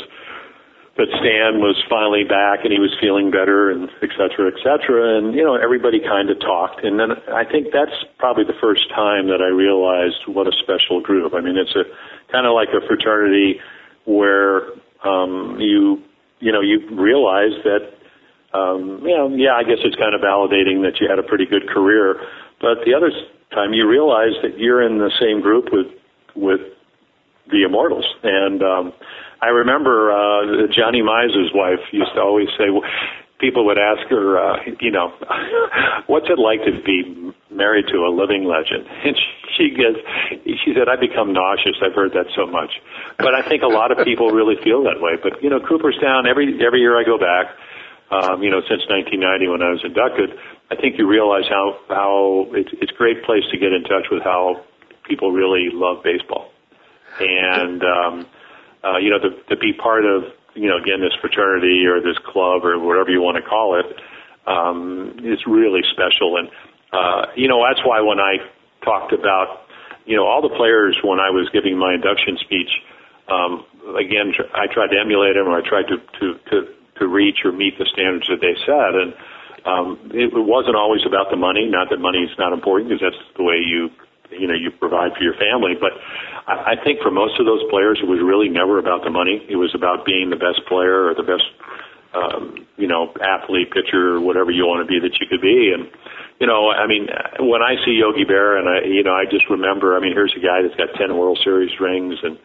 that 0.97 1.11
Stan 1.19 1.59
was 1.59 1.75
finally 1.91 2.23
back 2.23 2.63
and 2.63 2.71
he 2.71 2.79
was 2.79 2.95
feeling 3.03 3.27
better 3.27 3.69
and 3.69 3.91
et 3.99 4.15
cetera, 4.15 4.47
et 4.47 4.55
cetera. 4.63 5.19
And, 5.19 5.35
you 5.35 5.43
know, 5.43 5.59
everybody 5.59 5.99
kind 5.99 6.31
of 6.31 6.39
talked. 6.39 6.87
And 6.87 6.95
then 6.95 7.11
I 7.35 7.43
think 7.43 7.75
that's 7.75 7.91
probably 8.17 8.47
the 8.47 8.55
first 8.63 8.87
time 8.95 9.27
that 9.27 9.43
I 9.43 9.51
realized 9.51 10.23
what 10.31 10.47
a 10.47 10.55
special 10.63 11.03
group. 11.03 11.35
I 11.35 11.43
mean, 11.43 11.59
it's 11.59 11.75
a 11.75 11.83
kind 12.31 12.47
of 12.47 12.55
like 12.55 12.71
a 12.71 12.79
fraternity 12.87 13.59
where, 14.07 14.71
um, 15.03 15.59
you, 15.59 15.99
you 16.39 16.55
know, 16.55 16.63
you 16.63 16.79
realize 16.95 17.59
that, 17.67 17.91
um, 18.55 19.03
you 19.03 19.11
know, 19.11 19.27
yeah, 19.35 19.59
I 19.59 19.67
guess 19.67 19.83
it's 19.83 19.99
kind 19.99 20.15
of 20.15 20.23
validating 20.23 20.79
that 20.87 21.03
you 21.03 21.11
had 21.11 21.19
a 21.19 21.27
pretty 21.27 21.45
good 21.45 21.67
career. 21.67 22.23
But 22.63 22.87
the 22.87 22.95
other 22.95 23.11
time 23.51 23.73
you 23.73 23.83
realize 23.83 24.31
that 24.43 24.57
you're 24.57 24.79
in 24.79 24.97
the 24.97 25.11
same 25.19 25.41
group 25.43 25.75
with, 25.75 25.91
with 26.39 26.61
the 27.49 27.63
Immortals. 27.65 28.05
And 28.23 28.61
um, 28.63 28.93
I 29.41 29.47
remember 29.47 30.11
uh, 30.11 30.67
Johnny 30.73 31.01
Mize's 31.01 31.53
wife 31.53 31.83
used 31.91 32.13
to 32.15 32.21
always 32.21 32.49
say, 32.57 32.69
people 33.39 33.65
would 33.65 33.77
ask 33.77 34.07
her, 34.09 34.39
uh, 34.39 34.57
you 34.79 34.91
know, 34.91 35.13
what's 36.07 36.27
it 36.29 36.39
like 36.39 36.63
to 36.65 36.81
be 36.83 37.33
married 37.51 37.85
to 37.91 37.97
a 38.05 38.11
living 38.11 38.45
legend? 38.45 38.87
And 39.05 39.15
she 39.55 39.69
gets, 39.71 39.95
she 40.65 40.73
said, 40.75 40.89
I 40.89 40.99
become 40.99 41.31
nauseous. 41.31 41.79
I've 41.79 41.95
heard 41.95 42.11
that 42.11 42.27
so 42.35 42.45
much. 42.45 42.75
But 43.17 43.35
I 43.35 43.41
think 43.47 43.63
a 43.63 43.71
lot 43.71 43.91
of 43.91 44.03
people 44.03 44.31
really 44.31 44.55
feel 44.61 44.83
that 44.83 44.99
way. 44.99 45.15
But, 45.21 45.41
you 45.41 45.49
know, 45.49 45.61
Cooperstown, 45.61 46.27
every, 46.27 46.59
every 46.59 46.81
year 46.81 46.99
I 46.99 47.05
go 47.05 47.17
back, 47.17 47.55
um, 48.11 48.43
you 48.43 48.51
know, 48.51 48.59
since 48.67 48.83
1990 48.91 49.47
when 49.47 49.61
I 49.61 49.71
was 49.71 49.79
inducted, 49.85 50.35
I 50.71 50.75
think 50.75 50.97
you 50.97 51.07
realize 51.07 51.47
how, 51.47 51.79
how 51.87 52.47
it's, 52.51 52.73
it's 52.81 52.91
a 52.91 52.99
great 52.99 53.23
place 53.23 53.47
to 53.51 53.57
get 53.57 53.71
in 53.71 53.83
touch 53.83 54.11
with 54.11 54.23
how 54.23 54.65
people 55.07 55.31
really 55.31 55.69
love 55.71 56.03
baseball 56.03 56.51
and 57.19 57.83
um, 57.83 58.25
uh, 58.83 58.97
you 58.97 59.09
know 59.09 59.19
to, 59.19 59.29
to 59.49 59.57
be 59.57 59.73
part 59.73 60.05
of 60.05 60.23
you 60.53 60.67
know 60.67 60.77
again 60.77 61.01
this 61.01 61.13
fraternity 61.21 61.85
or 61.85 62.01
this 62.01 62.17
club 62.25 62.65
or 62.65 62.79
whatever 62.79 63.09
you 63.09 63.21
want 63.21 63.37
to 63.37 63.43
call 63.43 63.79
it 63.79 63.85
um, 64.47 65.17
is 65.23 65.39
really 65.47 65.81
special. 65.91 66.37
And 66.37 66.49
uh, 66.91 67.31
you 67.35 67.47
know 67.47 67.63
that's 67.67 67.85
why 67.85 68.01
when 68.01 68.19
I 68.19 68.37
talked 68.83 69.13
about 69.13 69.65
you 70.05 70.15
know 70.15 70.25
all 70.25 70.41
the 70.41 70.55
players 70.55 70.97
when 71.03 71.19
I 71.19 71.29
was 71.29 71.49
giving 71.53 71.77
my 71.77 71.93
induction 71.93 72.37
speech, 72.37 72.69
um, 73.27 73.65
again 73.97 74.33
tr- 74.35 74.51
I 74.53 74.67
tried 74.67 74.91
to 74.91 74.99
emulate 74.99 75.35
them 75.35 75.47
or 75.47 75.57
I 75.57 75.67
tried 75.67 75.87
to 75.87 75.97
to 76.19 76.39
to 76.51 76.73
to 76.99 77.07
reach 77.07 77.43
or 77.43 77.51
meet 77.51 77.77
the 77.77 77.85
standards 77.85 78.27
that 78.27 78.41
they 78.41 78.55
set 78.65 78.95
and. 78.95 79.13
Um, 79.65 80.11
it, 80.13 80.29
wasn't 80.31 80.75
always 80.75 81.01
about 81.07 81.31
the 81.31 81.37
money. 81.37 81.65
Not 81.65 81.89
that 81.89 81.97
money 81.97 82.19
is 82.19 82.29
not 82.37 82.53
important, 82.53 82.87
because 82.87 83.01
that's 83.01 83.23
the 83.35 83.41
way 83.41 83.55
you 83.57 83.89
you 84.31 84.47
know 84.47 84.53
you 84.53 84.71
provide 84.71 85.13
for 85.17 85.23
your 85.23 85.35
family. 85.35 85.73
But 85.77 85.93
I, 86.47 86.73
I 86.73 86.83
think 86.83 87.01
for 87.01 87.11
most 87.11 87.39
of 87.39 87.45
those 87.45 87.63
players, 87.69 87.99
it 88.01 88.07
was 88.07 88.21
really 88.23 88.49
never 88.49 88.79
about 88.79 89.03
the 89.03 89.11
money. 89.11 89.43
It 89.49 89.57
was 89.57 89.73
about 89.75 90.05
being 90.05 90.29
the 90.29 90.39
best 90.39 90.65
player 90.67 91.09
or 91.09 91.13
the 91.13 91.25
best 91.25 91.45
um, 92.15 92.65
you 92.77 92.87
know 92.87 93.11
athlete, 93.21 93.71
pitcher, 93.71 94.19
whatever 94.19 94.51
you 94.51 94.65
want 94.65 94.85
to 94.85 94.89
be 94.89 94.99
that 94.99 95.13
you 95.19 95.27
could 95.27 95.41
be. 95.41 95.73
And 95.75 95.91
you 96.39 96.47
know, 96.47 96.71
I 96.71 96.87
mean, 96.87 97.07
when 97.39 97.61
I 97.61 97.75
see 97.85 97.99
Yogi 97.99 98.25
Berra, 98.25 98.59
and 98.59 98.67
I 98.69 98.77
you 98.87 99.03
know, 99.03 99.13
I 99.13 99.25
just 99.29 99.45
remember. 99.49 99.95
I 99.95 99.99
mean, 99.99 100.13
here's 100.13 100.33
a 100.35 100.43
guy 100.43 100.61
that's 100.63 100.75
got 100.75 100.95
ten 100.97 101.15
World 101.17 101.39
Series 101.43 101.71
rings 101.79 102.15
and. 102.23 102.37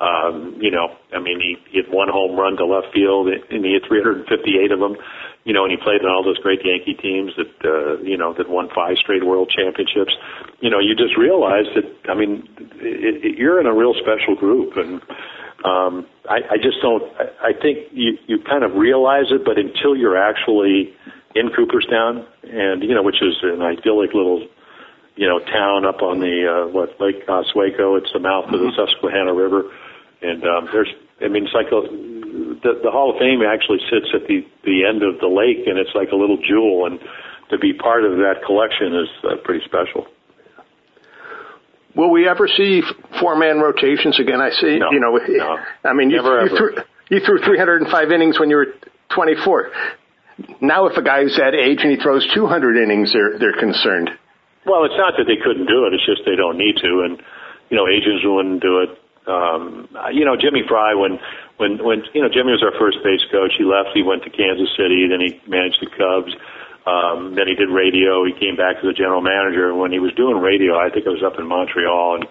Um, 0.00 0.56
you 0.58 0.70
know, 0.70 0.96
I 1.12 1.20
mean, 1.20 1.36
he, 1.44 1.76
had 1.76 1.92
one 1.92 2.08
home 2.08 2.34
run 2.34 2.56
to 2.56 2.64
left 2.64 2.86
field, 2.94 3.28
and 3.28 3.62
he 3.62 3.76
had 3.76 3.84
358 3.86 4.72
of 4.72 4.80
them 4.80 4.96
you 5.44 5.54
know, 5.54 5.64
and 5.64 5.70
he 5.70 5.78
played 5.78 6.02
in 6.02 6.06
all 6.06 6.22
those 6.22 6.38
great 6.38 6.60
Yankee 6.64 6.94
teams 6.94 7.32
that, 7.36 7.52
uh, 7.64 7.96
you 8.02 8.16
know, 8.16 8.34
that 8.34 8.48
won 8.48 8.68
five 8.74 8.96
straight 8.98 9.24
world 9.24 9.50
championships. 9.50 10.12
You 10.60 10.68
know, 10.68 10.78
you 10.78 10.94
just 10.94 11.16
realize 11.16 11.64
that, 11.74 12.10
I 12.10 12.14
mean, 12.14 12.46
it, 12.58 13.24
it, 13.24 13.38
you're 13.38 13.58
in 13.58 13.66
a 13.66 13.74
real 13.74 13.94
special 13.94 14.36
group. 14.36 14.76
And, 14.76 15.00
um, 15.64 16.06
I, 16.28 16.40
I 16.52 16.56
just 16.56 16.82
don't, 16.82 17.02
I, 17.16 17.48
I 17.48 17.52
think 17.56 17.88
you, 17.92 18.18
you 18.26 18.38
kind 18.44 18.64
of 18.64 18.74
realize 18.74 19.32
it, 19.32 19.44
but 19.44 19.56
until 19.56 19.96
you're 19.96 20.18
actually 20.18 20.92
in 21.34 21.48
Cooperstown 21.56 22.26
and, 22.42 22.82
you 22.82 22.94
know, 22.94 23.02
which 23.02 23.22
is 23.22 23.36
an 23.42 23.62
idyllic 23.62 24.12
little, 24.12 24.46
you 25.16 25.26
know, 25.26 25.38
town 25.38 25.86
up 25.86 26.02
on 26.02 26.20
the, 26.20 26.36
uh, 26.48 26.68
what, 26.68 27.00
Lake 27.00 27.24
Otsego. 27.28 27.96
It's 27.96 28.12
the 28.12 28.20
mouth 28.20 28.44
of 28.52 28.60
the 28.60 28.72
Susquehanna 28.76 29.32
River. 29.32 29.72
And, 30.20 30.44
um, 30.44 30.68
there's, 30.70 30.92
I 31.22 31.28
mean, 31.28 31.44
it's 31.44 31.54
like 31.54 31.68
a, 31.68 31.82
the, 32.64 32.80
the 32.84 32.90
Hall 32.90 33.12
of 33.12 33.18
Fame 33.18 33.42
actually 33.42 33.80
sits 33.90 34.08
at 34.14 34.26
the 34.26 34.44
the 34.64 34.84
end 34.88 35.02
of 35.02 35.20
the 35.20 35.28
lake, 35.28 35.66
and 35.66 35.78
it's 35.78 35.94
like 35.94 36.12
a 36.12 36.16
little 36.16 36.38
jewel. 36.38 36.86
And 36.86 37.00
to 37.50 37.58
be 37.58 37.72
part 37.72 38.04
of 38.04 38.16
that 38.18 38.42
collection 38.46 38.94
is 38.96 39.10
uh, 39.24 39.36
pretty 39.44 39.64
special. 39.66 40.06
Will 41.96 42.10
we 42.10 42.28
ever 42.28 42.46
see 42.46 42.82
four 43.18 43.36
man 43.36 43.58
rotations 43.58 44.18
again? 44.20 44.40
I 44.40 44.50
see. 44.50 44.78
No, 44.78 44.92
you 44.92 45.00
know, 45.00 45.18
no, 45.18 45.58
I 45.84 45.92
mean, 45.92 46.10
you, 46.10 46.22
you, 46.22 46.56
threw, 46.56 46.70
you 47.10 47.20
threw 47.24 47.42
305 47.42 48.12
innings 48.12 48.38
when 48.38 48.48
you 48.48 48.56
were 48.56 48.66
24. 49.14 49.70
Now, 50.60 50.86
if 50.86 50.96
a 50.96 51.02
guy's 51.02 51.36
that 51.36 51.52
age 51.54 51.80
and 51.82 51.90
he 51.90 51.98
throws 51.98 52.26
200 52.32 52.76
innings, 52.76 53.12
they're 53.12 53.38
they're 53.38 53.58
concerned. 53.58 54.10
Well, 54.64 54.84
it's 54.84 54.96
not 54.96 55.14
that 55.18 55.24
they 55.26 55.36
couldn't 55.36 55.66
do 55.66 55.84
it; 55.84 55.92
it's 55.92 56.06
just 56.06 56.22
they 56.24 56.36
don't 56.36 56.56
need 56.56 56.76
to, 56.76 57.02
and 57.04 57.20
you 57.68 57.76
know, 57.76 57.88
agents 57.88 58.22
wouldn't 58.24 58.62
do 58.62 58.86
it. 58.86 58.90
Um, 59.30 59.88
you 60.10 60.24
know, 60.26 60.34
Jimmy 60.34 60.66
Frey, 60.66 60.98
when 60.98 61.22
when 61.56 61.78
when 61.78 62.02
you 62.12 62.22
know 62.22 62.28
Jimmy 62.28 62.50
was 62.50 62.62
our 62.66 62.74
first 62.74 62.98
base 63.06 63.22
coach. 63.30 63.54
He 63.56 63.64
left. 63.64 63.94
He 63.94 64.02
went 64.02 64.24
to 64.24 64.30
Kansas 64.30 64.74
City. 64.74 65.06
Then 65.06 65.22
he 65.22 65.38
managed 65.46 65.78
the 65.78 65.86
Cubs. 65.94 66.34
Um, 66.88 67.36
then 67.36 67.46
he 67.46 67.54
did 67.54 67.70
radio. 67.70 68.24
He 68.24 68.32
came 68.32 68.56
back 68.56 68.82
as 68.82 68.88
a 68.88 68.96
general 68.96 69.20
manager. 69.20 69.70
And 69.70 69.78
when 69.78 69.92
he 69.92 70.00
was 70.00 70.12
doing 70.16 70.40
radio, 70.40 70.74
I 70.74 70.90
think 70.90 71.06
I 71.06 71.12
was 71.14 71.22
up 71.22 71.38
in 71.38 71.46
Montreal 71.46 72.18
and 72.18 72.24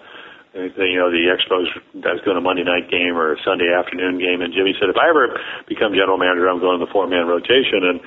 you 0.54 0.98
know 0.98 1.10
the 1.10 1.30
Expos. 1.30 1.70
I 2.02 2.18
was 2.18 2.22
doing 2.24 2.36
a 2.36 2.40
Monday 2.40 2.64
night 2.64 2.90
game 2.90 3.14
or 3.14 3.34
a 3.34 3.38
Sunday 3.46 3.70
afternoon 3.70 4.18
game, 4.18 4.42
and 4.42 4.52
Jimmy 4.52 4.74
said, 4.78 4.90
if 4.90 4.98
I 4.98 5.08
ever 5.08 5.38
become 5.68 5.94
general 5.94 6.18
manager, 6.18 6.50
I'm 6.50 6.58
going 6.58 6.78
to 6.80 6.86
the 6.86 6.90
four 6.90 7.06
man 7.06 7.26
rotation. 7.30 7.86
And 7.86 8.00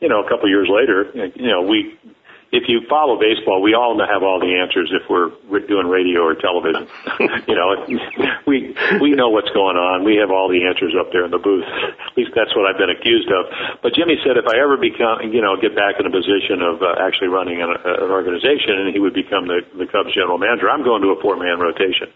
you 0.00 0.08
know, 0.08 0.24
a 0.24 0.28
couple 0.28 0.48
years 0.48 0.68
later, 0.72 1.12
you 1.36 1.48
know, 1.48 1.60
we 1.60 1.99
if 2.50 2.66
you 2.66 2.82
follow 2.90 3.14
baseball, 3.14 3.62
we 3.62 3.78
all 3.78 3.94
have 3.94 4.26
all 4.26 4.42
the 4.42 4.58
answers 4.58 4.90
if 4.90 5.06
we're 5.06 5.30
doing 5.70 5.86
radio 5.86 6.26
or 6.26 6.34
television. 6.34 6.90
you 7.46 7.54
know, 7.54 7.78
we 8.46 8.74
we 8.98 9.14
know 9.14 9.30
what's 9.30 9.50
going 9.54 9.78
on. 9.78 10.02
We 10.02 10.18
have 10.18 10.34
all 10.34 10.50
the 10.50 10.66
answers 10.66 10.98
up 10.98 11.14
there 11.14 11.22
in 11.22 11.30
the 11.30 11.38
booth. 11.38 11.62
At 11.62 12.10
least 12.18 12.34
that's 12.34 12.50
what 12.58 12.66
I've 12.66 12.78
been 12.78 12.90
accused 12.90 13.30
of. 13.30 13.46
But 13.86 13.94
Jimmy 13.94 14.18
said 14.26 14.34
if 14.34 14.50
I 14.50 14.58
ever 14.58 14.74
become, 14.74 15.30
you 15.30 15.38
know, 15.38 15.54
get 15.54 15.78
back 15.78 16.02
in 16.02 16.10
a 16.10 16.12
position 16.12 16.58
of 16.58 16.82
uh, 16.82 16.98
actually 16.98 17.30
running 17.30 17.62
an, 17.62 17.70
uh, 17.70 18.02
an 18.02 18.10
organization, 18.10 18.82
and 18.82 18.90
he 18.90 18.98
would 18.98 19.14
become 19.14 19.46
the 19.46 19.62
the 19.78 19.86
Cubs 19.86 20.10
general 20.10 20.38
manager, 20.38 20.66
I'm 20.66 20.82
going 20.82 21.06
to 21.06 21.14
a 21.14 21.18
four 21.22 21.38
man 21.38 21.62
rotation. 21.62 22.10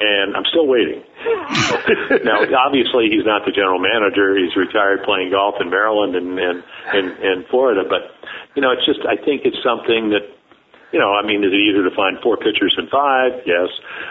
And 0.00 0.34
I'm 0.34 0.48
still 0.48 0.66
waiting. 0.66 1.04
now, 2.24 2.40
obviously, 2.56 3.12
he's 3.12 3.28
not 3.28 3.44
the 3.44 3.52
general 3.52 3.78
manager. 3.78 4.32
He's 4.36 4.56
retired 4.56 5.04
playing 5.04 5.30
golf 5.30 5.60
in 5.60 5.68
Maryland 5.68 6.16
and 6.16 6.38
and 6.38 6.64
and, 6.92 7.06
and 7.20 7.46
Florida. 7.46 7.84
But 7.84 8.16
you 8.56 8.62
know, 8.62 8.72
it's 8.72 8.84
just 8.86 9.00
I 9.04 9.20
think 9.20 9.44
it's 9.44 9.60
something 9.62 10.10
that 10.10 10.24
you 10.92 10.98
know, 10.98 11.12
I 11.14 11.24
mean, 11.24 11.44
is 11.44 11.52
it 11.52 11.60
easier 11.60 11.84
to 11.88 11.94
find 11.94 12.18
four 12.22 12.36
pitchers 12.36 12.74
than 12.76 12.88
five? 12.88 13.46
Yes. 13.46 13.68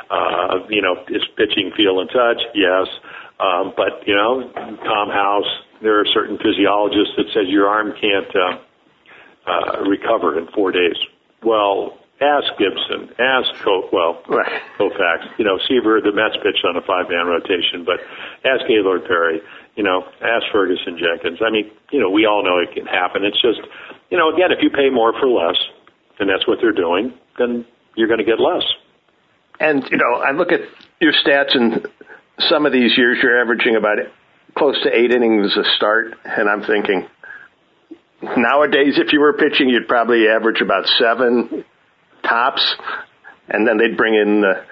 Uh, 0.09 0.63
you 0.69 0.81
know, 0.81 0.95
is 1.09 1.25
pitching 1.35 1.71
feel 1.75 1.99
and 1.99 2.09
touch? 2.09 2.39
Yes. 2.55 2.87
Um, 3.39 3.73
but 3.75 4.07
you 4.07 4.15
know, 4.15 4.51
Tom 4.85 5.09
House, 5.09 5.49
there 5.81 5.99
are 5.99 6.05
certain 6.13 6.37
physiologists 6.37 7.13
that 7.17 7.25
said 7.33 7.47
your 7.47 7.67
arm 7.67 7.93
can't 7.99 8.31
uh, 8.35 8.57
uh, 9.49 9.89
recover 9.89 10.37
in 10.37 10.47
four 10.53 10.71
days. 10.71 10.95
Well, 11.43 11.98
ask 12.22 12.47
Gibson, 12.57 13.15
ask 13.20 13.47
Co- 13.63 13.89
well, 13.91 14.22
right. 14.28 14.61
Koufax. 14.78 15.38
You 15.38 15.45
know, 15.45 15.57
Seaver, 15.67 16.01
the 16.01 16.11
Mets 16.11 16.36
pitched 16.43 16.65
on 16.67 16.76
a 16.76 16.82
five-man 16.82 17.28
rotation, 17.28 17.86
but 17.86 17.99
ask 18.43 18.67
Gaylord 18.67 19.05
Perry. 19.05 19.41
You 19.76 19.84
know, 19.84 20.03
ask 20.22 20.45
Ferguson 20.51 20.99
Jenkins. 20.99 21.39
I 21.45 21.51
mean, 21.51 21.72
you 21.91 21.99
know, 21.99 22.09
we 22.09 22.26
all 22.26 22.43
know 22.43 22.59
it 22.59 22.74
can 22.76 22.86
happen. 22.86 23.24
It's 23.24 23.41
just, 23.41 23.61
you 24.09 24.17
know, 24.17 24.34
again, 24.34 24.51
if 24.51 24.59
you 24.61 24.70
pay 24.70 24.89
more 24.89 25.13
for 25.13 25.28
less, 25.28 25.55
and 26.20 26.30
that's 26.30 26.45
what 26.47 26.59
they're 26.61 26.74
doing, 26.74 27.13
then 27.38 27.65
you're 27.95 28.07
going 28.07 28.20
to 28.20 28.26
get 28.26 28.39
less. 28.39 28.63
And 29.59 29.84
you 29.89 29.97
know, 29.97 30.20
I 30.22 30.32
look 30.32 30.51
at 30.51 30.61
your 30.99 31.13
stats, 31.13 31.55
and 31.55 31.88
some 32.49 32.65
of 32.65 32.74
these 32.74 32.97
years 32.97 33.20
you're 33.22 33.41
averaging 33.41 33.76
about 33.76 33.97
close 34.57 34.82
to 34.84 34.89
eight 34.89 35.11
innings 35.11 35.55
a 35.55 35.63
start, 35.76 36.15
and 36.26 36.49
I'm 36.49 36.63
thinking. 36.63 37.07
Nowadays, 38.22 38.95
if 38.97 39.13
you 39.13 39.22
were 39.22 39.34
pitching, 39.34 39.70
you'd 39.70 39.88
probably 39.88 40.28
average 40.28 40.59
about 40.59 40.86
seven 40.99 41.63
tops, 42.24 42.63
and 43.49 43.67
then 43.67 43.78
they'd 43.78 43.97
bring 43.97 44.15
in 44.15 44.41
the 44.41 44.65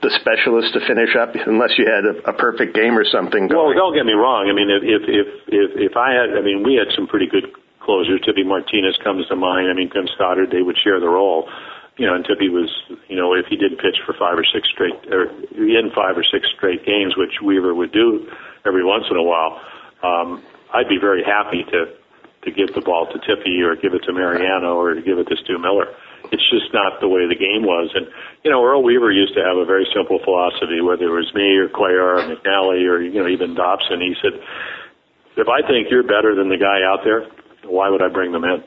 the 0.00 0.08
specialist 0.16 0.72
to 0.72 0.80
finish 0.88 1.12
up, 1.12 1.36
unless 1.44 1.76
you 1.76 1.84
had 1.84 2.08
a, 2.08 2.30
a 2.30 2.32
perfect 2.32 2.74
game 2.74 2.96
or 2.96 3.04
something. 3.04 3.48
Going. 3.48 3.76
Well, 3.76 3.76
don't 3.76 3.94
get 3.94 4.06
me 4.06 4.16
wrong. 4.16 4.48
I 4.48 4.56
mean, 4.56 4.72
if 4.72 4.80
if 4.80 5.02
if 5.04 5.28
if, 5.48 5.92
if 5.92 5.94
I 5.96 6.16
had, 6.16 6.32
I 6.38 6.40
mean, 6.40 6.64
we 6.64 6.80
had 6.80 6.88
some 6.96 7.06
pretty 7.06 7.28
good 7.28 7.52
closers. 7.84 8.20
Tippy 8.24 8.44
Martinez 8.44 8.96
comes 9.04 9.28
to 9.28 9.36
mind. 9.36 9.68
I 9.68 9.74
mean, 9.74 9.90
Tim 9.90 10.08
Stoddard, 10.16 10.50
they 10.50 10.62
would 10.62 10.78
share 10.80 11.00
the 11.00 11.08
role. 11.08 11.48
You 11.96 12.06
know, 12.08 12.14
and 12.16 12.24
Tippy 12.24 12.48
was, 12.48 12.72
you 13.06 13.14
know, 13.14 13.34
if 13.34 13.46
he 13.46 13.54
did 13.54 13.78
pitch 13.78 14.00
for 14.04 14.14
five 14.18 14.34
or 14.34 14.44
six 14.44 14.66
straight, 14.72 14.98
or 15.12 15.30
in 15.54 15.92
five 15.94 16.18
or 16.18 16.24
six 16.24 16.48
straight 16.56 16.84
games, 16.84 17.14
which 17.16 17.38
Weaver 17.44 17.72
would 17.72 17.92
do 17.92 18.26
every 18.66 18.84
once 18.84 19.04
in 19.10 19.16
a 19.16 19.22
while, 19.22 19.60
um, 20.02 20.42
I'd 20.72 20.88
be 20.88 20.98
very 20.98 21.22
happy 21.22 21.62
to 21.62 21.94
to 22.44 22.50
give 22.50 22.74
the 22.74 22.80
ball 22.80 23.06
to 23.12 23.18
Tippy 23.20 23.62
or 23.62 23.76
give 23.76 23.94
it 23.94 24.02
to 24.04 24.12
Mariano 24.12 24.76
or 24.76 24.94
to 24.94 25.02
give 25.02 25.18
it 25.18 25.28
to 25.28 25.36
Stu 25.44 25.58
Miller. 25.58 25.94
It's 26.34 26.50
just 26.50 26.74
not 26.74 26.98
the 26.98 27.06
way 27.06 27.30
the 27.30 27.38
game 27.38 27.62
was. 27.62 27.94
And, 27.94 28.10
you 28.42 28.50
know, 28.50 28.58
Earl 28.58 28.82
Weaver 28.82 29.14
used 29.14 29.38
to 29.38 29.42
have 29.46 29.54
a 29.54 29.64
very 29.64 29.86
simple 29.94 30.18
philosophy, 30.18 30.82
whether 30.82 31.06
it 31.06 31.14
was 31.14 31.30
me 31.30 31.54
or 31.62 31.70
Cuellar 31.70 32.18
or 32.18 32.22
McNally 32.26 32.82
or, 32.90 32.98
you 32.98 33.22
know, 33.22 33.30
even 33.30 33.54
Dobson. 33.54 34.02
He 34.02 34.18
said, 34.18 34.34
if 35.38 35.46
I 35.46 35.62
think 35.62 35.94
you're 35.94 36.02
better 36.02 36.34
than 36.34 36.50
the 36.50 36.58
guy 36.58 36.82
out 36.82 37.06
there, 37.06 37.30
why 37.70 37.88
would 37.88 38.02
I 38.02 38.10
bring 38.10 38.34
them 38.34 38.42
in? 38.42 38.66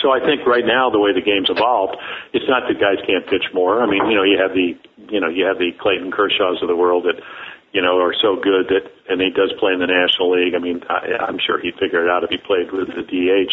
So 0.00 0.10
I 0.10 0.24
think 0.24 0.48
right 0.48 0.64
now 0.64 0.88
the 0.88 0.98
way 0.98 1.12
the 1.12 1.20
game's 1.20 1.52
evolved, 1.52 2.00
it's 2.32 2.48
not 2.48 2.64
that 2.66 2.80
guys 2.80 2.98
can't 3.04 3.28
pitch 3.28 3.52
more. 3.52 3.84
I 3.84 3.86
mean, 3.86 4.08
you 4.08 4.16
know, 4.16 4.24
you 4.24 4.40
have 4.40 4.56
the, 4.56 4.72
you 5.12 5.20
know, 5.20 5.28
you 5.28 5.44
have 5.44 5.58
the 5.58 5.70
Clayton 5.76 6.10
Kershaws 6.10 6.62
of 6.64 6.68
the 6.68 6.76
world 6.76 7.04
that, 7.04 7.20
you 7.72 7.80
know, 7.80 8.00
are 8.00 8.16
so 8.16 8.36
good 8.36 8.68
that, 8.72 8.88
and 9.08 9.20
he 9.20 9.30
does 9.30 9.52
play 9.60 9.72
in 9.72 9.80
the 9.80 9.88
National 9.88 10.32
League. 10.32 10.54
I 10.54 10.58
mean, 10.58 10.80
I, 10.88 11.24
I'm 11.28 11.38
sure 11.38 11.60
he'd 11.60 11.76
figure 11.76 12.04
it 12.04 12.10
out 12.10 12.24
if 12.24 12.30
he 12.30 12.36
played 12.36 12.72
with 12.72 12.88
the 12.88 13.04
DH. 13.04 13.52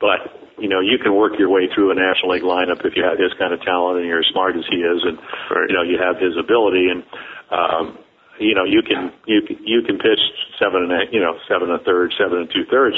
But 0.00 0.46
you 0.58 0.68
know, 0.68 0.80
you 0.80 0.96
can 0.98 1.14
work 1.14 1.38
your 1.38 1.48
way 1.48 1.68
through 1.72 1.92
a 1.92 1.94
National 1.94 2.32
League 2.32 2.44
lineup 2.44 2.84
if 2.84 2.96
you 2.96 3.04
have 3.04 3.20
his 3.20 3.32
kind 3.38 3.52
of 3.52 3.60
talent 3.60 4.00
and 4.00 4.06
you're 4.08 4.20
as 4.20 4.30
smart 4.32 4.56
as 4.56 4.64
he 4.68 4.80
is, 4.80 5.04
and 5.04 5.18
right. 5.52 5.68
you 5.68 5.76
know 5.76 5.84
you 5.84 6.00
have 6.00 6.16
his 6.16 6.36
ability, 6.36 6.88
and 6.88 7.04
um, 7.52 7.98
you 8.40 8.54
know 8.54 8.64
you 8.64 8.80
can 8.80 9.12
you 9.26 9.44
you 9.60 9.82
can 9.82 9.98
pitch 9.98 10.20
seven 10.58 10.88
and 10.88 10.92
eight, 10.92 11.12
you 11.12 11.20
know 11.20 11.36
seven 11.48 11.68
and 11.70 11.80
a 11.80 11.84
third, 11.84 12.12
seven 12.16 12.44
and 12.44 12.48
two 12.48 12.64
thirds. 12.68 12.96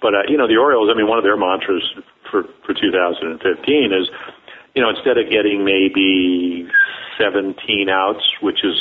But 0.00 0.14
uh, 0.14 0.28
you 0.28 0.36
know 0.36 0.46
the 0.46 0.56
Orioles. 0.56 0.92
I 0.92 0.96
mean, 0.96 1.08
one 1.08 1.16
of 1.16 1.24
their 1.24 1.36
mantras 1.36 1.84
for 2.30 2.44
for 2.64 2.76
2015 2.76 3.40
is, 3.40 4.08
you 4.76 4.82
know, 4.84 4.92
instead 4.92 5.16
of 5.16 5.32
getting 5.32 5.64
maybe 5.64 6.68
17 7.16 7.56
outs, 7.88 8.24
which 8.40 8.64
is 8.64 8.76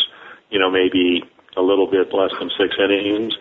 you 0.51 0.59
know 0.59 0.69
maybe 0.69 1.23
a 1.55 1.63
little 1.63 1.89
bit 1.89 2.11
less 2.11 2.31
than 2.39 2.51
six 2.59 2.75
innings, 2.75 3.33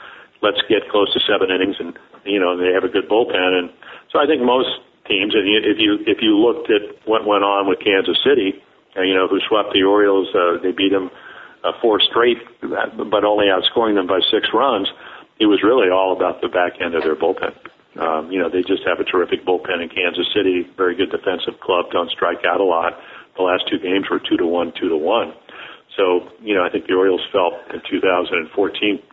let's 0.42 0.62
get 0.70 0.88
close 0.94 1.12
to 1.12 1.20
seven 1.26 1.50
innings, 1.50 1.76
and 1.82 1.98
you 2.24 2.38
know 2.38 2.56
they 2.56 2.70
have 2.70 2.84
a 2.84 2.88
good 2.88 3.10
bullpen 3.10 3.66
and 3.66 3.70
so 4.16 4.24
I 4.24 4.24
think 4.24 4.40
most 4.40 4.72
teams, 5.04 5.36
and 5.36 5.44
if 5.44 5.76
you 5.76 6.00
if 6.08 6.24
you 6.24 6.40
looked 6.40 6.72
at 6.72 7.04
what 7.04 7.28
went 7.28 7.44
on 7.44 7.68
with 7.68 7.84
Kansas 7.84 8.16
City, 8.24 8.56
uh, 8.96 9.04
you 9.04 9.12
know, 9.12 9.28
who 9.28 9.36
swept 9.44 9.76
the 9.76 9.84
Orioles, 9.84 10.32
uh, 10.32 10.56
they 10.64 10.72
beat 10.72 10.88
them 10.88 11.12
uh, 11.60 11.76
four 11.84 12.00
straight, 12.00 12.40
but 12.64 13.24
only 13.28 13.52
outscoring 13.52 13.92
them 13.92 14.06
by 14.08 14.20
six 14.32 14.48
runs. 14.56 14.88
It 15.36 15.52
was 15.52 15.60
really 15.62 15.92
all 15.92 16.16
about 16.16 16.40
the 16.40 16.48
back 16.48 16.80
end 16.80 16.94
of 16.94 17.04
their 17.04 17.14
bullpen. 17.14 17.52
Um, 18.00 18.32
you 18.32 18.40
know, 18.40 18.48
they 18.48 18.64
just 18.64 18.88
have 18.88 19.00
a 19.00 19.04
terrific 19.04 19.44
bullpen 19.44 19.84
in 19.84 19.92
Kansas 19.92 20.32
City, 20.32 20.64
very 20.80 20.96
good 20.96 21.12
defensive 21.12 21.60
club, 21.60 21.92
don't 21.92 22.10
strike 22.10 22.44
out 22.48 22.60
a 22.60 22.64
lot. 22.64 22.96
The 23.36 23.42
last 23.42 23.68
two 23.68 23.78
games 23.78 24.08
were 24.08 24.20
two 24.20 24.38
to 24.40 24.46
one, 24.46 24.72
two 24.80 24.88
to 24.88 24.96
one. 24.96 25.34
So, 25.96 26.28
you 26.40 26.54
know, 26.54 26.64
I 26.64 26.70
think 26.70 26.86
the 26.88 26.94
Orioles 26.94 27.24
felt 27.32 27.52
in 27.72 27.80
2014 27.84 28.48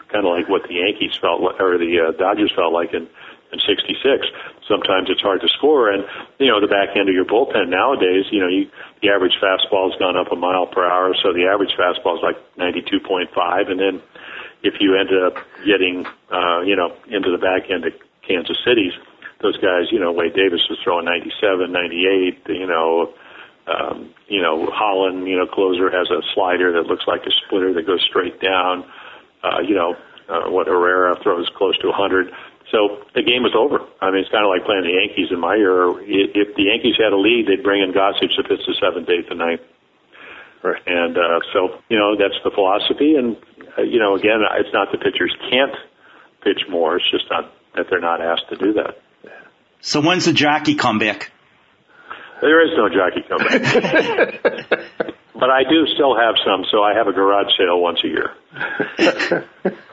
kind 0.07 0.25
of 0.25 0.31
like 0.31 0.47
what 0.47 0.63
the 0.63 0.75
Yankees 0.79 1.15
felt, 1.19 1.43
or 1.43 1.77
the 1.77 2.07
uh, 2.07 2.11
Dodgers 2.15 2.51
felt 2.55 2.71
like 2.71 2.93
in 2.93 3.07
and 3.53 3.61
66. 3.61 4.01
Sometimes 4.67 5.13
it's 5.13 5.21
hard 5.21 5.41
to 5.41 5.47
score, 5.53 5.93
and 5.93 6.03
you 6.41 6.49
know 6.49 6.59
the 6.59 6.67
back 6.67 6.97
end 6.97 7.07
of 7.07 7.13
your 7.13 7.25
bullpen 7.25 7.69
nowadays. 7.69 8.25
You 8.33 8.41
know, 8.41 8.49
you, 8.49 8.65
the 9.05 9.13
average 9.13 9.37
fastball 9.37 9.93
has 9.93 9.99
gone 10.01 10.17
up 10.17 10.33
a 10.33 10.35
mile 10.35 10.65
per 10.65 10.83
hour, 10.83 11.13
so 11.21 11.31
the 11.31 11.45
average 11.45 11.77
fastball 11.77 12.17
is 12.17 12.23
like 12.25 12.41
92.5, 12.57 13.69
and 13.69 13.79
then 13.79 14.01
if 14.65 14.81
you 14.81 14.97
end 14.97 15.13
up 15.13 15.37
getting, 15.63 16.05
uh, 16.33 16.61
you 16.65 16.75
know, 16.75 16.97
into 17.07 17.29
the 17.29 17.37
back 17.37 17.69
end 17.69 17.85
of 17.85 17.93
Kansas 18.27 18.57
City's, 18.65 18.93
those 19.41 19.57
guys, 19.57 19.91
you 19.91 19.99
know, 19.99 20.11
Wade 20.11 20.33
Davis 20.33 20.61
was 20.69 20.79
throwing 20.83 21.05
97, 21.05 21.71
98, 21.71 22.41
you 22.47 22.65
know, 22.65 23.13
um, 23.67 24.13
you 24.27 24.41
know, 24.41 24.67
Holland, 24.71 25.27
you 25.27 25.37
know, 25.37 25.45
closer 25.45 25.91
has 25.91 26.09
a 26.09 26.21
slider 26.33 26.73
that 26.73 26.87
looks 26.87 27.05
like 27.07 27.21
a 27.27 27.31
splitter 27.45 27.73
that 27.73 27.85
goes 27.85 28.01
straight 28.09 28.41
down. 28.41 28.83
Uh, 29.43 29.59
you 29.59 29.75
know, 29.75 29.95
uh, 30.29 30.49
what 30.49 30.67
Herrera 30.67 31.15
throws 31.21 31.49
close 31.55 31.77
to 31.79 31.87
100. 31.87 32.31
So 32.73 33.05
the 33.13 33.21
game 33.21 33.45
was 33.45 33.53
over. 33.53 33.85
I 34.01 34.09
mean, 34.09 34.25
it's 34.25 34.33
kind 34.33 34.41
of 34.41 34.49
like 34.49 34.65
playing 34.65 34.81
the 34.81 34.97
Yankees 34.97 35.29
in 35.29 35.37
my 35.37 35.53
era. 35.53 35.93
If 36.01 36.57
the 36.57 36.73
Yankees 36.73 36.97
had 36.97 37.13
a 37.13 37.21
lead, 37.21 37.45
they'd 37.45 37.61
bring 37.61 37.85
in 37.85 37.93
Gossage 37.93 38.33
to 38.33 38.41
pitch 38.41 38.65
the 38.65 38.73
seventh, 38.81 39.05
eighth, 39.13 39.29
and 39.29 39.37
ninth. 39.37 39.61
Right. 40.65 40.81
And 40.87 41.13
uh, 41.13 41.45
so, 41.53 41.77
you 41.93 42.01
know, 42.01 42.17
that's 42.17 42.41
the 42.43 42.49
philosophy. 42.49 43.13
And, 43.13 43.37
uh, 43.77 43.83
you 43.83 43.99
know, 43.99 44.17
again, 44.17 44.41
it's 44.57 44.73
not 44.73 44.89
that 44.89 45.05
pitchers 45.05 45.35
can't 45.51 45.77
pitch 46.41 46.65
more. 46.67 46.97
It's 46.97 47.11
just 47.11 47.29
not 47.29 47.53
that 47.75 47.93
they're 47.93 48.01
not 48.01 48.21
asked 48.21 48.49
to 48.49 48.57
do 48.57 48.73
that. 48.73 48.97
So 49.81 50.01
when's 50.01 50.25
the 50.25 50.33
jockey 50.33 50.73
comeback? 50.73 51.31
There 52.41 52.65
is 52.65 52.71
no 52.75 52.89
jockey 52.89 53.21
comeback. 53.21 54.41
but 55.33 55.49
I 55.49 55.61
do 55.69 55.85
still 55.93 56.17
have 56.17 56.35
some, 56.43 56.65
so 56.71 56.81
I 56.81 56.95
have 56.97 57.07
a 57.07 57.13
garage 57.13 57.53
sale 57.55 57.79
once 57.79 57.99
a 58.03 58.07
year. 58.07 58.31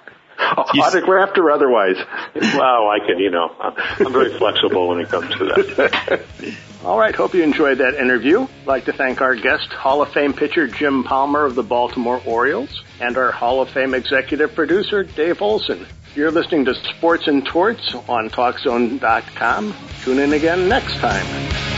autographed 0.56 1.38
or 1.38 1.50
otherwise. 1.50 1.96
Well, 2.34 2.88
I 2.88 2.98
can, 3.06 3.18
you 3.18 3.30
know, 3.30 3.54
I'm 3.60 4.12
very 4.12 4.36
flexible 4.38 4.88
when 4.88 5.00
it 5.00 5.08
comes 5.08 5.34
to 5.36 5.44
that. 5.46 6.22
All 6.84 6.98
right, 6.98 7.14
hope 7.14 7.34
you 7.34 7.42
enjoyed 7.42 7.78
that 7.78 7.94
interview. 7.94 8.40
I'd 8.40 8.66
like 8.66 8.84
to 8.86 8.92
thank 8.92 9.20
our 9.20 9.34
guest, 9.34 9.70
Hall 9.72 10.00
of 10.00 10.12
Fame 10.12 10.32
pitcher 10.32 10.66
Jim 10.66 11.04
Palmer 11.04 11.44
of 11.44 11.54
the 11.54 11.62
Baltimore 11.62 12.22
Orioles, 12.24 12.82
and 13.00 13.18
our 13.18 13.30
Hall 13.30 13.60
of 13.60 13.68
Fame 13.68 13.92
executive 13.92 14.54
producer, 14.54 15.04
Dave 15.04 15.42
Olson. 15.42 15.86
You're 16.14 16.30
listening 16.30 16.64
to 16.64 16.74
Sports 16.74 17.28
and 17.28 17.44
Torts 17.44 17.94
on 18.08 18.30
TalkZone.com. 18.30 19.74
Tune 20.02 20.18
in 20.18 20.32
again 20.32 20.68
next 20.68 20.96
time. 20.96 21.69